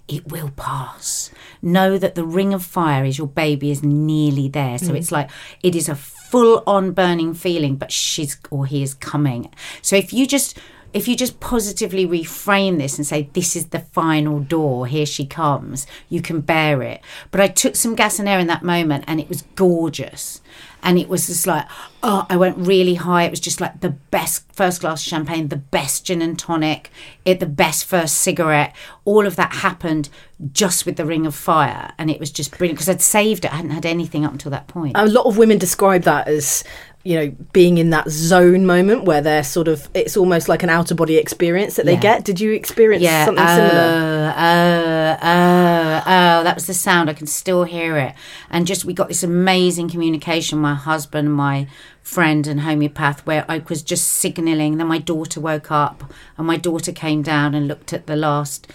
it 0.08 0.32
will 0.32 0.52
pass. 0.52 1.32
Know 1.62 1.98
that 1.98 2.16
the 2.16 2.24
ring 2.24 2.54
of 2.54 2.64
fire 2.64 3.04
is 3.04 3.18
your 3.18 3.28
baby 3.28 3.72
is 3.72 3.84
nearly 3.84 4.48
there. 4.48 4.78
So 4.78 4.94
mm. 4.94 4.98
it's 4.98 5.12
like 5.12 5.30
it 5.64 5.76
is 5.76 5.90
a 5.90 5.96
full 5.96 6.64
on 6.66 6.92
burning 6.92 7.34
feeling, 7.34 7.76
but 7.76 7.92
she's 7.92 8.38
or 8.50 8.66
he 8.66 8.84
is 8.84 8.94
coming. 8.94 9.54
So 9.82 9.96
if 9.96 10.14
you 10.14 10.26
just 10.26 10.58
if 10.94 11.08
you 11.08 11.16
just 11.16 11.40
positively 11.40 12.06
reframe 12.06 12.78
this 12.78 12.98
and 12.98 13.06
say 13.06 13.30
this 13.34 13.56
is 13.56 13.68
the 13.68 13.80
final 13.80 14.40
door. 14.40 14.88
Here 14.88 15.06
she 15.06 15.26
comes. 15.26 15.86
You 16.10 16.22
can 16.22 16.42
bear 16.42 16.82
it. 16.82 17.02
But 17.32 17.42
i 17.42 17.48
took 17.48 17.76
some 17.76 17.96
gas 17.96 18.20
and 18.20 18.28
air 18.28 18.40
in 18.40 18.48
that 18.48 18.64
moment 18.64 19.04
and 19.08 19.20
it 19.20 19.30
was 19.30 19.44
gorgeous. 19.56 20.42
And 20.84 20.98
it 21.00 21.10
was 21.10 21.28
just 21.28 21.48
like 21.48 21.66
oh 22.04 22.26
i 22.30 22.38
went 22.38 22.58
really 22.58 22.96
high. 22.96 23.24
It 23.24 23.32
was 23.32 23.40
just 23.40 23.60
like 23.60 23.82
the 23.82 23.90
best 23.90 24.46
first 24.54 24.82
glass 24.82 25.02
of 25.02 25.10
champagne 25.10 25.50
the 25.50 25.58
best 25.58 26.06
gin 26.06 26.22
and 26.22 26.38
tonic 26.38 26.90
it 27.26 27.40
the 27.40 27.46
best 27.46 27.86
first 27.86 28.18
cigarette. 28.18 28.76
All 29.06 29.28
of 29.28 29.36
that 29.36 29.56
happened 29.56 30.10
just 30.52 30.86
with 30.86 30.98
the 30.98 31.06
ring 31.06 31.26
of 31.26 31.36
fire 31.36 31.92
and 31.98 32.12
it 32.12 32.20
was 32.20 32.32
just 32.32 32.58
brilliant 32.58 32.78
because 32.78 32.90
i'd 32.90 33.02
saved 33.02 33.46
it. 33.46 33.52
I 33.52 33.58
hadn't 33.58 33.72
had 33.72 33.86
anything 33.86 34.26
up 34.26 34.32
until 34.32 34.52
that 34.52 34.68
point. 34.68 34.94
A 34.96 35.06
lot 35.06 35.26
of 35.26 35.38
women 35.38 35.58
describe 35.58 36.04
that 36.04 36.28
as 36.28 36.64
you 37.08 37.16
know 37.18 37.30
being 37.54 37.78
in 37.78 37.90
that 37.92 38.10
zone 38.10 38.66
moment 38.66 39.06
where 39.06 39.22
they're 39.22 39.44
sort 39.44 39.70
of 39.70 39.88
it's 39.94 40.18
almost 40.18 40.50
like 40.50 40.62
an 40.62 40.70
outer 40.70 40.94
body 40.94 41.16
experience 41.16 41.78
that 41.78 41.86
they 41.86 41.94
Yeah. 41.94 42.00
get. 42.02 42.26
Did 42.26 42.42
you 42.42 42.52
experience 42.52 43.02
yeah, 43.02 43.24
something 43.24 43.46
oh, 43.48 43.56
similar? 43.56 44.34
Oh, 44.38 45.18
oh, 45.22 46.04
oh, 46.06 46.44
that 46.44 46.56
was 46.56 46.68
the 46.68 46.74
sound. 46.74 47.10
I 47.10 47.14
can 47.14 47.28
still 47.28 47.64
hear 47.64 47.98
it. 47.98 48.14
And 48.50 48.68
just, 48.68 48.84
we 48.84 48.94
got 48.94 49.08
this 49.08 49.24
amazing 49.24 49.90
communication, 49.90 50.60
my 50.60 50.76
husband, 50.76 51.34
my 51.34 51.68
friend, 52.04 52.46
and 52.46 52.62
homeopath, 52.62 53.26
where 53.26 53.46
I 53.48 53.60
was 53.70 53.82
just 53.82 54.08
signalling. 54.08 54.78
Then 54.78 54.88
my 54.88 54.98
daughter 54.98 55.40
woke 55.40 55.72
up, 55.72 56.12
and 56.38 56.46
my 56.46 56.58
daughter 56.58 56.92
came 56.92 57.22
down 57.22 57.56
and 57.56 57.70
looked 57.70 57.94
at 57.94 58.08
the 58.08 58.18
last 58.18 58.68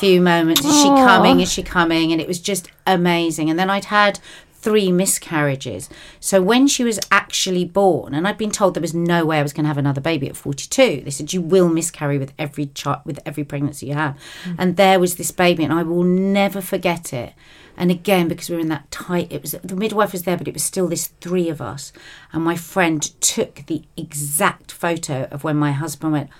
few 0.00 0.20
moments. 0.20 0.64
Is 0.64 0.82
she 0.82 0.88
coming? 1.06 1.38
Is 1.40 1.52
she 1.52 1.62
coming? 1.62 2.10
And 2.10 2.20
it 2.20 2.26
was 2.26 2.40
just 2.40 2.68
amazing. 2.86 3.50
And 3.50 3.58
then 3.58 3.70
I'd 3.70 3.86
had 3.86 4.18
three 4.60 4.90
miscarriages. 4.90 5.88
So 6.20 6.42
when 6.42 6.66
she 6.66 6.82
was 6.84 6.98
actually 7.12 7.64
born, 7.64 8.14
and 8.14 8.26
I'd 8.26 8.38
been 8.38 8.50
told 8.50 8.74
there 8.74 8.80
was 8.80 8.94
no 8.94 9.24
way 9.24 9.38
I 9.38 9.42
was 9.42 9.52
going 9.52 9.64
to 9.64 9.68
have 9.68 9.78
another 9.78 10.00
baby 10.00 10.28
at 10.28 10.36
42. 10.36 11.02
They 11.04 11.10
said 11.10 11.32
you 11.32 11.40
will 11.40 11.68
miscarry 11.68 12.18
with 12.18 12.32
every 12.38 12.66
child, 12.66 13.00
with 13.04 13.20
every 13.24 13.44
pregnancy 13.44 13.86
you 13.86 13.94
have. 13.94 14.18
Mm. 14.44 14.56
And 14.58 14.76
there 14.76 14.98
was 14.98 15.16
this 15.16 15.30
baby, 15.30 15.62
and 15.62 15.72
I 15.72 15.82
will 15.84 16.02
never 16.02 16.60
forget 16.60 17.12
it. 17.12 17.34
And 17.76 17.92
again, 17.92 18.26
because 18.26 18.50
we 18.50 18.56
were 18.56 18.60
in 18.60 18.68
that 18.68 18.90
tight, 18.90 19.30
it 19.30 19.40
was 19.40 19.52
the 19.52 19.76
midwife 19.76 20.10
was 20.10 20.24
there, 20.24 20.36
but 20.36 20.48
it 20.48 20.54
was 20.54 20.64
still 20.64 20.88
this 20.88 21.06
three 21.20 21.48
of 21.48 21.60
us. 21.60 21.92
And 22.32 22.42
my 22.42 22.56
friend 22.56 23.00
took 23.20 23.66
the 23.66 23.84
exact 23.96 24.72
photo 24.72 25.28
of 25.30 25.44
when 25.44 25.56
my 25.56 25.70
husband 25.70 26.12
went, 26.12 26.30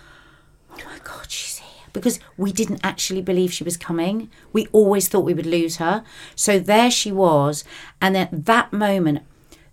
oh 0.73 0.77
my 0.85 0.99
god 1.05 1.31
she's 1.31 1.48
because 1.99 2.21
we 2.37 2.53
didn't 2.53 2.81
actually 2.83 3.23
believe 3.23 3.53
she 3.53 3.65
was 3.65 3.77
coming. 3.77 4.31
We 4.53 4.67
always 4.73 5.09
thought 5.09 5.25
we 5.25 5.35
would 5.35 5.47
lose 5.47 5.77
her. 5.77 6.05
So 6.35 6.59
there 6.59 6.91
she 6.91 7.13
was 7.13 7.65
and 8.01 8.17
at 8.17 8.47
that 8.47 8.73
moment 8.73 9.23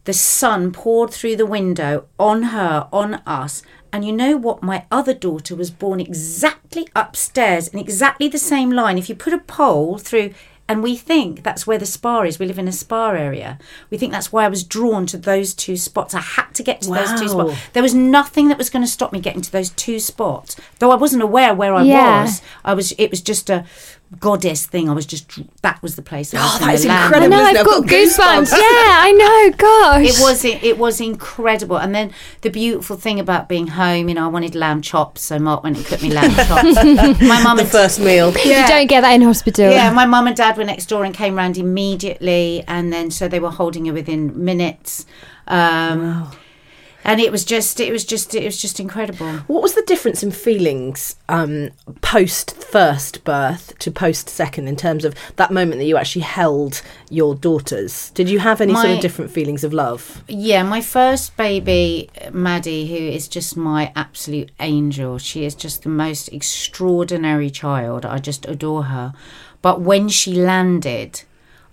the 0.05 0.13
sun 0.13 0.71
poured 0.71 1.11
through 1.11 1.35
the 1.35 1.45
window 1.45 2.05
on 2.19 2.43
her 2.43 2.87
on 2.91 3.15
us 3.25 3.63
and 3.95 4.03
you 4.03 4.11
know 4.11 4.35
what? 4.35 4.61
My 4.61 4.85
other 4.91 5.13
daughter 5.13 5.55
was 5.55 5.71
born 5.71 6.01
exactly 6.01 6.85
upstairs 6.97 7.69
in 7.69 7.79
exactly 7.79 8.27
the 8.27 8.37
same 8.37 8.69
line. 8.69 8.97
If 8.97 9.07
you 9.07 9.15
put 9.15 9.31
a 9.31 9.37
pole 9.37 9.97
through 9.97 10.33
and 10.67 10.81
we 10.81 10.95
think 10.95 11.43
that's 11.43 11.67
where 11.67 11.77
the 11.77 11.85
spa 11.85 12.21
is. 12.21 12.39
We 12.39 12.45
live 12.47 12.57
in 12.57 12.67
a 12.67 12.71
spa 12.71 13.11
area. 13.11 13.59
We 13.91 13.97
think 13.97 14.11
that's 14.11 14.31
why 14.31 14.45
I 14.45 14.49
was 14.49 14.63
drawn 14.63 15.05
to 15.07 15.17
those 15.17 15.53
two 15.53 15.77
spots. 15.77 16.15
I 16.15 16.21
had 16.21 16.53
to 16.55 16.63
get 16.63 16.81
to 16.81 16.89
those 16.89 17.11
two 17.19 17.29
spots. 17.29 17.53
There 17.73 17.83
was 17.83 17.93
nothing 17.93 18.47
that 18.47 18.57
was 18.57 18.71
going 18.71 18.83
to 18.83 18.89
stop 18.91 19.13
me 19.13 19.19
getting 19.19 19.41
to 19.41 19.51
those 19.51 19.69
two 19.69 19.99
spots. 19.99 20.55
Though 20.79 20.91
I 20.91 20.95
wasn't 20.95 21.21
aware 21.21 21.53
where 21.53 21.75
I 21.75 21.83
Yeah. 21.83 22.23
was. 22.23 22.41
I 22.63 22.73
was. 22.73 22.93
It 22.97 23.11
was 23.11 23.21
just 23.21 23.49
a 23.49 23.63
goddess 24.19 24.65
thing. 24.65 24.89
I 24.89 24.93
was 24.93 25.05
just. 25.05 25.29
That 25.61 25.81
was 25.81 25.95
the 25.95 26.01
place. 26.01 26.33
I 26.33 26.37
was 26.37 26.55
Oh, 26.55 26.65
that 26.65 26.73
is 26.75 26.85
incredible. 26.85 27.23
I 27.23 27.27
know, 27.27 27.43
I've 27.43 27.57
I've 27.57 27.65
got 27.65 27.81
got 27.81 27.89
goosebumps. 27.89 28.45
goosebumps. 28.45 28.51
yeah, 28.51 28.57
I 28.59 29.11
know. 29.51 29.57
Gosh. 29.57 30.05
It 30.07 30.21
was 30.21 30.45
it 30.45 30.77
was 30.77 31.01
incredible, 31.01 31.77
and 31.77 31.93
then 31.95 32.11
the 32.41 32.49
beautiful 32.49 32.95
thing 32.97 33.19
about 33.19 33.47
being 33.49 33.67
home, 33.67 34.09
you 34.09 34.15
know, 34.15 34.25
I 34.25 34.27
wanted 34.27 34.55
lamb 34.55 34.81
chops, 34.81 35.21
so 35.21 35.39
Mark 35.39 35.63
went 35.63 35.77
and 35.77 35.85
cooked 35.85 36.03
me 36.03 36.11
lamb 36.13 36.31
chops. 36.47 36.75
My 37.21 37.41
mum 37.43 37.57
The 37.57 37.63
and 37.63 37.71
first 37.71 37.99
meal. 37.99 38.31
You 38.31 38.67
don't 38.67 38.87
get 38.87 39.01
that 39.01 39.11
in 39.13 39.21
hospital. 39.21 39.69
Yeah, 39.71 39.91
my 39.91 40.05
mum 40.05 40.27
and 40.27 40.35
dad 40.35 40.57
were 40.57 40.63
next 40.63 40.85
door 40.87 41.03
and 41.03 41.13
came 41.13 41.35
round 41.35 41.57
immediately, 41.57 42.63
and 42.67 42.91
then 42.93 43.11
so 43.11 43.27
they 43.27 43.39
were 43.39 43.51
holding 43.51 43.85
her 43.85 43.93
within 43.93 44.43
minutes. 44.43 45.05
Um, 45.47 46.31
And 47.05 47.21
it 47.21 47.31
was 47.31 47.45
just, 47.45 47.79
it 47.79 47.91
was 47.91 48.03
just, 48.03 48.33
it 48.33 48.43
was 48.43 48.59
just 48.59 48.79
incredible. 48.79 49.31
What 49.47 49.61
was 49.61 49.75
the 49.75 49.83
difference 49.83 50.23
in 50.23 50.31
feelings 50.31 51.15
um, 51.29 51.69
post 52.01 52.55
first 52.57 53.23
birth 53.23 53.77
to 53.79 53.91
post 53.91 54.27
second 54.27 54.67
in 54.67 54.75
terms 54.75 55.05
of 55.05 55.13
that 55.35 55.51
moment 55.51 55.79
that 55.79 55.85
you 55.85 55.97
actually 55.97 56.23
held 56.23 56.81
your 57.11 57.35
daughters? 57.35 58.09
Did 58.11 58.27
you 58.27 58.39
have 58.39 58.59
any 58.59 58.73
sort 58.73 58.89
of 58.89 58.99
different 59.01 59.29
feelings 59.29 59.63
of 59.63 59.71
love? 59.71 60.23
Yeah, 60.27 60.63
my 60.63 60.81
first 60.81 61.37
baby, 61.37 62.09
Maddie, 62.31 62.87
who 62.87 62.95
is 62.95 63.27
just 63.27 63.55
my 63.55 63.93
absolute 63.95 64.51
angel. 64.59 65.19
She 65.19 65.45
is 65.45 65.53
just 65.53 65.83
the 65.83 65.89
most 65.89 66.29
extraordinary 66.29 67.51
child. 67.51 68.03
I 68.03 68.17
just 68.17 68.47
adore 68.47 68.85
her. 68.85 69.13
But 69.61 69.81
when 69.81 70.09
she 70.09 70.33
landed, 70.33 71.21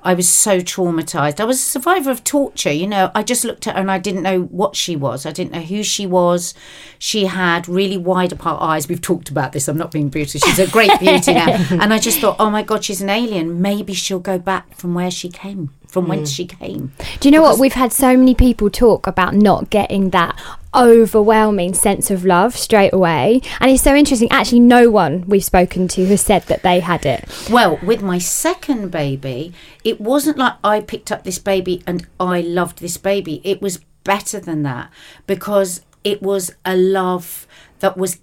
I 0.04 0.14
was 0.14 0.28
so 0.28 0.58
traumatized. 0.60 1.38
I 1.40 1.44
was 1.44 1.58
a 1.58 1.62
survivor 1.62 2.10
of 2.10 2.24
torture. 2.24 2.72
You 2.72 2.86
know, 2.86 3.10
I 3.14 3.22
just 3.22 3.44
looked 3.44 3.66
at 3.66 3.74
her 3.74 3.80
and 3.80 3.90
I 3.90 3.98
didn't 3.98 4.22
know 4.22 4.42
what 4.42 4.74
she 4.74 4.96
was. 4.96 5.24
I 5.24 5.32
didn't 5.32 5.52
know 5.52 5.60
who 5.60 5.82
she 5.82 6.06
was. 6.06 6.54
She 6.98 7.26
had 7.26 7.68
really 7.68 7.96
wide 7.96 8.32
apart 8.32 8.60
eyes. 8.60 8.88
We've 8.88 9.00
talked 9.00 9.28
about 9.28 9.52
this. 9.52 9.68
I'm 9.68 9.78
not 9.78 9.92
being 9.92 10.08
brutal. 10.08 10.40
She's 10.40 10.58
a 10.58 10.70
great 10.70 10.98
beauty 10.98 11.34
now. 11.34 11.52
And 11.82 11.92
I 11.92 11.98
just 11.98 12.20
thought, 12.20 12.36
oh 12.38 12.50
my 12.50 12.62
God, 12.62 12.84
she's 12.84 13.00
an 13.00 13.10
alien. 13.10 13.60
Maybe 13.60 13.94
she'll 13.94 14.20
go 14.20 14.38
back 14.38 14.76
from 14.76 14.94
where 14.94 15.10
she 15.10 15.28
came, 15.28 15.70
from 15.86 16.06
whence 16.06 16.32
mm. 16.32 16.36
she 16.36 16.46
came. 16.46 16.92
Do 17.20 17.28
you 17.28 17.32
know 17.32 17.42
what? 17.42 17.58
We've 17.58 17.72
had 17.72 17.92
so 17.92 18.16
many 18.16 18.34
people 18.34 18.70
talk 18.70 19.06
about 19.06 19.34
not 19.34 19.70
getting 19.70 20.10
that 20.10 20.38
overwhelming 20.74 21.74
sense 21.74 22.10
of 22.10 22.24
love 22.24 22.56
straight 22.56 22.92
away. 22.92 23.40
And 23.60 23.70
it's 23.70 23.82
so 23.82 23.94
interesting. 23.94 24.30
Actually, 24.30 24.60
no 24.60 24.90
one 24.90 25.24
we've 25.26 25.44
spoken 25.44 25.88
to 25.88 26.06
has 26.06 26.20
said 26.20 26.42
that 26.44 26.62
they 26.62 26.80
had 26.80 27.06
it. 27.06 27.28
Well, 27.50 27.78
with 27.82 28.02
my 28.02 28.18
second 28.18 28.90
baby, 28.90 29.52
it 29.84 30.00
wasn't 30.00 30.38
like 30.38 30.54
I 30.64 30.80
picked 30.80 31.12
up 31.12 31.24
this 31.24 31.38
baby 31.38 31.82
and 31.86 32.06
I 32.18 32.40
loved 32.40 32.78
this 32.78 32.96
baby. 32.96 33.40
It 33.44 33.60
was 33.60 33.80
better 34.04 34.40
than 34.40 34.62
that 34.62 34.90
because 35.26 35.82
it 36.04 36.22
was 36.22 36.50
a 36.64 36.76
love 36.76 37.46
that 37.80 37.96
was 37.96 38.18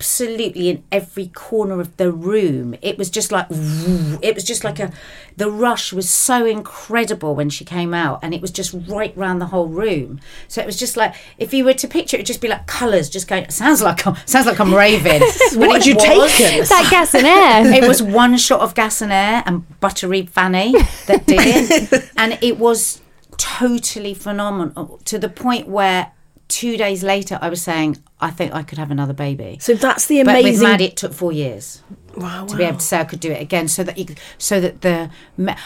absolutely 0.00 0.70
in 0.70 0.82
every 0.90 1.26
corner 1.26 1.78
of 1.78 1.94
the 1.98 2.10
room. 2.10 2.74
It 2.80 2.96
was 2.96 3.10
just 3.10 3.30
like 3.30 3.46
it 3.50 4.34
was 4.34 4.44
just 4.44 4.64
like 4.64 4.78
a 4.80 4.90
the 5.36 5.50
rush 5.50 5.92
was 5.92 6.08
so 6.08 6.46
incredible 6.46 7.34
when 7.34 7.50
she 7.50 7.66
came 7.66 7.92
out 7.92 8.18
and 8.22 8.32
it 8.32 8.40
was 8.40 8.50
just 8.50 8.74
right 8.88 9.14
round 9.14 9.42
the 9.42 9.46
whole 9.46 9.68
room. 9.68 10.18
So 10.48 10.62
it 10.62 10.66
was 10.66 10.78
just 10.78 10.96
like 10.96 11.14
if 11.36 11.52
you 11.52 11.66
were 11.66 11.74
to 11.74 11.86
picture 11.86 12.16
it, 12.16 12.20
it'd 12.20 12.26
just 12.26 12.40
be 12.40 12.48
like 12.48 12.66
colours 12.66 13.10
just 13.10 13.28
going 13.28 13.50
sounds 13.50 13.82
like 13.82 14.06
I'm 14.06 14.16
sounds 14.24 14.46
like 14.46 14.58
I'm 14.58 14.74
raving. 14.74 15.20
What 15.52 15.68
it 15.68 15.72
had 15.72 15.86
you 15.86 15.94
was- 15.96 16.36
taken? 16.38 16.64
That 16.64 16.88
gas 16.90 17.14
and 17.14 17.26
air. 17.26 17.74
it 17.82 17.86
was 17.86 18.02
one 18.02 18.38
shot 18.38 18.60
of 18.60 18.74
gas 18.74 19.02
and 19.02 19.12
air 19.12 19.42
and 19.44 19.64
buttery 19.80 20.24
fanny 20.24 20.72
that 21.08 21.26
did 21.26 21.40
it 21.92 22.10
and 22.16 22.38
it 22.40 22.58
was 22.58 23.02
totally 23.36 24.14
phenomenal 24.14 24.98
to 25.04 25.18
the 25.18 25.28
point 25.28 25.68
where 25.68 26.12
two 26.50 26.76
days 26.76 27.02
later 27.02 27.38
i 27.40 27.48
was 27.48 27.62
saying 27.62 27.96
i 28.20 28.30
think 28.30 28.52
i 28.52 28.62
could 28.62 28.76
have 28.78 28.90
another 28.90 29.12
baby 29.14 29.56
So 29.60 29.74
that's 29.74 30.06
the 30.06 30.20
amazing. 30.20 30.34
but 30.34 30.36
with 30.44 30.44
amazing. 30.60 30.68
Maddie, 30.68 30.84
it 30.86 30.96
took 30.96 31.12
four 31.12 31.32
years 31.32 31.82
wow, 32.16 32.44
to 32.44 32.56
be 32.56 32.64
able 32.64 32.78
to 32.78 32.84
say 32.84 32.98
I 32.98 33.04
could 33.04 33.20
do 33.20 33.30
it 33.30 33.40
again, 33.40 33.68
so 33.68 33.84
that 33.84 33.96
you, 33.96 34.04
could- 34.04 34.18
so 34.36 34.60
that 34.60 34.80
the, 34.80 35.08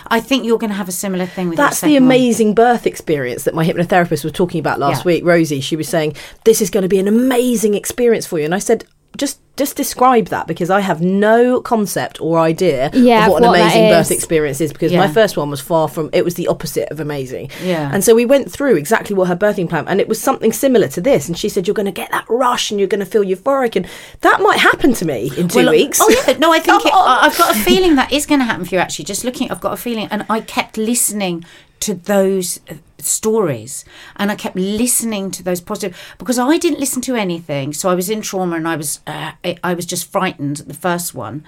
I 0.08 0.20
think 0.20 0.44
you're 0.44 0.58
going 0.58 0.68
to 0.70 0.76
have 0.76 0.90
a 0.90 0.92
similar 0.92 1.24
thing 1.24 1.48
with. 1.48 1.56
That's 1.56 1.76
the 1.80 1.86
second 1.86 1.94
one. 1.94 2.02
amazing 2.04 2.54
birth 2.54 2.86
experience 2.86 3.44
that 3.44 3.54
my 3.54 3.64
hypnotherapist 3.66 4.22
was 4.24 4.32
talking 4.32 4.60
about 4.60 4.78
last 4.78 5.00
Yeah. 5.00 5.04
week. 5.06 5.24
Rosie, 5.24 5.60
she 5.62 5.74
was 5.74 5.88
saying 5.88 6.14
this 6.44 6.60
is 6.60 6.68
going 6.68 6.82
to 6.82 6.88
be 6.88 6.98
an 6.98 7.08
amazing 7.08 7.72
experience 7.74 8.26
for 8.26 8.38
you, 8.38 8.44
and 8.44 8.54
I 8.54 8.58
said 8.58 8.84
just 9.16 9.40
just 9.56 9.76
describe 9.76 10.26
that 10.26 10.48
because 10.48 10.68
I 10.68 10.80
have 10.80 11.00
no 11.00 11.60
concept 11.60 12.20
or 12.20 12.40
idea 12.40 12.90
Yeah, 12.92 13.26
of 13.26 13.32
what 13.32 13.44
of 13.44 13.50
an 13.54 13.60
amazing 13.60 13.88
birth 13.88 14.10
experience 14.10 14.60
is 14.60 14.72
because 14.72 14.90
Yeah. 14.90 14.98
my 14.98 15.06
first 15.12 15.36
one 15.36 15.48
was 15.48 15.60
far 15.60 15.86
from 15.86 16.10
it 16.12 16.24
was 16.24 16.34
the 16.34 16.48
opposite 16.48 16.88
of 16.90 16.98
amazing. 16.98 17.50
Yeah. 17.62 17.88
And 17.92 18.02
so 18.02 18.16
we 18.16 18.26
went 18.26 18.50
through 18.50 18.74
exactly 18.74 19.14
what 19.14 19.28
her 19.28 19.36
birthing 19.36 19.68
plan 19.70 19.86
and 19.86 20.00
it 20.00 20.08
was 20.08 20.20
something 20.20 20.52
similar 20.52 20.88
to 20.88 21.00
this 21.00 21.28
and 21.28 21.38
she 21.38 21.48
said 21.48 21.68
you're 21.68 21.74
going 21.74 21.86
to 21.86 21.92
get 21.92 22.10
that 22.10 22.24
rush 22.28 22.72
and 22.72 22.80
you're 22.80 22.88
going 22.88 22.98
to 22.98 23.06
feel 23.06 23.22
euphoric 23.22 23.76
and 23.76 23.86
that 24.22 24.40
might 24.40 24.58
happen 24.58 24.92
to 24.94 25.04
me 25.04 25.30
in 25.36 25.46
2 25.46 25.58
Well, 25.60 25.70
weeks. 25.70 26.00
Oh 26.02 26.08
yeah, 26.26 26.36
no, 26.38 26.52
I 26.52 26.58
think 26.58 26.84
it. 26.84 26.92
I've 26.92 27.38
got 27.38 27.54
a 27.54 27.58
feeling 27.70 27.94
that 27.94 28.12
is 28.12 28.26
going 28.26 28.40
to 28.40 28.44
happen 28.44 28.64
for 28.64 28.74
you. 28.74 28.80
Actually, 28.80 29.04
just 29.04 29.22
looking, 29.24 29.50
I've 29.52 29.60
got 29.60 29.72
a 29.72 29.76
feeling, 29.76 30.08
and 30.10 30.26
I 30.28 30.40
kept 30.40 30.76
listening 30.76 31.44
to 31.80 31.94
those 31.94 32.58
stories, 33.06 33.84
and 34.16 34.30
I 34.30 34.34
kept 34.34 34.56
listening 34.56 35.30
to 35.32 35.42
those 35.42 35.60
positive 35.60 35.96
because 36.18 36.38
I 36.38 36.58
didn't 36.58 36.80
listen 36.80 37.02
to 37.02 37.14
anything. 37.14 37.72
So 37.72 37.88
I 37.88 37.94
was 37.94 38.10
in 38.10 38.22
trauma, 38.22 38.56
and 38.56 38.68
I 38.68 38.76
was 38.76 39.00
uh, 39.06 39.32
I, 39.62 39.74
was 39.74 39.86
just 39.86 40.10
frightened. 40.10 40.60
At 40.60 40.68
the 40.68 40.74
first 40.74 41.14
one. 41.14 41.44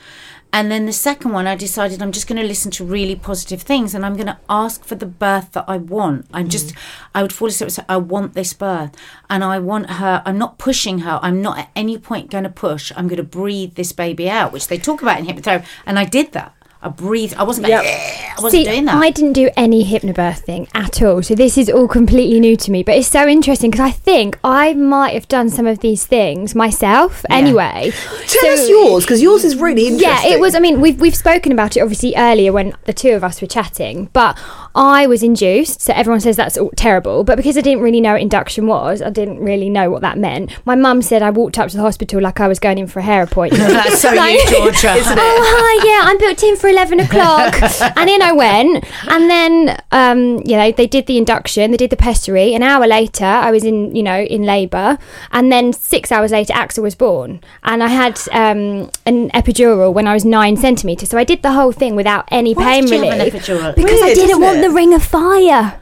And 0.52 0.70
then 0.70 0.86
the 0.86 0.92
second 0.92 1.32
one, 1.32 1.46
I 1.46 1.54
decided 1.54 2.00
I'm 2.00 2.12
just 2.12 2.26
going 2.26 2.40
to 2.40 2.46
listen 2.46 2.70
to 2.72 2.84
really 2.84 3.14
positive 3.14 3.61
things 3.61 3.94
and 3.94 4.07
I'm 4.07 4.14
going 4.14 4.28
to 4.28 4.38
ask 4.48 4.84
for 4.84 4.94
the 4.94 5.04
birth 5.04 5.52
that 5.52 5.66
I 5.68 5.76
want. 5.76 6.26
I'm 6.32 6.48
just, 6.48 6.72
I 7.14 7.20
would 7.20 7.32
fall 7.32 7.48
asleep 7.48 7.66
and 7.66 7.74
say, 7.74 7.84
I 7.90 7.98
want 7.98 8.32
this 8.32 8.54
birth. 8.54 8.96
And 9.28 9.44
I 9.44 9.59
want 9.59 9.90
her, 9.90 10.22
I'm 10.24 10.38
not 10.38 10.57
pushing 10.57 11.00
her. 11.00 11.18
I'm 11.20 11.42
not 11.42 11.59
at 11.59 11.70
any 11.76 11.98
point 11.98 12.30
going 12.30 12.44
to 12.44 12.50
push. 12.50 12.90
I'm 12.96 13.07
going 13.07 13.18
to 13.18 13.22
breathe 13.22 13.74
this 13.74 13.92
baby 13.92 14.30
out, 14.30 14.50
which 14.50 14.68
they 14.68 14.78
talk 14.78 15.02
about 15.02 15.18
in 15.18 15.26
hypnotherapy. 15.26 15.66
And 15.84 15.98
I 15.98 16.07
did 16.07 16.32
that. 16.32 16.55
I 16.87 16.89
breathed. 16.89 17.34
I 17.34 17.43
wasn't 17.43 17.66
I 17.66 18.34
wasn't 18.39 18.51
See, 18.53 18.64
doing 18.64 18.84
that. 18.84 18.97
I 19.03 19.11
didn't 19.11 19.32
do 19.32 19.51
any 19.57 19.84
hypnobirthing 19.84 20.68
at 20.74 21.03
all, 21.03 21.22
so 21.22 21.34
this 21.34 21.59
is 21.59 21.68
all 21.70 21.89
completely 21.89 22.39
new 22.41 22.57
to 22.57 22.70
me. 22.70 22.82
But 22.82 22.97
it's 22.97 23.09
so 23.09 23.26
interesting 23.26 23.70
because 23.70 23.84
I 23.84 23.91
think 23.91 24.39
I 24.45 24.74
might 24.74 25.14
have 25.14 25.26
done 25.28 25.49
some 25.51 25.66
of 25.66 25.80
these 25.80 26.07
things 26.07 26.55
myself 26.55 27.24
anyway. 27.30 27.93
Tell 28.28 28.43
So- 28.43 28.53
us 28.53 28.68
yours 28.68 29.05
because 29.05 29.22
yours 29.22 29.45
is 29.45 29.57
really 29.57 29.89
interesting. 29.89 30.09
Yeah, 30.30 30.34
it 30.37 30.41
was. 30.41 30.55
I 30.55 30.61
mean, 30.61 30.80
we've 30.80 31.01
we've 31.01 31.16
spoken 31.16 31.53
about 31.53 31.76
it 31.76 31.80
obviously 31.80 32.14
earlier 32.16 32.53
when 32.53 32.74
the 32.84 32.93
two 32.93 33.11
of 33.12 33.24
us 33.24 33.41
were 33.41 33.47
chatting, 33.49 34.09
but 34.12 34.39
I 34.77 35.07
was 35.07 35.22
induced. 35.22 35.81
So 35.81 35.93
everyone 35.95 36.20
says 36.20 36.37
that's 36.37 36.59
all 36.59 36.70
terrible, 36.77 37.24
but 37.24 37.37
because 37.37 37.57
I 37.57 37.62
didn't 37.62 37.81
really 37.83 38.01
know 38.01 38.12
what 38.12 38.20
induction 38.20 38.66
was, 38.66 39.01
I 39.01 39.09
didn't 39.11 39.39
really 39.41 39.70
know 39.70 39.91
what 39.91 40.03
that 40.03 40.18
meant. 40.18 40.53
My 40.66 40.74
mum 40.74 41.01
said 41.03 41.22
I 41.22 41.31
walked 41.31 41.59
up 41.59 41.70
to 41.70 41.77
the 41.77 41.83
hospital 41.83 42.20
like 42.20 42.41
I 42.41 42.47
was 42.47 42.59
going 42.59 42.77
in 42.79 42.87
for 42.87 42.99
a 42.99 43.03
hair 43.03 43.22
appointment. 43.22 43.62
That's 43.72 44.01
so 44.03 44.12
Like- 44.12 44.35
you, 44.35 44.47
Georgia. 44.51 44.95
Oh 45.18 45.43
hi, 45.59 45.87
yeah, 45.87 46.11
I'm 46.11 46.18
booked 46.18 46.43
in 46.43 46.57
for 46.57 46.68
eleven 46.68 47.01
o'clock, 47.01 47.55
and 47.97 48.11
in 48.11 48.20
I 48.20 48.33
went, 48.33 48.85
and 49.09 49.31
then 49.31 49.77
um, 49.93 50.43
you 50.45 50.57
know 50.57 50.70
they 50.72 50.87
did 50.87 51.07
the 51.07 51.16
induction, 51.16 51.70
they 51.70 51.77
did 51.79 51.91
the 51.91 51.97
pessary. 51.97 52.55
An 52.55 52.62
hour 52.62 52.87
later, 52.87 53.24
I 53.24 53.51
was 53.51 53.64
in 53.64 53.95
you 53.97 54.03
know 54.03 54.20
in 54.20 54.43
labour, 54.43 54.99
and 55.33 55.51
then 55.51 55.72
six 55.72 56.12
hours 56.12 56.33
later, 56.33 56.53
Axel 56.53 56.83
was 56.83 56.95
born, 56.95 57.41
and 57.64 57.83
I 57.83 57.89
had 57.89 58.18
um, 58.33 58.91
an 59.07 59.31
epidural 59.31 59.93
when 59.95 60.07
I 60.07 60.12
was 60.12 60.24
nine 60.24 60.57
centimeters. 60.59 61.09
So 61.11 61.16
I 61.18 61.24
did 61.24 61.43
the 61.43 61.53
whole 61.53 61.72
thing 61.72 61.97
without 61.97 62.27
any 62.31 62.53
Why 62.55 62.64
pain 62.81 62.85
relief 62.91 63.12
have 63.12 63.20
an 63.20 63.41
epidural? 63.41 63.74
because 63.74 64.03
I 64.03 64.12
didn't 64.14 64.41
want 64.41 64.59
it? 64.59 64.66
The 64.67 64.75
ring 64.75 64.95
of 64.95 65.03
fire. 65.03 65.81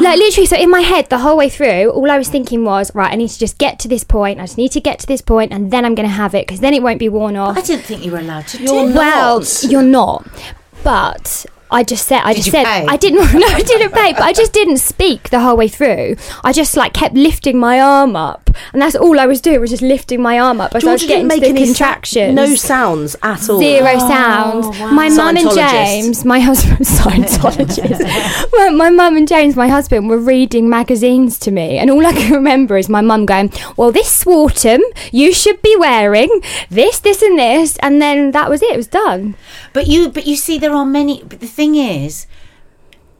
like 0.00 0.18
literally, 0.18 0.46
so 0.46 0.56
in 0.56 0.70
my 0.70 0.80
head, 0.80 1.08
the 1.10 1.18
whole 1.18 1.36
way 1.36 1.48
through, 1.48 1.90
all 1.90 2.10
I 2.10 2.18
was 2.18 2.28
thinking 2.28 2.64
was, 2.64 2.94
right, 2.94 3.12
I 3.12 3.16
need 3.16 3.28
to 3.28 3.38
just 3.38 3.58
get 3.58 3.78
to 3.80 3.88
this 3.88 4.04
point. 4.04 4.40
I 4.40 4.44
just 4.44 4.56
need 4.56 4.72
to 4.72 4.80
get 4.80 4.98
to 5.00 5.06
this 5.06 5.20
point, 5.20 5.52
and 5.52 5.70
then 5.70 5.84
I'm 5.84 5.94
going 5.94 6.08
to 6.08 6.14
have 6.14 6.34
it 6.34 6.46
because 6.46 6.60
then 6.60 6.74
it 6.74 6.82
won't 6.82 6.98
be 6.98 7.08
worn 7.08 7.36
off. 7.36 7.56
I 7.56 7.60
didn't 7.60 7.84
think 7.84 8.04
you 8.04 8.12
were 8.12 8.18
allowed 8.18 8.46
to 8.48 8.58
do 8.58 8.64
You're 8.64 8.88
that. 8.88 8.96
Well, 8.96 9.38
not. 9.40 9.64
you're 9.64 9.82
not. 9.82 10.26
But 10.82 11.46
I 11.72 11.82
just 11.82 12.06
said, 12.06 12.20
I 12.22 12.32
Did 12.32 12.36
just 12.36 12.46
you 12.48 12.52
said, 12.52 12.64
pay? 12.64 12.86
I 12.86 12.96
didn't. 12.96 13.22
No, 13.42 13.46
I 13.46 13.62
didn't 13.62 13.92
pay. 13.92 14.12
But 14.12 14.22
I 14.22 14.32
just 14.32 14.52
didn't 14.52 14.76
speak 14.78 15.30
the 15.30 15.40
whole 15.40 15.56
way 15.56 15.68
through. 15.68 16.16
I 16.44 16.52
just 16.52 16.76
like 16.76 16.92
kept 16.92 17.14
lifting 17.14 17.58
my 17.58 17.80
arm 17.80 18.14
up, 18.14 18.50
and 18.72 18.82
that's 18.82 18.94
all 18.94 19.18
I 19.18 19.26
was 19.26 19.40
doing 19.40 19.58
was 19.60 19.70
just 19.70 19.82
lifting 19.82 20.20
my 20.20 20.38
arm 20.38 20.60
up 20.60 20.74
as 20.74 20.84
I 20.84 20.92
was 20.92 21.00
Georgia 21.00 21.14
getting 21.14 21.28
didn't 21.28 21.40
to 21.42 21.48
make 21.48 21.54
the 21.56 21.60
any 21.62 21.72
sa- 21.72 21.84
contractions. 21.84 22.34
no 22.34 22.54
sounds 22.54 23.16
at 23.22 23.48
all. 23.48 23.58
Zero 23.58 23.90
oh, 23.94 24.08
sounds. 24.08 24.78
My 24.92 25.08
mum 25.08 25.36
and 25.36 25.48
Scientologist. 25.48 25.70
James, 25.70 26.24
my 26.24 26.40
husband, 26.40 26.78
Scientologist. 26.80 28.52
my 28.52 28.68
my 28.70 28.90
mum 28.90 29.16
and 29.16 29.26
James, 29.26 29.56
my 29.56 29.68
husband, 29.68 30.08
were 30.08 30.18
reading 30.18 30.68
magazines 30.68 31.38
to 31.40 31.50
me, 31.50 31.78
and 31.78 31.90
all 31.90 32.04
I 32.04 32.12
can 32.12 32.32
remember 32.32 32.76
is 32.76 32.88
my 32.88 33.00
mum 33.00 33.24
going, 33.24 33.50
"Well, 33.76 33.92
this 33.92 34.10
Swartum, 34.10 34.82
you 35.10 35.32
should 35.32 35.62
be 35.62 35.74
wearing 35.78 36.42
this, 36.68 37.00
this, 37.00 37.22
and 37.22 37.38
this," 37.38 37.76
and 37.78 38.02
then 38.02 38.32
that 38.32 38.50
was 38.50 38.62
it. 38.62 38.72
It 38.72 38.76
was 38.76 38.88
done. 38.88 39.36
But 39.72 39.86
you, 39.86 40.08
but 40.10 40.26
you 40.26 40.36
see, 40.36 40.58
there 40.58 40.74
are 40.74 40.84
many. 40.84 41.22
But 41.24 41.40
the 41.40 41.46
thing 41.46 41.61
is, 41.62 42.26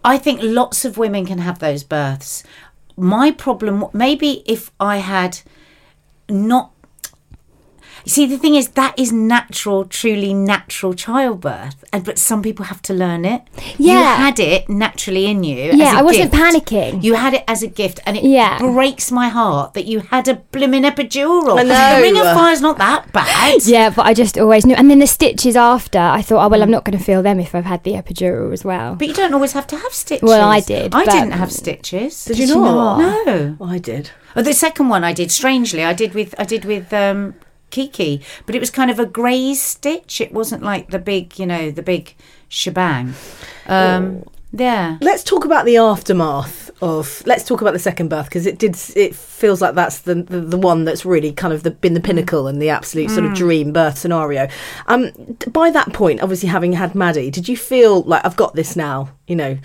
I 0.05 0.19
think 0.19 0.41
lots 0.43 0.85
of 0.85 0.99
women 0.99 1.25
can 1.27 1.39
have 1.39 1.59
those 1.59 1.85
births. 1.85 2.43
My 2.97 3.31
problem, 3.31 3.87
maybe 3.93 4.43
if 4.47 4.71
I 4.79 4.99
had 4.99 5.41
not. 6.29 6.72
You 8.05 8.11
see, 8.11 8.27
the 8.27 8.39
thing 8.39 8.55
is, 8.57 8.69
that 8.71 8.99
is 8.99 9.13
natural, 9.13 9.85
truly 9.85 10.35
natural 10.35 10.93
childbirth, 10.95 11.85
and 11.93 12.05
but 12.05 12.19
some 12.19 12.43
people 12.43 12.65
have 12.67 12.83
to 12.83 12.93
learn 12.95 13.25
it. 13.25 13.43
Yeah, 13.79 13.95
you 13.95 14.01
Yeah. 14.01 14.17
had 14.17 14.41
it 14.41 14.69
naturally 14.69 15.27
in 15.27 15.45
you. 15.45 15.71
as 15.71 15.77
Yeah, 15.79 15.95
a 15.97 15.99
I 15.99 16.03
wasn't 16.03 16.33
gift. 16.33 16.43
panicking. 16.43 17.03
You 17.05 17.15
had 17.15 17.35
it 17.35 17.45
as 17.47 17.63
a 17.63 17.69
gift, 17.69 18.01
and 18.07 18.17
it 18.17 18.25
Yeah. 18.25 18.59
breaks 18.59 19.11
my 19.13 19.29
heart 19.29 19.75
that 19.75 19.87
you 19.87 20.01
had 20.11 20.27
a 20.29 20.35
blimmin' 20.53 20.85
epidural. 20.85 21.59
I 21.61 21.63
know. 21.63 21.97
The 21.97 22.03
ring 22.03 22.17
of 22.19 22.25
fire's 22.37 22.61
not 22.61 22.79
that 22.79 23.13
bad. 23.13 23.61
Yeah, 23.67 23.91
but 23.91 24.05
I 24.07 24.15
just 24.15 24.37
always 24.39 24.67
knew. 24.67 24.75
And 24.75 24.91
then 24.91 24.99
the 24.99 25.07
stitches 25.07 25.57
after, 25.57 25.99
I 25.99 26.23
thought, 26.23 26.45
oh 26.45 26.49
well, 26.49 26.63
I'm 26.63 26.71
not 26.71 26.85
going 26.85 26.99
to 26.99 27.05
feel 27.05 27.23
them 27.23 27.39
if 27.39 27.55
I've 27.55 27.65
had 27.67 27.85
the 27.85 27.93
epidural 27.93 28.53
as 28.53 28.65
well. 28.65 28.95
But 28.97 29.09
you 29.09 29.15
don't 29.15 29.35
always 29.35 29.53
have 29.53 29.67
to 29.69 29.77
have 29.77 29.93
stitches. 29.93 30.27
Well, 30.29 30.49
I 30.49 30.61
did, 30.61 30.95
I 30.95 31.05
didn't 31.05 31.33
have 31.33 31.53
stitches. 31.53 32.25
Did 32.25 32.39
you 32.39 32.47
not? 32.49 32.99
No. 32.99 33.57
Oh, 33.61 33.67
I 33.67 33.79
did. 33.79 34.11
Oh, 34.35 34.43
the 34.43 34.55
second 34.55 34.89
one 34.89 35.05
I 35.05 35.13
did. 35.13 35.31
Strangely, 35.31 35.85
I 35.85 35.93
did 35.93 36.15
with 36.15 36.35
I 36.39 36.45
did 36.45 36.65
with 36.65 36.93
um, 36.93 37.35
Kiki, 37.73 38.23
but 38.47 38.55
it 38.55 38.61
was 38.61 38.71
kind 38.71 38.91
of 38.91 39.01
a 39.01 39.07
grey 39.07 39.55
stitch. 39.55 40.21
It 40.21 40.33
wasn't 40.33 40.63
like 40.63 40.91
the 40.91 41.01
big, 41.01 41.39
you 41.41 41.47
know, 41.47 41.73
the 41.73 41.83
big 41.83 42.15
shebang. 42.49 43.15
Um, 43.67 44.25
yeah. 44.53 44.99
Let's 45.01 45.25
talk 45.25 45.45
about 45.45 45.65
the 45.65 45.79
aftermath 45.79 46.71
of. 46.83 47.23
Let's 47.27 47.43
talk 47.43 47.63
about 47.63 47.73
the 47.73 47.79
second 47.79 48.09
birth 48.09 48.27
because 48.27 48.47
it 48.47 48.59
did. 48.59 48.77
It 48.95 49.15
feels 49.15 49.63
like 49.63 49.75
that's 49.75 50.01
the, 50.01 50.17
the 50.17 50.41
the 50.41 50.59
one 50.59 50.85
that's 50.85 51.05
really 51.07 51.33
kind 51.33 51.55
of 51.55 51.63
the, 51.63 51.71
been 51.71 51.95
the 51.95 52.01
pinnacle 52.01 52.47
and 52.47 52.61
the 52.61 52.69
absolute 52.69 53.11
sort 53.11 53.25
of 53.25 53.35
dream 53.35 53.73
birth 53.73 53.99
scenario. 53.99 54.49
Um, 54.87 55.11
by 55.51 55.71
that 55.71 55.93
point, 55.95 56.21
obviously 56.21 56.51
having 56.51 56.75
had 56.75 56.95
Maddie, 56.95 57.31
did 57.31 57.49
you 57.49 57.57
feel 57.57 58.03
like 58.03 58.25
I've 58.25 58.37
got 58.37 58.55
this 58.55 58.77
now? 58.77 59.09
You 59.27 59.37
know, 59.37 59.59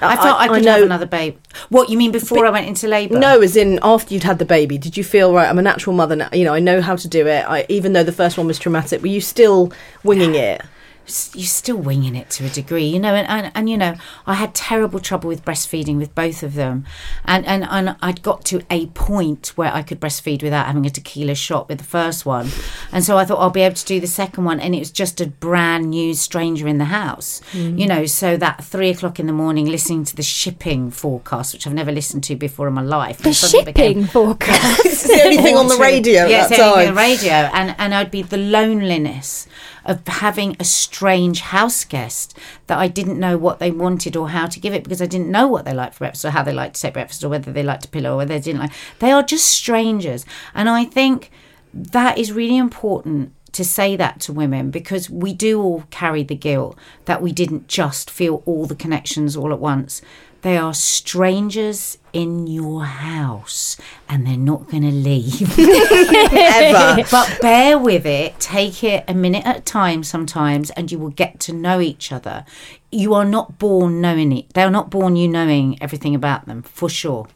I 0.00 0.16
thought 0.16 0.40
I, 0.40 0.48
could 0.48 0.64
have 0.64 0.82
another 0.82 1.06
babe. 1.06 1.38
What 1.68 1.88
you 1.88 1.96
mean 1.96 2.12
before 2.12 2.46
I 2.46 2.50
went 2.50 2.66
into 2.66 2.88
labour? 2.88 3.18
No, 3.18 3.40
as 3.40 3.56
in 3.56 3.78
after 3.82 4.12
you'd 4.12 4.24
had 4.24 4.38
the 4.38 4.44
baby, 4.44 4.78
did 4.78 4.96
you 4.96 5.04
feel 5.04 5.32
right? 5.32 5.48
I'm 5.48 5.58
a 5.58 5.62
natural 5.62 5.94
mother 5.94 6.16
now. 6.16 6.28
You 6.32 6.44
know, 6.44 6.54
I 6.54 6.60
know 6.60 6.80
how 6.80 6.96
to 6.96 7.08
do 7.08 7.26
it. 7.26 7.44
I, 7.48 7.66
even 7.68 7.92
though 7.92 8.04
the 8.04 8.12
first 8.12 8.36
one 8.36 8.46
was 8.46 8.58
traumatic, 8.58 9.02
were 9.02 9.08
you 9.08 9.20
still 9.20 9.72
winging 10.02 10.34
it? 10.34 10.62
S- 11.06 11.30
you're 11.34 11.46
still 11.46 11.76
winging 11.76 12.14
it 12.14 12.30
to 12.30 12.46
a 12.46 12.48
degree, 12.48 12.86
you 12.86 12.98
know. 12.98 13.14
And, 13.14 13.28
and, 13.28 13.52
and 13.54 13.70
you 13.70 13.76
know, 13.78 13.94
I 14.26 14.34
had 14.34 14.54
terrible 14.54 15.00
trouble 15.00 15.28
with 15.28 15.44
breastfeeding 15.44 15.96
with 15.98 16.14
both 16.14 16.42
of 16.42 16.54
them, 16.54 16.84
and 17.24 17.44
and 17.46 17.64
and 17.64 17.96
I'd 18.02 18.22
got 18.22 18.44
to 18.46 18.62
a 18.70 18.86
point 18.88 19.52
where 19.56 19.72
I 19.72 19.82
could 19.82 20.00
breastfeed 20.00 20.42
without 20.42 20.66
having 20.66 20.86
a 20.86 20.90
tequila 20.90 21.34
shot 21.34 21.68
with 21.68 21.78
the 21.78 21.84
first 21.84 22.24
one, 22.26 22.48
and 22.92 23.04
so 23.04 23.16
I 23.18 23.24
thought 23.24 23.38
I'll 23.38 23.50
be 23.50 23.62
able 23.62 23.76
to 23.76 23.84
do 23.84 24.00
the 24.00 24.06
second 24.06 24.44
one, 24.44 24.60
and 24.60 24.74
it 24.74 24.78
was 24.80 24.90
just 24.90 25.20
a 25.20 25.26
brand 25.26 25.90
new 25.90 26.14
stranger 26.14 26.66
in 26.68 26.78
the 26.78 26.86
house, 26.86 27.40
mm. 27.52 27.78
you 27.78 27.86
know. 27.86 28.06
So 28.06 28.36
that 28.36 28.64
three 28.64 28.90
o'clock 28.90 29.18
in 29.20 29.26
the 29.26 29.32
morning, 29.32 29.66
listening 29.66 30.04
to 30.04 30.16
the 30.16 30.22
shipping 30.22 30.90
forecast, 30.90 31.52
which 31.54 31.66
I've 31.66 31.74
never 31.74 31.92
listened 31.92 32.24
to 32.24 32.36
before 32.36 32.68
in 32.68 32.74
my 32.74 32.82
life, 32.82 33.18
The 33.18 33.28
and 33.28 33.36
suddenly 33.36 33.72
became- 33.72 33.92
shipping 33.92 34.06
forecast. 34.12 34.80
It's 34.94 35.02
the 35.02 35.22
only 35.24 35.36
thing 35.38 35.56
on 35.56 35.68
the 35.68 35.76
radio 35.76 36.22
at 36.22 36.30
Yes, 36.30 36.48
that 36.50 36.58
anything 36.60 36.88
on 36.88 36.94
the 36.94 37.00
radio, 37.00 37.32
and 37.32 37.74
and 37.78 37.94
I'd 37.94 38.10
be 38.10 38.22
the 38.22 38.36
loneliness 38.38 39.46
of 39.84 40.06
having 40.06 40.56
a 40.58 40.64
strange 40.64 41.40
house 41.40 41.84
guest 41.84 42.36
that 42.66 42.78
I 42.78 42.88
didn't 42.88 43.20
know 43.20 43.36
what 43.36 43.58
they 43.58 43.70
wanted 43.70 44.16
or 44.16 44.30
how 44.30 44.46
to 44.46 44.60
give 44.60 44.74
it 44.74 44.84
because 44.84 45.02
I 45.02 45.06
didn't 45.06 45.30
know 45.30 45.48
what 45.48 45.64
they 45.64 45.74
liked 45.74 45.94
for 45.94 46.00
breakfast 46.00 46.24
or 46.24 46.30
how 46.30 46.42
they 46.42 46.52
liked 46.52 46.76
to 46.76 46.82
take 46.82 46.94
breakfast 46.94 47.22
or 47.24 47.28
whether 47.28 47.52
they 47.52 47.62
liked 47.62 47.84
a 47.84 47.88
pillow 47.88 48.14
or 48.14 48.16
whether 48.18 48.34
they 48.34 48.40
didn't 48.40 48.60
like. 48.60 48.72
They 48.98 49.12
are 49.12 49.22
just 49.22 49.46
strangers, 49.46 50.24
and 50.54 50.68
I 50.68 50.84
think 50.84 51.30
that 51.72 52.18
is 52.18 52.32
really 52.32 52.56
important 52.56 53.32
to 53.52 53.64
say 53.64 53.94
that 53.96 54.20
to 54.20 54.32
women 54.32 54.70
because 54.70 55.08
we 55.08 55.32
do 55.32 55.62
all 55.62 55.84
carry 55.90 56.24
the 56.24 56.34
guilt 56.34 56.76
that 57.04 57.22
we 57.22 57.32
didn't 57.32 57.68
just 57.68 58.10
feel 58.10 58.42
all 58.46 58.66
the 58.66 58.74
connections 58.74 59.36
all 59.36 59.52
at 59.52 59.60
once. 59.60 60.02
They 60.44 60.58
are 60.58 60.74
strangers 60.74 61.96
in 62.12 62.46
your 62.46 62.84
house 62.84 63.78
and 64.10 64.26
they're 64.26 64.36
not 64.36 64.68
going 64.68 64.82
to 64.82 64.90
leave. 64.90 65.58
Ever. 65.58 67.02
but 67.10 67.38
bear 67.40 67.78
with 67.78 68.04
it. 68.04 68.38
Take 68.40 68.84
it 68.84 69.04
a 69.08 69.14
minute 69.14 69.46
at 69.46 69.56
a 69.56 69.60
time 69.62 70.04
sometimes, 70.04 70.68
and 70.72 70.92
you 70.92 70.98
will 70.98 71.08
get 71.08 71.40
to 71.40 71.54
know 71.54 71.80
each 71.80 72.12
other. 72.12 72.44
You 72.92 73.14
are 73.14 73.24
not 73.24 73.58
born 73.58 74.02
knowing 74.02 74.32
it. 74.32 74.52
They 74.52 74.62
are 74.62 74.70
not 74.70 74.90
born 74.90 75.16
you 75.16 75.28
knowing 75.28 75.82
everything 75.82 76.14
about 76.14 76.44
them, 76.44 76.60
for 76.60 76.90
sure. 76.90 77.26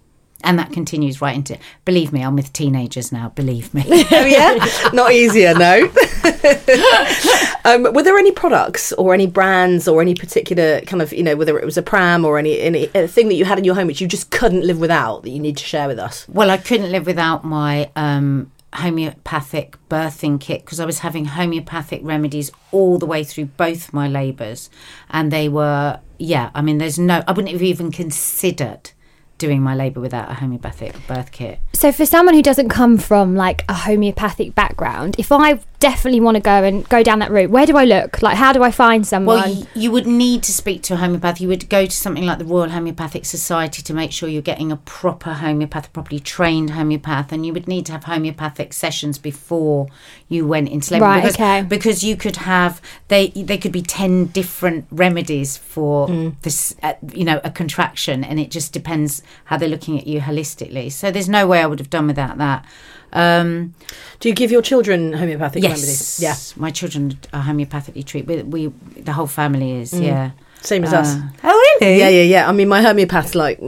And 0.45 0.57
that 0.59 0.73
continues 0.73 1.21
right 1.21 1.35
into. 1.35 1.59
Believe 1.85 2.13
me, 2.13 2.23
I'm 2.23 2.37
with 2.37 2.53
teenagers 2.53 3.11
now. 3.11 3.31
Believe 3.31 3.75
me. 3.75 3.83
oh 3.89 4.25
yeah, 4.25 4.91
not 4.93 5.13
easier. 5.13 5.53
No. 5.53 5.81
um, 7.65 7.93
were 7.93 8.05
there 8.05 8.17
any 8.17 8.31
products 8.31 8.93
or 8.93 9.15
any 9.15 9.27
brands 9.27 9.89
or 9.89 10.01
any 10.01 10.15
particular 10.15 10.81
kind 10.83 11.03
of 11.03 11.13
you 11.13 11.25
know 11.25 11.35
whether 11.35 11.59
it 11.59 11.65
was 11.65 11.77
a 11.77 11.83
pram 11.83 12.25
or 12.25 12.39
any 12.39 12.61
any 12.61 12.87
thing 12.87 13.29
that 13.29 13.35
you 13.35 13.45
had 13.45 13.59
in 13.59 13.65
your 13.65 13.75
home 13.75 13.89
which 13.89 14.01
you 14.01 14.07
just 14.07 14.31
couldn't 14.31 14.65
live 14.65 14.79
without 14.79 15.25
that 15.25 15.31
you 15.31 15.41
need 15.41 15.57
to 15.57 15.65
share 15.65 15.89
with 15.89 15.99
us? 15.99 16.27
Well, 16.29 16.51
I 16.51 16.57
couldn't 16.57 16.93
live 16.93 17.07
without 17.07 17.45
my 17.45 17.91
um, 17.97 18.53
homeopathic 18.75 19.77
birthing 19.89 20.41
kit 20.41 20.65
because 20.65 20.79
I 20.79 20.85
was 20.85 21.01
having 21.01 21.27
homeopathic 21.27 22.01
remedies 22.05 22.51
all 22.71 22.99
the 22.99 23.07
way 23.07 23.25
through 23.25 23.47
both 23.47 23.93
my 23.93 24.09
labours, 24.09 24.71
and 25.11 25.33
they 25.33 25.49
were 25.49 26.01
yeah. 26.19 26.51
I 26.55 26.63
mean, 26.63 26.79
there's 26.79 26.99
no. 26.99 27.23
I 27.27 27.33
wouldn't 27.33 27.53
have 27.53 27.63
even 27.63 27.91
considered 27.91 28.91
doing 29.39 29.63
my 29.63 29.75
labour 29.75 30.01
without 30.01 30.31
a 30.31 30.35
homeopathic 30.35 30.95
birth 31.07 31.33
kit. 31.33 31.61
So 31.73 31.93
for 31.93 32.05
someone 32.05 32.35
who 32.35 32.43
doesn't 32.43 32.69
come 32.69 32.99
from 32.99 33.37
like 33.37 33.65
a 33.69 33.75
homeopathic 33.75 34.55
background, 34.55 35.17
if 35.19 35.33
I 35.33 35.61
definitely 35.81 36.21
want 36.21 36.35
to 36.35 36.41
go 36.41 36.65
and 36.65 36.89
go 36.89 37.03
down 37.03 37.21
that 37.21 37.31
route, 37.31 37.51
where 37.51 37.67
do 37.67 37.77
I 37.77 37.85
look? 37.85 38.21
Like 38.23 38.37
how 38.37 38.53
do 38.53 38.63
I 38.63 38.71
find 38.71 39.07
someone? 39.07 39.37
Well, 39.37 39.67
you 39.75 39.91
would 39.91 40.07
need 40.07 40.43
to 40.45 40.53
speak 40.53 40.83
to 40.85 40.95
a 40.95 40.97
homeopath. 40.97 41.41
You 41.41 41.49
would 41.49 41.69
go 41.69 41.87
to 41.87 41.93
something 41.93 42.25
like 42.25 42.39
the 42.39 42.45
Royal 42.45 42.71
Homeopathic 42.71 43.25
Society 43.25 43.83
to 43.83 43.95
make 43.95 44.13
sure 44.13 44.29
you're 44.29 44.43
getting 44.43 44.73
a 44.73 44.77
proper 44.77 45.35
homeopath, 45.35 45.93
properly 45.93 46.21
trained 46.21 46.71
homeopath, 46.71 47.33
and 47.33 47.47
you 47.47 47.53
would 47.53 47.69
need 47.69 47.87
to 47.87 47.93
have 47.93 48.05
homeopathic 48.05 48.73
sessions 48.73 49.19
before 49.19 49.89
you 50.29 50.47
went 50.47 50.69
into 50.69 50.95
labour. 50.95 51.05
Right, 51.05 51.23
because, 51.23 51.35
okay. 51.35 51.63
Because 51.63 52.05
you 52.05 52.17
could 52.17 52.37
have 52.37 52.81
they 53.09 53.29
they 53.29 53.59
could 53.59 53.73
be 53.73 53.83
ten 53.83 54.27
different 54.27 54.87
remedies 54.91 55.57
for 55.57 56.09
this, 56.43 56.75
uh, 56.83 56.95
you 57.13 57.25
know, 57.25 57.41
a 57.45 57.51
contraction, 57.51 58.25
and 58.25 58.41
it 58.41 58.51
just 58.51 58.73
depends 58.73 59.23
how 59.45 59.57
they're 59.57 59.69
looking 59.69 59.99
at 59.99 60.07
you 60.07 60.21
holistically. 60.21 60.91
So 60.91 61.11
there's 61.11 61.29
no 61.29 61.47
way 61.47 61.63
I 61.63 61.67
would 61.67 61.79
have 61.79 61.91
done 61.91 62.07
without 62.07 62.39
that. 62.39 62.65
Um, 63.13 63.75
Do 64.21 64.29
you 64.29 64.35
give 64.35 64.51
your 64.51 64.63
children 64.63 65.13
homeopathic 65.13 65.63
yes, 65.63 65.73
remedies? 65.81 66.21
Yeah. 66.21 66.37
my 66.63 66.71
children 66.71 67.19
are 67.33 67.43
homeopathically 67.43 68.05
treated. 68.05 68.29
We, 68.29 68.67
we 68.69 69.01
the 69.03 69.13
whole 69.13 69.27
family 69.27 69.73
is. 69.81 69.93
Yeah. 69.99 70.33
Same 70.61 70.83
as 70.83 70.93
us. 70.93 71.15
Uh, 71.15 71.21
oh 71.45 71.79
really? 71.81 71.99
Yeah, 72.01 72.09
yeah, 72.09 72.23
yeah. 72.23 72.49
I 72.49 72.53
mean, 72.53 72.67
my 72.67 72.83
homeopath, 72.83 73.37
like, 73.37 73.61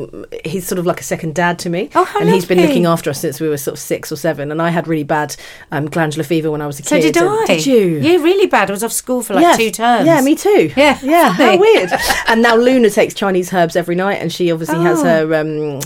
he's 0.45 0.67
sort 0.67 0.81
of 0.81 0.87
like 0.87 0.99
a 1.01 1.05
second 1.05 1.37
dad 1.37 1.57
to 1.61 1.71
me. 1.71 1.89
Oh, 1.95 2.03
how 2.03 2.19
And 2.19 2.29
he's 2.29 2.45
been 2.45 2.61
looking 2.61 2.85
after 2.85 3.11
us 3.11 3.21
since 3.21 3.41
we 3.41 3.49
were 3.49 3.57
sort 3.59 3.75
of 3.75 3.79
six 3.79 4.11
or 4.11 4.17
seven. 4.17 4.51
And 4.51 4.61
I 4.61 4.71
had 4.71 4.89
really 4.89 5.05
bad 5.05 5.37
um, 5.71 5.87
glandular 5.89 6.25
fever 6.25 6.51
when 6.51 6.61
I 6.61 6.67
was 6.67 6.81
a 6.81 6.83
So 6.83 6.97
kid. 6.97 7.13
did 7.15 7.17
and- 7.23 7.29
I? 7.31 7.45
Did 7.47 7.65
you? 7.67 8.01
Yeah, 8.01 8.17
really 8.17 8.47
bad. 8.47 8.71
I 8.71 8.73
was 8.73 8.83
off 8.83 8.91
school 8.91 9.23
for 9.23 9.35
like 9.35 9.45
Yeah. 9.45 9.57
two 9.57 9.71
terms. 9.71 10.05
Yeah, 10.07 10.21
me 10.21 10.35
too. 10.35 10.73
Yeah, 10.77 10.99
yeah. 11.01 11.31
How 11.33 11.57
weird. 11.57 11.91
and 12.27 12.43
now 12.43 12.57
Luna 12.57 12.91
takes 12.91 13.15
Chinese 13.15 13.53
herbs 13.53 13.77
every 13.77 13.95
night, 13.95 14.21
and 14.21 14.33
she 14.33 14.51
obviously 14.51 14.81
has 14.81 14.99
Oh. 15.01 15.05
her. 15.05 15.35
Um, 15.37 15.81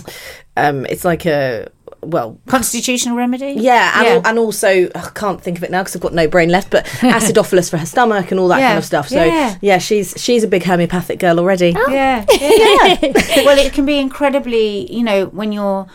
um, 0.57 0.85
it's 0.87 1.05
like 1.05 1.27
a 1.27 1.69
well. 2.07 2.39
Constitutional 2.47 3.15
remedy. 3.17 3.53
Yeah, 3.57 3.91
and, 3.99 4.07
Yeah. 4.07 4.13
al- 4.15 4.21
and 4.25 4.39
also 4.39 4.89
I 4.95 5.09
can't 5.13 5.41
think 5.41 5.57
of 5.57 5.63
it 5.63 5.71
now 5.71 5.81
because 5.81 5.95
I've 5.95 6.01
got 6.01 6.13
no 6.13 6.27
brain 6.27 6.49
left. 6.49 6.69
But 6.71 6.85
acidophilus 7.01 7.69
for 7.69 7.77
her 7.77 7.85
stomach 7.85 8.31
and 8.31 8.39
all 8.39 8.47
that 8.49 8.59
Yeah. 8.59 8.67
kind 8.69 8.77
of 8.79 8.85
stuff. 8.85 9.09
So 9.09 9.23
Yeah. 9.23 9.55
yeah. 9.61 9.77
she's 9.77 10.13
she's 10.17 10.43
a 10.43 10.47
big 10.47 10.63
homeopathic 10.63 11.19
girl 11.19 11.39
already. 11.39 11.71
Yeah. 11.89 12.25
yeah. 12.39 12.97
well, 13.45 13.57
it 13.59 13.73
can 13.73 13.85
be 13.85 13.99
incredibly, 13.99 14.91
you 14.93 15.03
know, 15.03 15.25
when 15.27 15.51
your 15.51 15.87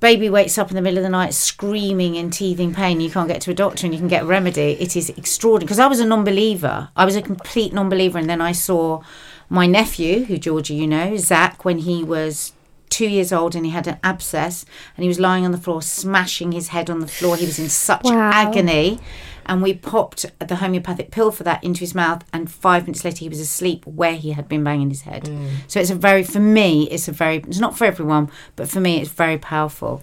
baby 0.00 0.28
wakes 0.28 0.58
up 0.58 0.68
in 0.70 0.74
the 0.76 0.82
middle 0.82 0.98
of 0.98 1.04
the 1.04 1.08
night 1.08 1.32
screaming 1.32 2.14
in 2.14 2.30
teething 2.30 2.74
pain, 2.74 3.00
you 3.00 3.10
can't 3.10 3.28
get 3.28 3.40
to 3.42 3.50
a 3.50 3.54
doctor 3.54 3.86
and 3.86 3.94
you 3.94 3.98
can 3.98 4.08
get 4.08 4.22
a 4.22 4.26
remedy. 4.26 4.72
It 4.80 4.96
is 4.96 5.08
extraordinary. 5.10 5.64
Because 5.66 5.78
I 5.78 5.86
was 5.86 6.00
a 6.00 6.04
non 6.06 6.24
believer, 6.24 6.88
I 6.96 7.04
was 7.04 7.16
a 7.16 7.22
complete 7.22 7.72
non 7.72 7.88
believer. 7.88 8.18
And 8.18 8.28
then 8.28 8.40
I 8.40 8.52
saw 8.52 9.00
my 9.48 9.66
nephew, 9.66 10.24
who 10.24 10.36
Georgia, 10.38 10.74
you 10.74 10.86
know, 10.86 11.16
Zach, 11.18 11.64
when 11.64 11.78
he 11.78 12.02
was 12.02 12.52
two 12.98 13.08
years 13.16 13.32
old 13.32 13.54
and 13.56 13.64
he 13.66 13.72
had 13.78 13.86
an 13.88 13.98
abscess 14.02 14.64
and 14.96 15.02
he 15.04 15.08
was 15.08 15.18
lying 15.18 15.44
on 15.44 15.52
the 15.52 15.58
floor 15.64 15.80
smashing 15.82 16.52
his 16.52 16.68
head 16.68 16.88
on 16.90 17.00
the 17.00 17.06
floor 17.18 17.36
he 17.36 17.46
was 17.46 17.58
in 17.58 17.68
such 17.68 18.04
Wow. 18.04 18.30
agony 18.32 18.98
and 19.46 19.62
we 19.62 19.74
popped 19.74 20.24
the 20.50 20.56
homeopathic 20.56 21.10
pill 21.10 21.30
for 21.30 21.44
that 21.44 21.62
into 21.64 21.80
his 21.80 21.94
mouth 21.94 22.22
and 22.32 22.50
five 22.50 22.84
minutes 22.86 23.04
later 23.04 23.18
he 23.26 23.28
was 23.28 23.40
asleep 23.40 23.84
where 23.86 24.14
he 24.24 24.30
had 24.38 24.46
been 24.48 24.62
banging 24.64 24.90
his 24.90 25.02
head 25.02 25.24
mm. 25.24 25.48
so 25.66 25.80
it's 25.80 25.90
a 25.90 25.94
very 26.08 26.22
for 26.22 26.40
me 26.40 26.88
it's 26.90 27.08
a 27.08 27.12
very 27.12 27.36
it's 27.48 27.58
not 27.66 27.76
for 27.76 27.84
everyone 27.84 28.30
but 28.56 28.68
for 28.68 28.80
me 28.80 29.00
it's 29.00 29.10
very 29.10 29.38
powerful 29.38 30.00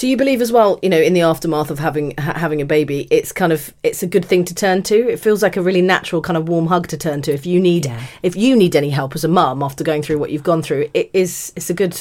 Do 0.00 0.08
you 0.08 0.16
believe 0.16 0.40
as 0.40 0.50
well, 0.50 0.78
you 0.82 0.88
know, 0.88 1.02
in 1.08 1.12
the 1.12 1.20
aftermath 1.32 1.70
of 1.70 1.78
having 1.78 2.06
ha- 2.26 2.38
having 2.44 2.62
a 2.62 2.64
baby, 2.76 3.00
it's 3.10 3.32
kind 3.40 3.52
of 3.52 3.60
it's 3.88 4.02
a 4.02 4.06
good 4.14 4.24
thing 4.30 4.46
to 4.46 4.54
turn 4.54 4.82
to. 4.84 4.96
It 5.14 5.20
feels 5.20 5.42
like 5.42 5.58
a 5.58 5.62
really 5.68 5.82
natural 5.82 6.22
kind 6.22 6.38
of 6.38 6.48
warm 6.48 6.68
hug 6.68 6.86
to 6.88 6.96
turn 6.96 7.20
to 7.26 7.30
if 7.38 7.44
you 7.44 7.60
need 7.60 7.84
Yeah. 7.84 8.00
if 8.22 8.34
you 8.34 8.56
need 8.56 8.74
any 8.74 8.88
help 8.98 9.14
as 9.14 9.24
a 9.24 9.28
mum 9.28 9.62
after 9.62 9.84
going 9.84 10.02
through 10.04 10.18
what 10.22 10.30
you've 10.32 10.48
gone 10.52 10.62
through. 10.62 10.84
It 10.94 11.10
is 11.12 11.52
it's 11.54 11.68
a 11.68 11.74
good 11.82 11.94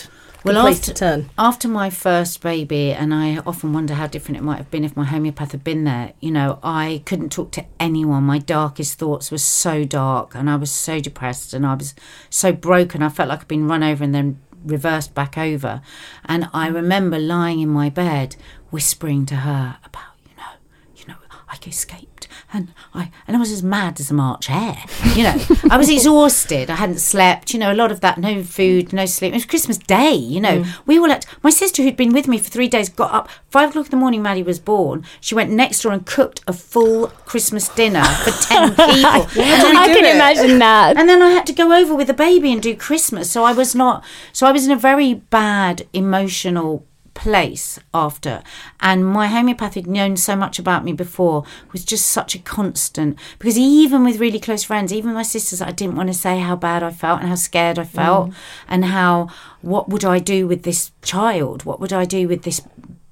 Well, 0.43 0.61
place 0.61 0.79
after- 0.79 0.93
to 0.93 0.99
turn. 0.99 1.29
after 1.37 1.67
my 1.67 1.89
first 1.89 2.41
baby, 2.41 2.91
and 2.93 3.13
I 3.13 3.37
often 3.45 3.73
wonder 3.73 3.93
how 3.95 4.07
different 4.07 4.37
it 4.37 4.43
might 4.43 4.57
have 4.57 4.71
been 4.71 4.83
if 4.83 4.95
my 4.95 5.05
homeopath 5.05 5.51
had 5.51 5.63
been 5.63 5.83
there. 5.83 6.13
You 6.19 6.31
know, 6.31 6.59
I 6.63 7.03
couldn't 7.05 7.31
talk 7.31 7.51
to 7.51 7.65
anyone. 7.79 8.23
My 8.23 8.39
darkest 8.39 8.97
thoughts 8.97 9.31
were 9.31 9.37
so 9.37 9.83
dark, 9.83 10.35
and 10.35 10.49
I 10.49 10.55
was 10.55 10.71
so 10.71 10.99
depressed, 10.99 11.53
and 11.53 11.65
I 11.65 11.73
was 11.75 11.93
so 12.29 12.51
broken. 12.51 13.01
I 13.01 13.09
felt 13.09 13.29
like 13.29 13.41
I'd 13.41 13.47
been 13.47 13.67
run 13.67 13.83
over 13.83 14.03
and 14.03 14.13
then 14.15 14.39
reversed 14.65 15.13
back 15.13 15.37
over. 15.37 15.81
And 16.25 16.49
I 16.53 16.67
remember 16.67 17.17
lying 17.17 17.59
in 17.61 17.69
my 17.69 17.89
bed, 17.89 18.35
whispering 18.71 19.25
to 19.27 19.37
her 19.37 19.77
about, 19.85 20.03
you 20.25 20.35
know, 20.37 20.51
you 20.97 21.05
know, 21.07 21.15
I 21.49 21.57
escaped. 21.65 22.18
And 22.51 22.73
I 22.93 23.11
and 23.27 23.37
I 23.37 23.39
was 23.39 23.51
as 23.51 23.61
mad 23.61 23.99
as 23.99 24.09
a 24.09 24.13
March 24.13 24.47
hare. 24.47 24.83
You 25.15 25.23
know, 25.23 25.35
I 25.69 25.77
was 25.77 25.89
exhausted. 25.89 26.69
I 26.69 26.75
hadn't 26.75 26.99
slept. 26.99 27.53
You 27.53 27.59
know, 27.59 27.71
a 27.71 27.75
lot 27.75 27.91
of 27.91 28.01
that, 28.01 28.17
no 28.17 28.43
food, 28.43 28.91
no 28.91 29.05
sleep. 29.05 29.33
It 29.33 29.35
was 29.35 29.45
Christmas 29.45 29.77
Day. 29.77 30.13
You 30.13 30.41
know, 30.41 30.65
we 30.85 30.97
all 30.97 31.09
had. 31.09 31.25
My 31.43 31.51
sister, 31.51 31.83
who'd 31.83 31.95
been 31.95 32.11
with 32.11 32.27
me 32.27 32.39
for 32.39 32.49
three 32.49 32.67
days, 32.67 32.89
got 32.89 33.13
up 33.13 33.29
five 33.49 33.69
o'clock 33.69 33.85
in 33.85 33.91
the 33.91 33.97
morning. 33.97 34.23
Maddie 34.23 34.41
was 34.43 34.59
born. 34.59 35.05
She 35.21 35.35
went 35.35 35.51
next 35.51 35.81
door 35.83 35.91
and 35.91 36.05
cooked 36.05 36.41
a 36.47 36.53
full 36.53 37.07
Christmas 37.25 37.69
dinner 37.69 38.03
for 38.03 38.31
ten 38.31 38.69
people. 38.69 38.87
I 38.89 39.91
can 39.93 40.05
imagine 40.05 40.59
that. 40.67 40.97
And 40.97 41.07
then 41.07 41.21
I 41.21 41.29
had 41.29 41.45
to 41.47 41.53
go 41.53 41.71
over 41.71 41.93
with 41.93 42.07
the 42.07 42.13
baby 42.13 42.51
and 42.51 42.61
do 42.61 42.75
Christmas. 42.75 43.29
So 43.29 43.43
I 43.43 43.53
was 43.53 43.75
not, 43.75 44.03
so 44.33 44.47
I 44.47 44.51
was 44.51 44.65
in 44.65 44.71
a 44.71 44.75
very 44.75 45.13
bad 45.13 45.87
emotional 45.93 46.85
place 47.19 47.77
after. 47.93 48.41
And 48.79 49.05
my 49.05 49.27
homeopath 49.27 49.73
had 49.73 49.87
known 49.87 50.15
so 50.15 50.37
much 50.37 50.57
about 50.57 50.85
me 50.85 50.93
before 50.93 51.43
was 51.73 51.83
just 51.83 52.05
such 52.05 52.33
a 52.33 52.39
constant. 52.39 53.19
Because 53.37 53.57
even 53.57 54.05
with 54.05 54.21
really 54.21 54.39
close 54.39 54.63
friends, 54.63 54.93
even 54.93 55.13
my 55.13 55.23
sisters, 55.23 55.61
I 55.61 55.71
didn't 55.71 55.97
want 55.97 56.07
to 56.07 56.13
say 56.13 56.39
how 56.39 56.55
bad 56.55 56.81
I 56.81 56.91
felt 56.91 57.19
and 57.19 57.27
how 57.27 57.35
scared 57.35 57.77
I 57.77 57.83
felt 57.83 58.29
mm. 58.29 58.33
and 58.69 58.85
how, 58.85 59.27
what 59.61 59.89
would 59.89 60.05
I 60.05 60.19
do 60.19 60.47
with 60.47 60.63
this 60.63 60.91
child? 61.01 61.65
What 61.65 61.81
would 61.81 61.91
I 61.91 62.05
do 62.05 62.25
with 62.29 62.43
this 62.43 62.61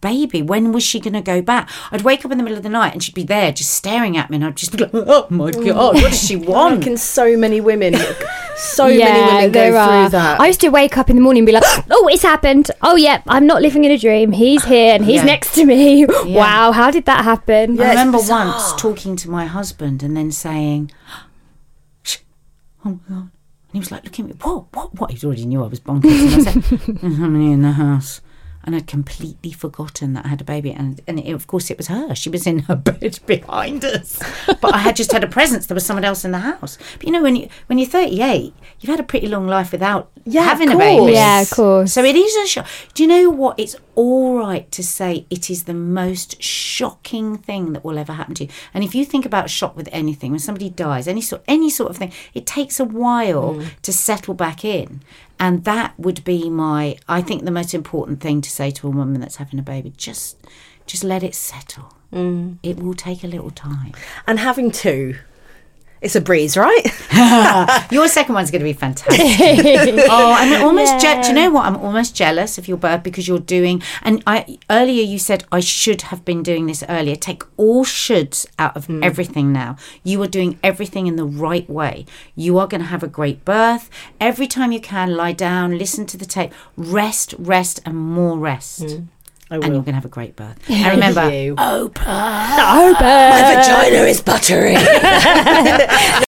baby 0.07 0.41
when 0.41 0.71
was 0.71 0.83
she 0.83 0.99
going 0.99 1.13
to 1.13 1.21
go 1.21 1.41
back 1.41 1.69
i'd 1.91 2.01
wake 2.01 2.23
up 2.25 2.31
in 2.31 2.37
the 2.37 2.43
middle 2.43 2.57
of 2.57 2.63
the 2.63 2.69
night 2.69 2.93
and 2.93 3.03
she'd 3.03 3.15
be 3.15 3.23
there 3.23 3.51
just 3.51 3.71
staring 3.71 4.15
at 4.17 4.29
me 4.29 4.35
and 4.37 4.45
i'd 4.45 4.55
just 4.55 4.71
be 4.71 4.77
like 4.77 4.91
oh 4.93 5.27
my 5.29 5.51
mm. 5.51 5.65
god 5.65 5.95
what 5.95 6.11
does 6.11 6.27
she 6.27 6.35
I 6.47 6.49
want 6.49 6.77
reckon 6.79 6.97
so 6.97 7.37
many 7.37 7.61
women, 7.61 7.95
so 8.55 8.87
yeah, 8.87 9.05
many 9.05 9.21
women 9.21 9.51
go 9.51 9.59
there 9.59 9.71
through 9.71 9.79
are. 9.79 10.09
that. 10.09 10.39
I 10.39 10.47
used 10.47 10.61
to 10.61 10.69
wake 10.69 10.97
up 10.97 11.09
in 11.09 11.15
the 11.15 11.21
morning 11.21 11.41
and 11.41 11.45
be 11.45 11.51
like, 11.51 11.63
"Oh, 11.91 12.07
it's 12.07 12.23
happened. 12.23 12.71
Oh, 12.81 12.95
yeah, 12.95 13.21
I'm 13.27 13.45
not 13.45 13.61
living 13.61 13.83
in 13.83 13.91
a 13.91 13.97
dream. 13.97 14.31
He's 14.31 14.63
here 14.65 14.95
and 14.95 15.05
he's 15.05 15.17
Yeah. 15.17 15.25
next 15.25 15.53
to 15.55 15.65
me. 15.65 16.05
Wow, 16.25 16.71
how 16.71 16.91
did 16.91 17.05
that 17.05 17.23
happen?" 17.23 17.79
I 17.79 17.89
remember 17.89 18.19
once 18.19 18.73
talking 18.73 19.15
to 19.17 19.29
my 19.29 19.45
husband 19.45 20.03
and 20.03 20.15
then 20.15 20.31
saying, 20.31 20.91
"Oh 22.85 22.91
my 22.91 22.97
god!" 23.09 23.29
And 23.69 23.73
he 23.73 23.79
was 23.79 23.91
like, 23.91 24.03
looking 24.03 24.25
at 24.25 24.31
me. 24.31 24.37
What? 24.41 24.65
What? 24.73 24.99
What?" 24.99 25.11
He 25.11 25.25
already 25.25 25.45
knew 25.45 25.63
I 25.63 25.67
was 25.67 25.79
bonkers. 25.79 26.03
And 26.03 26.47
I 26.47 26.51
said, 26.51 26.79
"There's 27.01 27.17
somebody 27.17 27.51
in 27.51 27.61
the 27.61 27.71
house." 27.73 28.21
And 28.67 28.75
I'd 28.75 28.85
completely 28.85 29.53
forgotten 29.53 30.13
that 30.13 30.25
I 30.25 30.27
had 30.27 30.41
a 30.41 30.43
baby, 30.43 30.73
and 30.73 30.99
and 31.07 31.19
it, 31.19 31.31
of 31.31 31.47
course 31.47 31.71
it 31.71 31.77
was 31.77 31.87
her. 31.87 32.13
She 32.13 32.29
was 32.29 32.45
in 32.45 32.59
her 32.59 32.75
bed 32.89 33.17
behind 33.25 33.85
us, 33.85 34.21
but 34.61 34.75
I 34.75 34.79
had 34.79 34.97
just 34.97 35.13
had 35.13 35.23
a 35.23 35.27
presence. 35.27 35.65
There 35.67 35.73
was 35.75 35.85
someone 35.85 36.03
else 36.03 36.25
in 36.25 36.31
the 36.31 36.39
house. 36.39 36.77
But 36.97 37.05
you 37.05 37.13
know, 37.13 37.23
when 37.23 37.37
you 37.37 37.47
when 37.67 37.79
you're 37.79 37.87
38, 37.89 38.53
you've 38.79 38.89
had 38.89 38.99
a 38.99 39.03
pretty 39.03 39.27
long 39.27 39.47
life 39.47 39.71
without 39.71 40.11
Yeah, 40.25 40.41
of 40.41 40.47
having 40.47 40.67
a 40.67 40.73
course. 40.73 40.83
baby. 40.83 41.13
Yeah, 41.13 41.41
of 41.41 41.49
course. 41.49 41.93
So 41.93 42.03
it 42.03 42.17
is 42.17 42.35
a 42.35 42.45
shock. 42.45 42.67
Do 42.93 43.03
you 43.03 43.07
know 43.09 43.29
what? 43.29 43.57
It's 43.57 43.77
all 43.95 44.37
right 44.37 44.69
to 44.71 44.83
say 44.83 45.25
it 45.29 45.49
is 45.49 45.63
the 45.63 45.73
most 45.73 46.43
shocking 46.43 47.37
thing 47.37 47.71
that 47.73 47.85
will 47.85 47.97
ever 47.97 48.13
happen 48.13 48.35
to 48.35 48.43
you. 48.43 48.49
And 48.73 48.83
if 48.83 48.93
you 48.93 49.05
think 49.05 49.25
about 49.25 49.49
shock 49.49 49.75
with 49.77 49.87
anything, 49.93 50.31
when 50.31 50.39
somebody 50.39 50.69
dies, 50.69 51.07
any 51.07 51.21
sort, 51.21 51.41
any 51.47 51.69
sort 51.69 51.89
of 51.89 51.97
thing, 51.97 52.11
it 52.33 52.45
takes 52.45 52.79
a 52.79 52.85
while 52.85 53.55
mm. 53.55 53.67
to 53.81 53.93
settle 53.93 54.33
back 54.33 54.65
in. 54.65 55.01
And 55.39 55.63
that 55.65 55.93
would 55.99 56.23
be 56.23 56.49
my, 56.49 56.97
I 57.07 57.21
think, 57.21 57.45
the 57.45 57.51
most 57.51 57.73
important 57.73 58.21
thing 58.21 58.41
to 58.41 58.49
say 58.49 58.71
to 58.71 58.87
a 58.87 58.89
woman 58.89 59.19
that's 59.19 59.35
having 59.35 59.59
a 59.59 59.63
baby. 59.63 59.93
Just, 59.95 60.37
just 60.85 61.03
let 61.03 61.23
it 61.23 61.35
settle. 61.35 61.93
Mm. 62.11 62.57
It 62.63 62.79
will 62.79 62.93
take 62.93 63.23
a 63.23 63.27
little 63.27 63.51
time. 63.51 63.93
and 64.25 64.39
having 64.39 64.71
two, 64.71 65.17
it's 66.01 66.15
a 66.15 66.21
breeze, 66.21 66.55
right? 66.55 66.83
Your 67.91 68.07
second 68.07 68.35
one's 68.35 68.51
going 68.51 68.59
to 68.59 68.65
be 68.65 68.73
fantastic. 68.73 69.19
oh, 70.09 70.35
I'm 70.37 70.63
almost. 70.63 70.99
Je- 70.99 71.21
do 71.21 71.29
you 71.29 71.33
know 71.33 71.51
what? 71.51 71.65
I'm 71.65 71.77
almost 71.77 72.15
jealous 72.15 72.57
of 72.57 72.67
your 72.67 72.77
birth 72.77 73.03
because 73.03 73.27
you're 73.27 73.39
doing. 73.39 73.81
And 74.03 74.23
I 74.27 74.59
earlier 74.69 75.03
you 75.03 75.19
said 75.19 75.45
I 75.51 75.59
should 75.59 76.03
have 76.03 76.23
been 76.23 76.43
doing 76.43 76.67
this 76.67 76.83
earlier. 76.87 77.15
Take 77.15 77.43
all 77.57 77.85
shoulds 77.85 78.45
out 78.59 78.75
of 78.75 78.85
hmm. 78.85 79.03
everything 79.03 79.51
now. 79.51 79.77
You 80.03 80.21
are 80.23 80.27
doing 80.27 80.59
everything 80.63 81.07
in 81.07 81.15
the 81.15 81.25
right 81.25 81.67
way. 81.69 82.05
You 82.35 82.57
are 82.59 82.67
going 82.67 82.81
to 82.81 82.87
have 82.87 83.03
a 83.03 83.07
great 83.07 83.43
birth. 83.43 83.89
Every 84.19 84.47
time 84.47 84.71
you 84.71 84.79
can, 84.79 85.15
lie 85.15 85.33
down, 85.33 85.77
listen 85.77 86.05
to 86.07 86.17
the 86.17 86.25
tape, 86.25 86.53
rest, 86.75 87.33
rest, 87.37 87.79
and 87.85 87.97
more 87.97 88.37
rest. 88.37 88.91
Hmm. 88.91 89.05
I 89.49 89.55
And 89.55 89.63
you're 89.63 89.71
will. 89.71 89.81
going 89.81 89.85
to 89.85 89.93
have 89.93 90.05
a 90.05 90.09
great 90.09 90.35
birth. 90.35 90.57
And 90.69 90.91
remember, 90.91 91.29
you. 91.31 91.55
my 91.55 93.53
vagina 93.55 94.03
is 94.05 94.21
buttery. 94.21 94.75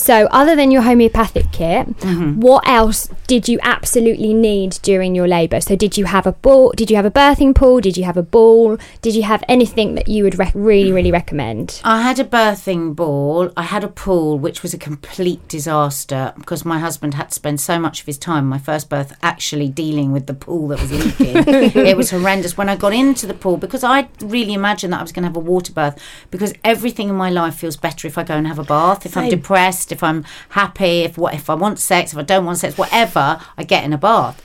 So, 0.00 0.26
other 0.30 0.56
than 0.56 0.70
your 0.70 0.82
homeopathic 0.82 1.52
kit, 1.52 1.86
Mm-hmm. 2.00 2.40
what 2.40 2.66
else 2.66 3.08
did 3.26 3.48
you 3.48 3.58
absolutely 3.62 4.32
need 4.34 4.78
during 4.82 5.14
your 5.14 5.28
labour? 5.28 5.60
So, 5.60 5.76
did 5.76 5.96
you 5.98 6.06
have 6.06 6.26
a 6.26 6.32
ball? 6.32 6.72
Did 6.76 6.90
you 6.90 6.96
have 6.96 7.04
a 7.04 7.10
birthing 7.10 7.54
pool? 7.54 7.80
Did 7.80 7.96
you 7.96 8.04
have 8.04 8.16
a 8.16 8.22
ball? 8.22 8.78
Did 9.02 9.14
you 9.14 9.22
have 9.24 9.44
anything 9.48 9.94
that 9.96 10.08
you 10.08 10.24
would 10.24 10.38
rec- 10.38 10.52
really, 10.54 10.90
really 10.92 11.12
recommend? 11.12 11.80
I 11.84 12.02
had 12.02 12.18
a 12.18 12.24
birthing 12.24 12.96
ball. 12.96 13.50
I 13.56 13.62
had 13.64 13.84
a 13.84 13.88
pool, 13.88 14.38
which 14.38 14.62
was 14.62 14.72
a 14.74 14.78
complete 14.78 15.46
disaster 15.48 16.32
because 16.36 16.64
my 16.64 16.78
husband 16.78 17.14
had 17.14 17.28
to 17.28 17.34
spend 17.34 17.60
so 17.60 17.78
much 17.78 18.00
of 18.00 18.06
his 18.06 18.18
time, 18.18 18.46
my 18.48 18.58
first 18.58 18.88
birth, 18.88 19.12
actually 19.22 19.68
dealing 19.68 20.12
with 20.12 20.26
the 20.26 20.34
pool 20.34 20.68
that 20.68 20.80
was 20.80 20.90
leaking. 20.92 21.36
it 21.86 21.96
was 21.96 22.10
horrendous. 22.10 22.56
When 22.56 22.68
I 22.68 22.76
got 22.76 22.92
into 22.94 23.26
the 23.26 23.34
pool, 23.34 23.56
because 23.58 23.84
I 23.84 24.08
really 24.22 24.54
imagined 24.54 24.92
that 24.92 25.00
I 25.00 25.02
was 25.02 25.12
going 25.12 25.22
to 25.24 25.28
have 25.28 25.36
a 25.36 25.40
water 25.40 25.72
birth, 25.72 25.98
because 26.30 26.54
everything 26.64 27.08
in 27.08 27.14
my 27.14 27.30
life 27.30 27.54
feels 27.56 27.76
better 27.76 28.08
if 28.08 28.16
I 28.18 28.24
go 28.24 28.34
and 28.34 28.46
have 28.46 28.58
a 28.58 28.64
bath. 28.64 29.04
If 29.06 29.16
I'm 29.16 29.28
depressed, 29.28 29.89
if 29.92 30.02
I'm 30.02 30.24
happy, 30.50 31.00
if 31.02 31.18
what 31.18 31.34
if 31.34 31.48
I 31.50 31.54
want 31.54 31.78
sex, 31.78 32.12
if 32.12 32.18
I 32.18 32.22
don't 32.22 32.44
want 32.44 32.58
sex, 32.58 32.76
whatever, 32.78 33.40
I 33.56 33.64
get 33.64 33.84
in 33.84 33.92
a 33.92 33.98
bath. 33.98 34.40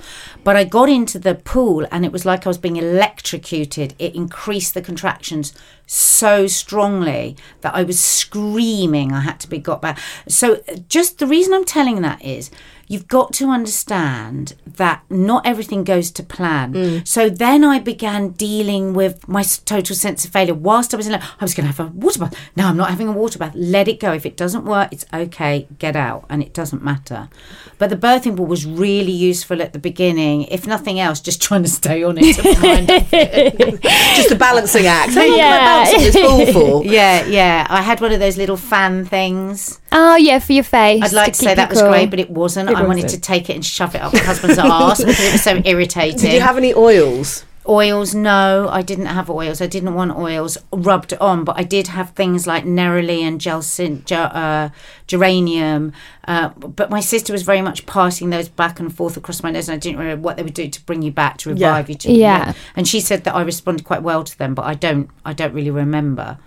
But 0.46 0.56
I 0.56 0.64
got 0.64 0.90
into 0.90 1.18
the 1.18 1.34
pool 1.34 1.88
and 1.92 2.06
it 2.06 2.12
was 2.12 2.24
like 2.24 2.46
I 2.46 2.50
was 2.50 2.60
being 2.60 2.78
electrocuted. 2.78 3.96
It 3.98 4.14
increased 4.14 4.76
the 4.76 4.82
contractions 4.82 5.54
so 5.88 6.46
strongly 6.46 7.36
that 7.62 7.74
I 7.74 7.82
was 7.84 8.00
screaming. 8.00 9.12
I 9.12 9.22
had 9.22 9.40
to 9.40 9.50
be 9.50 9.58
got 9.58 9.82
back. 9.82 10.00
So, 10.28 10.62
just 10.88 11.18
the 11.18 11.26
reason 11.26 11.54
I'm 11.54 11.66
telling 11.66 12.02
that 12.04 12.24
is 12.24 12.52
you've 12.88 13.08
got 13.08 13.34
to 13.34 13.50
understand 13.50 14.54
that 14.66 15.04
not 15.10 15.46
everything 15.46 15.84
goes 15.84 16.12
to 16.12 16.24
plan. 16.24 16.74
Mm. 16.74 17.08
So 17.08 17.30
then 17.30 17.64
I 17.64 17.80
began 17.80 18.30
dealing 18.30 18.94
with 18.94 19.28
my 19.28 19.44
total 19.44 19.96
sense 19.96 20.26
of 20.26 20.32
failure. 20.32 20.54
Whilst 20.54 20.94
I 20.94 20.98
was 20.98 21.08
in, 21.08 21.16
I 21.16 21.22
was 21.42 21.54
going 21.54 21.68
to 21.68 21.76
have 21.76 21.80
a 21.80 21.92
water 21.92 22.20
bath. 22.20 22.36
No, 22.56 22.68
I'm 22.68 22.78
not 22.78 22.90
having 22.90 23.08
a 23.08 23.12
water 23.12 23.40
bath. 23.40 23.54
Let 23.56 23.88
it 23.88 24.00
go. 24.00 24.14
If 24.14 24.26
it 24.26 24.38
doesn't 24.38 24.66
work, 24.66 24.90
it's 24.92 25.06
okay. 25.14 25.68
Get 25.80 25.96
out, 25.96 26.26
and 26.30 26.44
it 26.44 26.54
doesn't 26.54 26.84
matter. 26.84 27.30
But 27.78 27.90
the 27.90 27.98
birthing 27.98 28.38
pool 28.38 28.46
was 28.46 28.66
really 28.66 29.12
useful 29.12 29.62
at 29.62 29.74
the 29.74 29.80
beginning. 29.80 30.35
If 30.44 30.68
nothing 30.68 31.00
else, 31.00 31.20
just 31.20 31.42
trying 31.42 31.64
to 31.64 31.70
stay 31.70 32.04
on 32.04 32.18
it. 32.20 32.36
To 32.36 32.50
remind 32.50 32.88
Just 34.16 34.32
a 34.32 34.36
balancing 34.36 34.86
act. 34.88 35.14
How 35.14 35.22
long 35.22 35.30
am 35.30 35.34
I 35.34 35.38
Yeah. 35.38 35.66
balancing 35.66 36.02
this 36.02 36.54
pool 36.54 36.82
for? 36.82 36.86
yeah, 36.92 37.26
yeah. 37.26 37.68
I 37.70 37.82
had 37.82 38.02
one 38.02 38.12
of 38.12 38.20
those 38.20 38.38
little 38.38 38.58
fan 38.58 39.06
things. 39.06 39.80
Oh 39.92 40.16
yeah, 40.16 40.40
for 40.40 40.54
your 40.54 40.64
face. 40.64 41.04
I'd 41.04 41.14
like 41.14 41.34
to, 41.34 41.40
keep 41.40 41.46
say 41.46 41.50
you 41.52 41.56
that 41.56 41.70
was 41.70 41.82
cool. 41.82 41.90
great, 41.90 42.10
but 42.10 42.20
it 42.20 42.30
wasn't. 42.30 42.70
It 42.70 42.76
I 42.78 42.84
wanted 42.84 43.10
to 43.10 43.20
take 43.20 43.50
it 43.50 43.54
and 43.56 43.66
shove 43.66 43.96
it 43.96 44.02
up 44.02 44.14
my 44.14 44.20
husband's 44.20 44.58
arse 44.60 45.00
because 45.00 45.20
it 45.20 45.32
was 45.34 45.42
so 45.44 45.62
irritating. 45.66 46.20
Did 46.20 46.34
you 46.34 46.42
have 46.42 46.58
any 46.58 46.74
oils? 46.74 47.46
Oils? 47.68 48.14
No, 48.16 48.68
I 48.72 48.82
didn't 48.82 49.08
have 49.08 49.30
oils. 49.30 49.62
I 49.62 49.68
didn't 49.68 49.94
want 49.94 50.16
oils 50.16 50.58
rubbed 50.72 51.14
on, 51.16 51.44
but 51.44 51.58
I 51.58 51.64
did 51.64 51.88
have 51.88 52.12
things 52.12 52.46
like 52.48 52.64
neroli 52.66 53.22
and 53.22 53.40
gelsin, 53.40 54.04
ge- 54.06 54.12
uh, 54.14 54.70
geranium. 55.08 55.92
Uh, 56.28 56.50
but 56.50 56.90
my 56.90 57.00
sister 57.00 57.34
was 57.34 57.44
very 57.44 57.62
much 57.62 57.86
passing 57.86 58.30
those 58.30 58.50
back 58.50 58.80
and 58.80 58.94
forth 58.96 59.18
across 59.18 59.42
my 59.44 59.52
nose, 59.52 59.68
and 59.70 59.76
I 59.76 59.80
didn't 59.80 60.00
know 60.00 60.16
what 60.18 60.38
they 60.38 60.44
would 60.44 60.54
do 60.54 60.68
to 60.70 60.86
bring 60.86 61.02
you 61.02 61.12
back 61.12 61.38
to 61.40 61.50
Yeah. 61.54 61.68
revive 61.70 61.90
you. 61.90 61.96
To, 61.96 62.12
Yeah. 62.12 62.54
And 62.76 62.88
she 62.88 63.00
said 63.00 63.24
that 63.26 63.36
I 63.36 63.42
responded 63.42 63.84
quite 63.86 64.04
well 64.04 64.24
to 64.24 64.38
them, 64.38 64.54
but 64.56 64.66
I 64.66 64.74
don't. 64.74 65.10
I 65.26 65.34
don't 65.34 65.54
really 65.54 65.72
remember. 65.72 66.38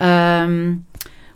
Um, 0.00 0.86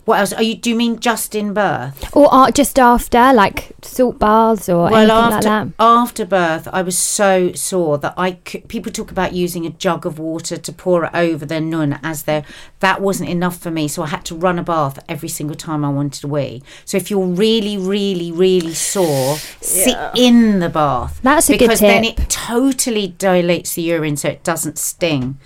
what 0.06 0.20
else? 0.20 0.32
Are 0.32 0.42
you? 0.42 0.54
Do 0.54 0.70
you 0.70 0.76
mean 0.76 1.00
just 1.00 1.34
in 1.34 1.52
birth? 1.52 2.16
Or 2.16 2.32
uh, 2.32 2.52
just 2.52 2.78
after, 2.78 3.32
like 3.32 3.72
salt 3.82 4.20
baths 4.20 4.68
or 4.68 4.86
anything 4.86 5.10
after 5.10 5.34
like 5.34 5.42
that. 5.42 5.68
after 5.80 6.24
birth, 6.24 6.68
I 6.72 6.82
was 6.82 6.96
so 6.96 7.52
sore 7.54 7.98
that 7.98 8.14
I 8.16 8.32
could, 8.32 8.68
people 8.68 8.92
talk 8.92 9.10
about 9.10 9.32
using 9.32 9.66
a 9.66 9.70
jug 9.70 10.06
of 10.06 10.20
water 10.20 10.56
to 10.58 10.72
pour 10.72 11.04
it 11.04 11.10
over 11.12 11.44
their 11.44 11.60
nun 11.60 11.98
as 12.04 12.22
their 12.22 12.44
that 12.78 13.00
wasn't 13.00 13.30
enough 13.30 13.58
for 13.58 13.72
me, 13.72 13.88
so 13.88 14.04
I 14.04 14.06
had 14.06 14.24
to 14.26 14.36
run 14.36 14.60
a 14.60 14.62
bath 14.62 15.04
every 15.08 15.28
single 15.28 15.56
time 15.56 15.84
I 15.84 15.88
wanted 15.88 16.20
to 16.20 16.28
wee. 16.28 16.62
So 16.84 16.96
if 16.96 17.10
you're 17.10 17.26
really, 17.26 17.76
really, 17.76 18.30
really 18.30 18.74
sore, 18.74 19.38
sit 19.60 19.98
in 20.14 20.60
the 20.60 20.68
bath. 20.68 21.18
That's 21.24 21.50
a 21.50 21.54
good 21.54 21.58
tip. 21.58 21.68
because 21.68 21.80
then 21.80 22.04
it 22.04 22.28
totally 22.28 23.08
dilates 23.08 23.74
the 23.74 23.82
urine, 23.82 24.16
so 24.16 24.28
it 24.28 24.44
doesn't 24.44 24.78
sting. 24.78 25.40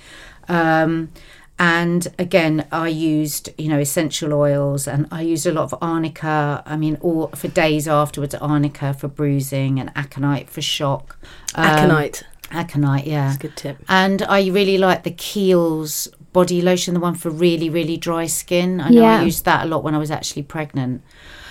Um, 0.48 1.12
and 1.60 2.08
again, 2.18 2.66
I 2.72 2.88
used 2.88 3.50
you 3.58 3.68
know 3.68 3.78
essential 3.78 4.32
oils, 4.32 4.88
and 4.88 5.06
I 5.12 5.20
used 5.20 5.46
a 5.46 5.52
lot 5.52 5.64
of 5.64 5.74
arnica. 5.82 6.62
I 6.64 6.76
mean, 6.76 6.96
all 7.02 7.28
for 7.28 7.48
days 7.48 7.86
afterwards, 7.86 8.34
arnica 8.34 8.94
for 8.94 9.08
bruising 9.08 9.78
and 9.78 9.92
aconite 9.94 10.48
for 10.48 10.62
shock. 10.62 11.18
Um, 11.54 11.66
Aconite. 11.66 12.22
Aconite, 12.50 13.06
yeah. 13.06 13.36
Good 13.38 13.56
tip. 13.56 13.76
And 13.88 14.22
I 14.22 14.48
really 14.48 14.78
like 14.78 15.04
the 15.04 15.12
Kiehl's 15.12 16.08
body 16.32 16.62
lotion, 16.62 16.94
the 16.94 17.00
one 17.00 17.14
for 17.14 17.30
really, 17.30 17.68
really 17.68 17.96
dry 17.96 18.26
skin. 18.26 18.80
I 18.80 18.88
know 18.88 19.02
Yeah. 19.02 19.20
I 19.20 19.24
used 19.24 19.44
that 19.44 19.66
a 19.66 19.68
lot 19.68 19.84
when 19.84 19.94
I 19.94 19.98
was 19.98 20.10
actually 20.10 20.42
pregnant. 20.42 21.02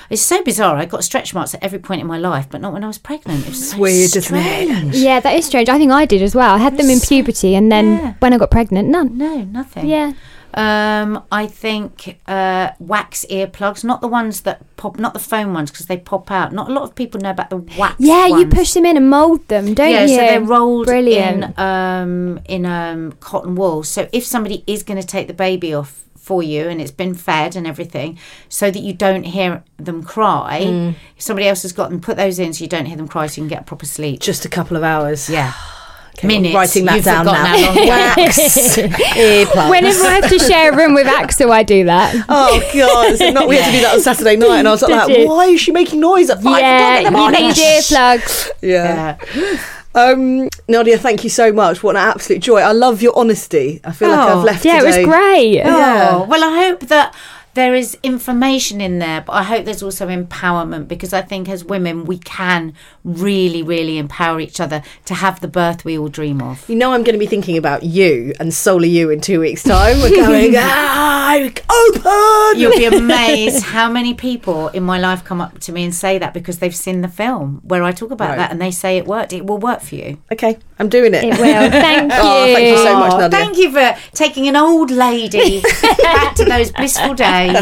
It's 0.10 0.22
so 0.22 0.44
bizarre. 0.44 0.76
I 0.78 0.86
got 0.86 1.04
stretch 1.04 1.34
marks 1.34 1.54
at 1.54 1.64
every 1.64 1.80
point 1.80 2.02
in 2.02 2.08
my 2.08 2.18
life, 2.18 2.48
but 2.50 2.62
not 2.62 2.74
when 2.74 2.84
I 2.84 2.88
was 2.88 2.98
pregnant. 2.98 3.44
It 3.46 3.50
was 3.50 3.72
so 3.72 3.78
weird, 3.78 4.16
isn't 4.16 4.36
it? 4.36 4.68
strange. 4.68 4.96
Yeah, 4.96 5.20
that 5.20 5.36
is 5.36 5.46
strange. 5.46 5.70
I 5.70 5.78
think 5.78 5.92
I 5.92 6.06
did 6.06 6.22
as 6.22 6.34
well. 6.34 6.56
I 6.56 6.58
had 6.58 6.78
them 6.78 6.90
in 6.90 7.00
puberty, 7.00 7.56
and 7.56 7.72
then 7.72 7.86
Yeah. 7.92 8.14
when 8.20 8.34
I 8.34 8.38
got 8.38 8.50
pregnant, 8.52 8.90
none. 8.90 9.18
No, 9.18 9.44
nothing. 9.44 9.88
Yeah. 9.88 10.14
Um, 10.52 11.24
I 11.32 11.46
think 11.46 12.18
uh, 12.28 12.72
wax 12.80 13.24
earplugs, 13.30 13.84
not 13.84 14.02
the 14.02 14.08
ones 14.08 14.42
that 14.42 14.64
pop, 14.78 14.98
not 14.98 15.14
the 15.14 15.20
foam 15.20 15.54
ones 15.54 15.70
because 15.70 15.86
they 15.86 15.98
pop 15.98 16.32
out. 16.32 16.52
Not 16.54 16.70
a 16.70 16.74
lot 16.74 16.84
of 16.84 16.96
people 16.96 17.22
know 17.22 17.30
about 17.30 17.52
the 17.52 17.58
wax. 17.58 17.96
Yeah, 18.00 18.26
you 18.26 18.48
push 18.48 18.74
them 18.74 18.86
in 18.86 18.98
and 18.98 19.10
mould 19.12 19.48
them, 19.48 19.76
don't 19.76 19.92
yeah, 19.92 20.06
you? 20.06 20.12
Yeah, 20.14 20.18
so 20.18 20.22
they're 20.26 20.42
rolled 20.42 20.88
Brilliant. 20.88 21.44
in 21.44 21.60
um, 21.60 22.40
in 22.46 22.66
um, 22.66 23.12
cotton 23.20 23.54
wool. 23.54 23.84
So 23.84 24.10
if 24.12 24.26
somebody 24.26 24.64
is 24.66 24.82
going 24.82 25.00
to 25.00 25.06
take 25.06 25.28
the 25.28 25.36
baby 25.36 25.72
off 25.72 26.04
for 26.30 26.44
you 26.44 26.62
and 26.70 26.80
it's 26.84 26.92
been 27.04 27.14
fed 27.16 27.56
and 27.58 27.66
everything, 27.66 28.10
so 28.50 28.66
that 28.74 28.82
you 28.88 28.94
don't 28.94 29.24
hear 29.36 29.64
them 29.88 30.04
cry, 30.04 30.62
Mm. 30.66 30.94
if 31.18 31.22
somebody 31.30 31.48
else 31.48 31.62
has 31.64 31.74
got 31.74 31.90
them, 31.90 32.00
put 32.00 32.16
those 32.18 32.38
in 32.44 32.54
so 32.54 32.60
you 32.64 32.70
don't 32.76 32.86
hear 32.86 32.98
them 32.98 33.08
cry, 33.08 33.26
so 33.28 33.34
you 33.42 33.44
can 33.48 33.50
get 33.56 33.62
a 33.62 33.68
proper 33.72 33.86
sleep. 33.88 34.20
Just 34.22 34.46
a 34.46 34.50
couple 34.58 34.78
of 34.78 34.84
hours. 34.84 35.28
yeah, 35.30 35.52
Okay, 36.18 36.26
I'm 36.28 36.28
minutes. 36.28 36.56
writing 36.56 36.86
that 36.86 36.96
You've 36.98 37.06
down 37.06 37.26
now. 37.26 37.34
how 37.34 37.58
long- 37.66 37.88
Wax. 37.94 38.78
Whenever 39.74 40.04
I 40.12 40.20
have 40.22 40.30
to 40.30 40.40
share 40.40 40.72
a 40.72 40.76
room 40.76 40.94
with 40.94 41.08
Axel, 41.08 41.52
I 41.52 41.64
do 41.64 41.86
that. 41.86 42.14
Oh 42.30 42.60
god! 42.74 43.14
It's 43.14 43.34
not, 43.34 43.48
we 43.48 43.56
had 43.58 43.66
to 43.72 43.78
do 43.78 43.82
that 43.86 43.94
on 43.96 44.02
Saturday 44.02 44.36
night, 44.36 44.60
and 44.60 44.68
I 44.68 44.72
was 44.72 44.82
like, 44.82 45.08
Did 45.08 45.18
you? 45.22 45.28
"Why 45.30 45.46
is 45.46 45.60
she 45.62 45.72
making 45.72 46.00
noise 46.00 46.30
at 46.30 46.42
five 46.44 46.60
yeah, 46.60 46.76
o'clock 46.78 46.98
in 46.98 47.04
the 47.06 47.10
you 47.10 47.24
morning?" 47.24 47.48
need 47.48 47.56
earplugs. 47.56 48.50
Yeah. 48.62 49.18
Yeah. 49.36 49.60
Um, 49.96 50.48
Nadia, 50.68 50.98
thank 50.98 51.24
you 51.24 51.30
so 51.30 51.52
much. 51.52 51.82
What 51.82 51.96
an 51.96 52.04
absolute 52.04 52.42
joy! 52.42 52.60
I 52.62 52.72
love 52.74 53.02
your 53.02 53.18
honesty. 53.18 53.82
I 53.84 53.92
feel 53.92 54.10
like 54.10 54.20
Oh, 54.30 54.40
I've 54.40 54.44
left. 54.46 54.64
Yeah, 54.66 54.82
it 54.82 54.86
was 54.86 54.96
today- 54.96 55.06
great. 55.06 55.54
Yeah. 55.56 56.10
Oh, 56.14 56.24
well, 56.26 56.44
I 56.44 56.68
hope 56.68 56.82
that 56.88 57.14
there 57.56 57.74
is 57.76 57.98
information 58.04 58.80
in 58.80 59.00
there, 59.00 59.22
but 59.22 59.34
I 59.34 59.44
hope 59.44 59.66
there's 59.66 59.84
also 59.84 60.08
empowerment 60.08 60.88
because 60.88 61.14
I 61.14 61.22
think 61.22 61.50
as 61.50 61.66
women, 61.66 62.06
we 62.06 62.18
can 62.20 62.74
really, 63.04 63.64
really 63.64 63.98
empower 63.98 64.40
each 64.40 64.60
other 64.60 64.84
to 65.06 65.14
have 65.16 65.40
the 65.42 65.48
birth 65.48 65.84
we 65.84 65.98
all 65.98 66.08
dream 66.10 66.42
of. 66.42 66.68
You 66.70 66.76
know, 66.76 66.94
I'm 66.94 67.04
going 67.04 67.14
to 67.14 67.20
be 67.20 67.26
thinking 67.26 67.58
about 67.58 67.84
you 67.84 68.34
and 68.40 68.54
solely 68.54 68.90
you 68.90 69.10
in 69.10 69.20
two 69.22 69.40
weeks' 69.40 69.64
time. 69.64 70.00
We're 70.00 70.16
going, 70.16 70.54
ah, 70.58 71.36
open. 71.36 72.60
You'll 72.60 72.78
be 72.78 72.86
amazed 72.86 73.64
how 73.66 73.90
many 73.92 74.14
people 74.14 74.68
in 74.70 74.84
my 74.84 75.00
life 75.00 75.24
come 75.24 75.42
up 75.42 75.60
to 75.60 75.72
me 75.72 75.84
and 75.84 75.94
say 75.94 76.18
that 76.18 76.34
because 76.34 76.60
they've 76.60 76.76
seen 76.76 77.02
the 77.02 77.08
film 77.08 77.62
where 77.64 77.84
I 77.84 77.92
talk 77.92 78.12
about 78.12 78.30
Right. 78.30 78.38
that 78.38 78.52
and 78.52 78.62
they 78.62 78.72
say 78.72 78.98
it 78.98 79.06
worked. 79.06 79.34
It 79.34 79.46
will 79.46 79.58
work 79.58 79.82
for 79.82 79.96
you. 79.96 80.18
okay, 80.32 80.58
I'm 80.80 80.88
doing 80.90 81.14
it. 81.14 81.24
It 81.26 81.38
will. 81.38 81.70
Thank 81.72 82.12
you. 82.12 82.18
Oh, 82.22 82.54
thank 82.54 82.68
you 82.70 82.78
so 82.78 82.98
much, 82.98 83.12
Oh, 83.14 83.18
Nadia. 83.20 83.38
thank 83.40 83.58
you 83.58 83.72
for 83.72 83.98
taking 84.16 84.48
an 84.48 84.56
old 84.56 84.92
lady 84.92 85.62
back 86.02 86.36
to 86.36 86.46
those 86.46 86.72
blissful 86.72 87.14
days. 87.16 87.54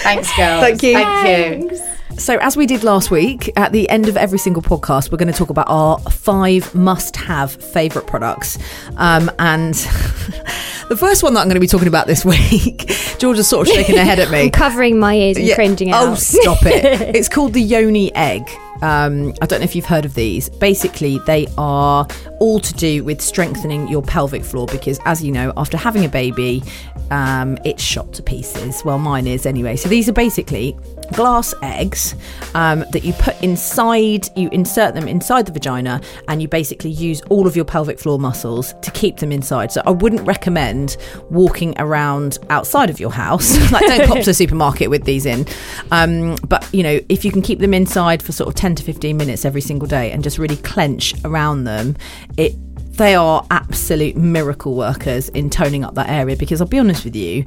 Thanks, 0.00 0.34
girls. 0.36 0.60
Thank 0.62 0.82
you. 0.82 0.94
Thank 0.94 1.70
you. 1.70 1.78
So, 2.18 2.36
as 2.42 2.56
we 2.58 2.66
did 2.66 2.84
last 2.84 3.10
week, 3.10 3.50
at 3.56 3.72
the 3.72 3.88
end 3.88 4.06
of 4.06 4.16
every 4.18 4.38
single 4.38 4.62
podcast, 4.62 5.10
we're 5.10 5.16
going 5.18 5.32
to 5.32 5.38
talk 5.38 5.48
about 5.50 5.66
our 5.68 5.98
five 6.10 6.74
must 6.74 7.16
have 7.16 7.52
favourite 7.52 8.06
products. 8.06 8.58
Um, 8.98 9.30
and 9.38 9.72
the 10.88 10.96
first 10.98 11.22
one 11.22 11.32
that 11.34 11.40
I'm 11.40 11.46
going 11.46 11.54
to 11.54 11.60
be 11.60 11.66
talking 11.66 11.88
about 11.88 12.06
this 12.06 12.22
week, 12.24 12.86
Georgia's 13.18 13.48
sort 13.48 13.66
of 13.68 13.74
shaking 13.74 13.96
her 13.96 14.04
head 14.04 14.20
at 14.20 14.30
me. 14.30 14.42
I'm 14.42 14.50
covering 14.50 14.98
my 14.98 15.14
ears 15.16 15.36
and 15.38 15.46
Yeah. 15.46 15.54
cringing 15.54 15.90
out. 15.90 16.08
Oh, 16.08 16.14
stop 16.14 16.58
it. 16.66 17.14
it's 17.16 17.28
called 17.30 17.54
the 17.54 17.62
Yoni 17.62 18.14
egg. 18.14 18.48
Um, 18.82 19.32
I 19.40 19.46
don't 19.46 19.60
know 19.60 19.64
if 19.64 19.76
you've 19.76 19.86
heard 19.86 20.04
of 20.04 20.14
these. 20.14 20.48
Basically, 20.48 21.18
they 21.26 21.46
are 21.56 22.06
all 22.40 22.60
to 22.60 22.74
do 22.74 23.04
with 23.04 23.20
strengthening 23.20 23.88
your 23.88 24.02
pelvic 24.02 24.44
floor 24.44 24.66
because, 24.66 24.98
as 25.04 25.22
you 25.22 25.30
know, 25.30 25.52
after 25.56 25.76
having 25.76 26.04
a 26.04 26.08
baby, 26.08 26.62
um, 27.12 27.58
it's 27.64 27.82
shot 27.82 28.10
to 28.14 28.22
pieces. 28.22 28.82
Well, 28.84 28.98
mine 28.98 29.26
is 29.26 29.44
anyway. 29.44 29.76
So 29.76 29.88
these 29.88 30.08
are 30.08 30.14
basically 30.14 30.74
glass 31.12 31.52
eggs 31.62 32.14
um, 32.54 32.86
that 32.92 33.04
you 33.04 33.12
put 33.12 33.40
inside, 33.42 34.26
you 34.34 34.48
insert 34.48 34.94
them 34.94 35.06
inside 35.06 35.44
the 35.44 35.52
vagina, 35.52 36.00
and 36.28 36.40
you 36.40 36.48
basically 36.48 36.90
use 36.90 37.20
all 37.28 37.46
of 37.46 37.54
your 37.54 37.66
pelvic 37.66 37.98
floor 37.98 38.18
muscles 38.18 38.74
to 38.80 38.90
keep 38.92 39.18
them 39.18 39.30
inside. 39.30 39.70
So 39.70 39.82
I 39.84 39.90
wouldn't 39.90 40.26
recommend 40.26 40.96
walking 41.28 41.74
around 41.78 42.38
outside 42.48 42.88
of 42.88 42.98
your 42.98 43.12
house. 43.12 43.58
like, 43.72 43.86
don't 43.86 44.08
pop 44.08 44.18
to 44.20 44.24
the 44.24 44.34
supermarket 44.42 44.88
with 44.88 45.04
these 45.04 45.26
in. 45.26 45.46
Um, 45.90 46.36
but 46.48 46.66
you 46.72 46.82
know, 46.82 46.98
if 47.10 47.26
you 47.26 47.30
can 47.30 47.42
keep 47.42 47.58
them 47.58 47.74
inside 47.74 48.22
for 48.22 48.32
sort 48.32 48.48
of 48.48 48.54
10 48.54 48.76
to 48.76 48.82
15 48.82 49.14
minutes 49.18 49.44
every 49.44 49.60
single 49.60 49.86
day 49.86 50.10
and 50.12 50.24
just 50.24 50.38
really 50.38 50.56
clench 50.56 51.14
around 51.26 51.64
them, 51.64 51.94
it 52.38 52.54
they 52.92 53.14
are 53.14 53.46
absolute 53.50 54.16
miracle 54.16 54.74
workers 54.74 55.28
in 55.30 55.48
toning 55.50 55.84
up 55.84 55.94
that 55.94 56.08
area 56.08 56.36
because 56.36 56.60
I'll 56.60 56.66
be 56.66 56.78
honest 56.78 57.04
with 57.04 57.16
you 57.16 57.44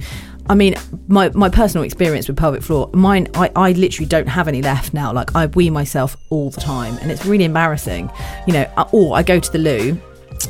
I 0.48 0.56
mean 0.56 0.76
my, 1.08 1.30
my 1.30 1.50
personal 1.50 1.84
experience 1.84 2.28
with 2.28 2.38
pelvic 2.38 2.64
floor 2.64 2.90
mine 2.94 3.28
I, 3.36 3.52
I 3.56 3.72
literally 3.74 4.08
don't 4.08 4.28
have 4.28 4.48
any 4.48 4.62
left 4.62 4.94
now. 4.94 5.14
Like 5.14 5.36
I 5.36 5.48
wee 5.48 5.70
myself 5.70 6.18
all 6.30 6.50
the 6.50 6.62
time 6.62 6.98
and 7.02 7.12
it's 7.12 7.26
really 7.26 7.46
embarrassing. 7.46 8.10
You 8.48 8.54
know 8.54 8.72
uh, 8.78 8.86
or 8.92 9.16
I 9.16 9.24
go 9.24 9.40
to 9.40 9.52
the 9.52 9.60
loo 9.60 9.94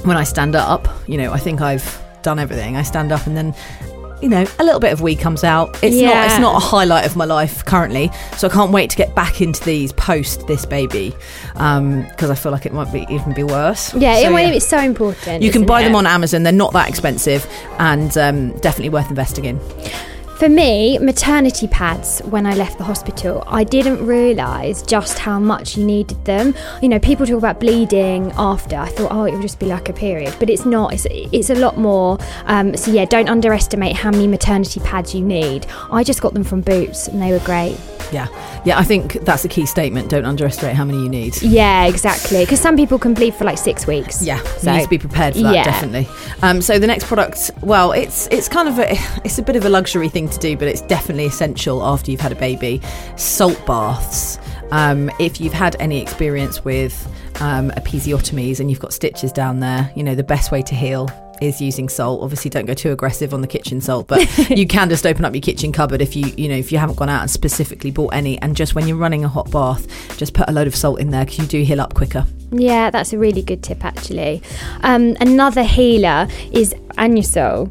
when 0.04 0.18
I 0.18 0.24
stand 0.24 0.56
up 0.56 0.88
you 1.08 1.18
know 1.18 1.32
I 1.32 1.39
think 1.39 1.62
I've 1.62 2.02
done 2.22 2.39
everything. 2.39 2.76
I 2.76 2.82
stand 2.82 3.12
up 3.12 3.26
and 3.28 3.38
then 3.38 3.54
you 4.26 4.32
know 4.32 4.43
a 4.57 4.63
little 4.63 4.80
bit 4.80 4.91
of 4.91 5.01
wee 5.01 5.15
comes 5.15 5.43
out 5.43 5.69
it's 5.84 5.95
not 6.01 6.26
it's 6.26 6.39
not 6.39 6.55
a 6.55 6.59
highlight 6.59 7.05
of 7.05 7.15
my 7.15 7.26
life 7.26 7.63
currently 7.65 8.09
so 8.38 8.47
I 8.47 8.51
can't 8.51 8.71
wait 8.71 8.89
to 8.89 8.97
get 8.97 9.13
back 9.13 9.39
into 9.39 9.63
these 9.63 9.93
post 9.93 10.47
this 10.47 10.65
baby 10.65 11.13
because 11.53 12.32
I 12.32 12.36
feel 12.36 12.51
like 12.51 12.65
it 12.65 12.73
might 12.73 12.91
be 12.91 13.05
even 13.09 13.34
be 13.34 13.43
worse 13.43 13.93
yeah, 13.93 14.15
So, 14.15 14.30
it, 14.30 14.34
well, 14.34 14.53
it's 14.53 14.67
so 14.67 14.80
important. 14.80 15.43
you 15.43 15.51
can 15.51 15.63
buy 15.65 15.84
them 15.84 15.95
on 15.95 16.07
Amazon. 16.07 16.41
They're 16.41 16.51
not 16.51 16.73
that 16.73 16.89
expensive 16.89 17.45
and 17.78 18.17
um, 18.17 18.51
definitely 18.59 18.89
worth 18.89 19.09
investing 19.09 19.45
in. 19.45 19.59
For 20.38 20.50
me, 20.50 21.00
maternity 21.00 21.66
pads 21.66 22.20
when 22.26 22.46
I 22.46 22.56
left 22.56 22.78
the 22.78 22.84
hospital, 22.84 23.42
I 23.48 23.64
didn't 23.64 24.06
realise 24.06 24.82
just 24.82 25.18
how 25.18 25.40
much 25.40 25.78
you 25.78 25.86
needed 25.86 26.26
them. 26.26 26.54
You 26.82 26.90
know, 26.90 27.00
people 27.00 27.26
talk 27.26 27.38
about 27.38 27.62
bleeding 27.62 28.34
after. 28.36 28.76
I 28.76 28.90
thought, 28.90 29.14
oh, 29.14 29.24
it 29.24 29.32
would 29.32 29.42
just 29.42 29.60
be 29.60 29.66
like 29.66 29.88
a 29.88 29.94
period, 29.94 30.36
but 30.38 30.50
it's 30.50 30.66
not. 30.66 30.92
It's, 30.94 31.08
it's 31.10 31.50
a 31.50 31.56
lot 31.56 31.78
more. 31.78 32.18
Um, 32.48 32.76
so, 32.76 32.92
yeah, 32.92 33.06
don't 33.06 33.30
underestimate 33.30 33.96
how 33.96 34.12
many 34.12 34.28
maternity 34.28 34.82
pads 34.82 35.16
you 35.16 35.22
need. 35.22 35.68
I 35.90 36.04
just 36.04 36.22
got 36.22 36.34
them 36.34 36.44
from 36.44 36.60
Boots 36.60 37.08
and 37.08 37.22
they 37.22 37.32
were 37.32 37.40
great. 37.40 37.78
Yeah, 38.12 38.28
yeah. 38.66 38.78
I 38.78 38.84
think 38.84 39.14
that's 39.26 39.46
a 39.46 39.48
key 39.48 39.66
statement. 39.66 40.10
Don't 40.12 40.26
underestimate 40.26 40.76
how 40.76 40.86
many 40.86 41.00
you 41.00 41.10
need. 41.10 41.42
Yeah, 41.42 41.86
exactly. 41.88 42.44
Because 42.44 42.60
some 42.60 42.76
people 42.76 43.00
can 43.00 43.16
bleed 43.16 43.34
for 43.34 43.46
like 43.46 43.58
six 43.58 43.88
weeks. 43.88 44.22
Yeah, 44.22 44.44
So- 44.58 44.70
you 44.72 44.78
need 44.78 44.84
to 44.84 44.90
be 44.90 44.98
prepared 45.00 45.34
for 45.34 45.42
that. 45.42 45.54
Yeah. 45.56 45.64
Definitely. 45.64 46.08
Um, 46.44 46.62
so 46.62 46.78
the 46.78 46.86
next 46.86 47.06
product, 47.08 47.50
well, 47.62 47.94
it's 47.94 48.28
it's 48.28 48.48
kind 48.48 48.68
of 48.70 48.78
a 48.78 48.92
it's 49.26 49.40
a 49.40 49.42
bit 49.42 49.56
of 49.56 49.66
a 49.66 49.70
luxury 49.70 50.08
thing 50.10 50.24
to 50.30 50.39
do, 50.39 50.57
but 50.57 50.67
it's 50.67 50.82
definitely 50.82 51.26
essential 51.26 51.84
after 51.86 52.11
you've 52.11 52.21
had 52.21 52.32
a 52.32 52.36
baby. 52.36 52.82
Salt 53.15 53.63
baths. 53.65 54.39
Um, 54.71 55.11
if 55.19 55.39
you've 55.39 55.53
had 55.53 55.76
any 55.80 56.01
experience 56.01 56.63
with 56.65 57.07
um, 57.41 57.69
episiotomies 57.71 58.59
and 58.59 58.69
you've 58.69 58.80
got 58.80 58.93
stitches 58.93 59.32
down 59.32 59.59
there, 59.59 59.91
you 59.95 60.03
know 60.03 60.15
the 60.15 60.23
best 60.23 60.51
way 60.51 60.61
to 60.63 60.76
heal 60.76 61.09
is 61.41 61.61
using 61.61 61.89
salt. 61.89 62.21
Obviously, 62.23 62.49
don't 62.49 62.65
go 62.65 62.73
too 62.73 62.91
aggressive 62.91 63.34
on 63.34 63.41
the 63.41 63.47
kitchen 63.47 63.82
salt, 63.82 64.07
but 64.07 64.49
you 64.49 64.67
can 64.67 64.89
just 64.89 65.05
open 65.05 65.26
up 65.26 65.34
your 65.34 65.41
kitchen 65.41 65.71
cupboard 65.71 66.01
if 66.01 66.15
you 66.15 66.32
you 66.38 66.49
know 66.49 66.55
if 66.55 66.71
you 66.71 66.78
haven't 66.78 66.95
gone 66.95 67.09
out 67.09 67.21
and 67.21 67.30
specifically 67.30 67.91
bought 67.91 68.13
any, 68.13 68.41
and 68.41 68.55
just 68.55 68.76
when 68.76 68.88
you're 68.88 68.97
running 68.97 69.23
a 69.23 69.28
hot 69.28 69.49
bath, 69.51 69.88
just 70.17 70.34
put 70.34 70.49
a 70.49 70.51
load 70.51 70.67
of 70.67 70.76
salt 70.76 70.99
in 70.99 71.11
there 71.11 71.26
because 71.26 71.39
you 71.39 71.45
do 71.45 71.63
heal 71.63 71.82
up 71.82 71.93
quicker. 71.93 72.26
Yeah, 72.51 72.89
that's 72.89 73.13
a 73.13 73.17
really 73.17 73.41
good 73.41 73.63
tip 73.63 73.84
actually. 73.84 74.41
Um, 74.82 75.17
another 75.19 75.63
healer 75.63 76.28
is 76.51 76.73
Anusol. 76.97 77.69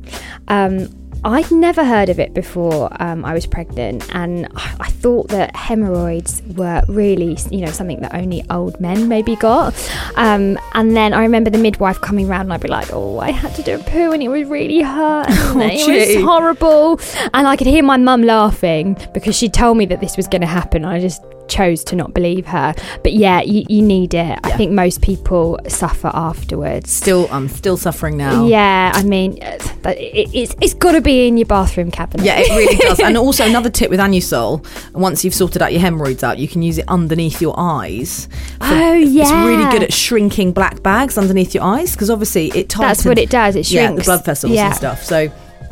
Um, 0.48 0.88
I'd 1.24 1.50
never 1.50 1.84
heard 1.84 2.10
of 2.10 2.20
it 2.20 2.34
before 2.34 2.90
um, 3.02 3.24
I 3.24 3.32
was 3.32 3.46
pregnant, 3.46 4.14
and 4.14 4.46
I 4.54 4.90
thought 4.90 5.28
that 5.28 5.56
hemorrhoids 5.56 6.42
were 6.54 6.82
really, 6.86 7.38
you 7.50 7.64
know, 7.64 7.70
something 7.70 8.00
that 8.00 8.14
only 8.14 8.44
old 8.50 8.78
men 8.78 9.08
maybe 9.08 9.34
got. 9.36 9.74
Um, 10.16 10.58
and 10.74 10.94
then 10.94 11.14
I 11.14 11.22
remember 11.22 11.48
the 11.48 11.58
midwife 11.58 12.00
coming 12.00 12.28
round, 12.28 12.42
and 12.42 12.52
I'd 12.52 12.60
be 12.60 12.68
like, 12.68 12.88
"Oh, 12.92 13.20
I 13.20 13.30
had 13.30 13.54
to 13.54 13.62
do 13.62 13.76
a 13.76 13.78
poo, 13.78 14.12
and 14.12 14.22
it 14.22 14.28
was 14.28 14.46
really 14.48 14.82
hurt, 14.82 15.30
and 15.30 15.62
it 15.72 15.86
gee. 15.86 16.16
was 16.16 16.24
horrible." 16.24 17.00
And 17.32 17.48
I 17.48 17.56
could 17.56 17.68
hear 17.68 17.82
my 17.82 17.96
mum 17.96 18.22
laughing 18.22 18.98
because 19.14 19.34
she 19.34 19.48
told 19.48 19.78
me 19.78 19.86
that 19.86 20.00
this 20.00 20.18
was 20.18 20.28
going 20.28 20.42
to 20.42 20.46
happen. 20.46 20.84
I 20.84 21.00
just 21.00 21.22
chose 21.48 21.84
to 21.84 21.96
not 21.96 22.14
believe 22.14 22.46
her. 22.46 22.74
But 23.02 23.12
yeah, 23.12 23.42
you, 23.42 23.64
you 23.68 23.82
need 23.82 24.14
it. 24.14 24.38
I 24.42 24.50
think 24.52 24.72
most 24.72 25.02
people 25.02 25.58
suffer 25.68 26.10
afterwards. 26.14 26.90
Still, 26.90 27.28
I'm 27.30 27.48
still 27.48 27.76
suffering 27.76 28.16
now. 28.16 28.46
Yeah, 28.46 28.92
I 28.94 29.02
mean, 29.02 29.42
uh, 29.42 29.58
it, 29.90 30.30
it's 30.34 30.54
it's 30.60 30.74
got 30.74 30.92
to 30.92 31.00
be 31.00 31.26
in 31.26 31.36
your 31.36 31.46
bathroom 31.46 31.90
cabinet. 31.90 32.24
Yeah, 32.24 32.38
it 32.38 32.50
really 32.50 32.76
does. 32.76 33.00
And 33.00 33.16
also 33.24 33.44
another 33.46 33.70
tip 33.70 33.90
with 33.90 34.00
Anusol, 34.00 34.64
once 34.92 35.24
you've 35.24 35.34
sorted 35.34 35.62
out 35.62 35.72
your 35.72 35.80
hemorrhoids 35.80 36.22
out, 36.22 36.38
you 36.38 36.48
can 36.48 36.62
use 36.62 36.78
it 36.78 36.84
underneath 36.88 37.40
your 37.40 37.54
eyes. 37.58 38.28
Oh, 38.60 38.92
yeah, 38.94 39.22
It's 39.22 39.32
really 39.32 39.70
good 39.70 39.82
at 39.82 39.92
shrinking 39.92 40.52
black 40.52 40.82
bags 40.82 41.18
underneath 41.18 41.54
your 41.54 41.64
eyes 41.64 41.92
because 41.92 42.10
obviously 42.10 42.46
it 42.48 42.68
tightens. 42.68 42.98
That's 42.98 43.04
what 43.04 43.18
it 43.18 43.30
does, 43.30 43.56
it 43.56 43.70
Yeah, 43.70 43.92
the 43.92 44.02
blood 44.02 44.24
vessels 44.24 44.52
Yeah. 44.52 44.66
and 44.66 44.74
stuff. 44.74 45.02
So. 45.02 45.30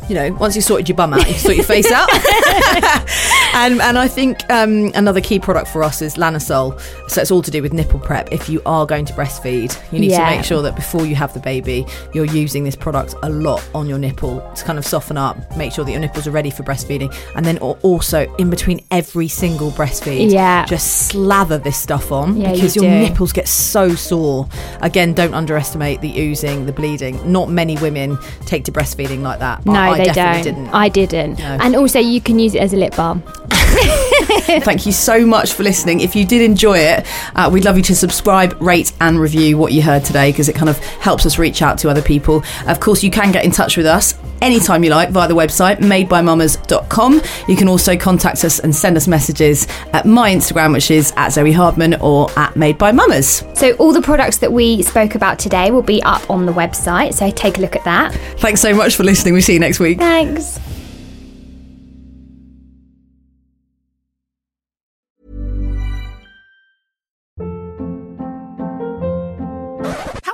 You 0.09 0.15
know, 0.15 0.33
once 0.33 0.55
you 0.55 0.61
sorted 0.61 0.89
your 0.89 0.95
bum 0.95 1.13
out, 1.13 1.27
you 1.27 1.33
sort 1.35 1.55
your 1.55 1.65
face 1.65 1.91
out. 1.91 2.09
and 3.55 3.81
and 3.81 3.97
I 3.97 4.07
think 4.07 4.37
um, 4.51 4.91
another 4.95 5.21
key 5.21 5.39
product 5.39 5.67
for 5.69 5.83
us 5.83 6.01
is 6.01 6.15
Lansinoh. 6.15 6.79
So 7.09 7.21
it's 7.21 7.31
all 7.31 7.41
to 7.41 7.51
do 7.51 7.61
with 7.61 7.73
nipple 7.73 7.99
prep. 7.99 8.31
If 8.31 8.49
you 8.49 8.61
are 8.65 8.85
going 8.85 9.05
to 9.05 9.13
breastfeed, 9.13 9.77
you 9.93 9.99
need 9.99 10.11
Yeah. 10.11 10.29
to 10.29 10.35
make 10.35 10.45
sure 10.45 10.61
that 10.61 10.75
before 10.75 11.05
you 11.05 11.15
have 11.15 11.33
the 11.33 11.39
baby, 11.39 11.85
you're 12.13 12.25
using 12.25 12.63
this 12.63 12.75
product 12.75 13.15
a 13.23 13.29
lot 13.29 13.67
on 13.73 13.87
your 13.87 13.97
nipple 13.97 14.41
to 14.55 14.63
kind 14.63 14.77
of 14.77 14.85
soften 14.85 15.17
up, 15.17 15.37
make 15.57 15.71
sure 15.71 15.85
that 15.85 15.91
your 15.91 15.99
nipples 16.01 16.27
are 16.27 16.31
ready 16.31 16.49
for 16.49 16.63
breastfeeding, 16.63 17.13
and 17.35 17.45
then 17.45 17.57
also 17.59 18.33
in 18.37 18.49
between 18.49 18.81
every 18.91 19.27
single 19.27 19.71
breastfeed, 19.71 20.31
Yeah. 20.31 20.65
just 20.65 21.07
slather 21.07 21.57
this 21.57 21.77
stuff 21.77 22.11
on 22.11 22.37
Yeah, 22.37 22.51
because 22.53 22.75
you 22.75 22.83
your 22.83 22.91
do. 22.91 23.09
nipples 23.09 23.31
get 23.33 23.47
so 23.47 23.95
sore. 23.95 24.47
Again, 24.81 25.13
don't 25.13 25.33
underestimate 25.33 26.01
the 26.01 26.19
oozing, 26.19 26.65
the 26.65 26.73
bleeding. 26.73 27.19
Not 27.31 27.49
many 27.49 27.77
women 27.77 28.17
take 28.45 28.63
to 28.65 28.71
breastfeeding 28.71 29.21
like 29.21 29.39
that. 29.39 29.65
No, 29.65 29.73
I, 29.73 29.92
They 29.97 30.05
definitely 30.05 30.51
don't. 30.51 30.63
didn't. 30.63 30.73
I 30.73 30.89
didn't. 30.89 31.39
No. 31.39 31.57
And 31.61 31.75
also, 31.75 31.99
you 31.99 32.21
can 32.21 32.39
use 32.39 32.55
it 32.55 32.59
as 32.61 32.73
a 32.73 32.77
lip 32.77 32.95
balm. 32.95 33.23
Thank 34.63 34.85
you 34.85 34.91
so 34.91 35.25
much 35.25 35.53
for 35.53 35.63
listening. 35.63 35.99
If 35.99 36.15
you 36.15 36.25
did 36.25 36.41
enjoy 36.41 36.77
it, 36.79 37.05
uh, 37.35 37.49
we'd 37.51 37.65
love 37.65 37.77
you 37.77 37.83
to 37.83 37.95
subscribe, 37.95 38.59
rate, 38.61 38.91
and 39.01 39.19
review 39.19 39.57
what 39.57 39.73
you 39.73 39.81
heard 39.81 40.05
today 40.05 40.31
because 40.31 40.49
it 40.49 40.55
kind 40.55 40.69
of 40.69 40.77
helps 40.79 41.25
us 41.25 41.37
reach 41.37 41.61
out 41.61 41.77
to 41.79 41.89
other 41.89 42.01
people. 42.01 42.43
Of 42.67 42.79
course, 42.79 43.03
you 43.03 43.11
can 43.11 43.31
get 43.31 43.45
in 43.45 43.51
touch 43.51 43.77
with 43.77 43.85
us 43.85 44.17
anytime 44.41 44.83
you 44.83 44.89
like 44.89 45.09
via 45.09 45.27
the 45.27 45.35
website 45.35 45.77
madebymamas.com. 45.77 47.21
You 47.47 47.55
can 47.55 47.67
also 47.67 47.97
contact 47.97 48.43
us 48.43 48.59
and 48.59 48.75
send 48.75 48.97
us 48.97 49.07
messages 49.07 49.67
at 49.93 50.05
my 50.05 50.33
Instagram, 50.33 50.73
which 50.73 50.91
is 50.91 51.13
at 51.15 51.29
Zoe 51.29 51.51
Hardman 51.51 51.95
or 51.95 52.29
at 52.37 52.55
Made 52.55 52.77
by 52.77 52.91
Mamas. 52.91 53.43
So, 53.53 53.73
all 53.73 53.93
the 53.93 54.01
products 54.01 54.37
that 54.37 54.51
we 54.51 54.81
spoke 54.83 55.15
about 55.15 55.39
today 55.39 55.71
will 55.71 55.81
be 55.81 56.01
up 56.03 56.29
on 56.29 56.45
the 56.45 56.53
website. 56.53 57.13
So, 57.13 57.31
take 57.31 57.57
a 57.57 57.61
look 57.61 57.75
at 57.75 57.83
that. 57.85 58.13
Thanks 58.39 58.61
so 58.61 58.73
much 58.75 58.95
for 58.95 59.03
listening. 59.03 59.33
We'll 59.33 59.43
see 59.43 59.53
you 59.53 59.59
next 59.59 59.79
week. 59.79 59.97
Thanks. 59.97 60.59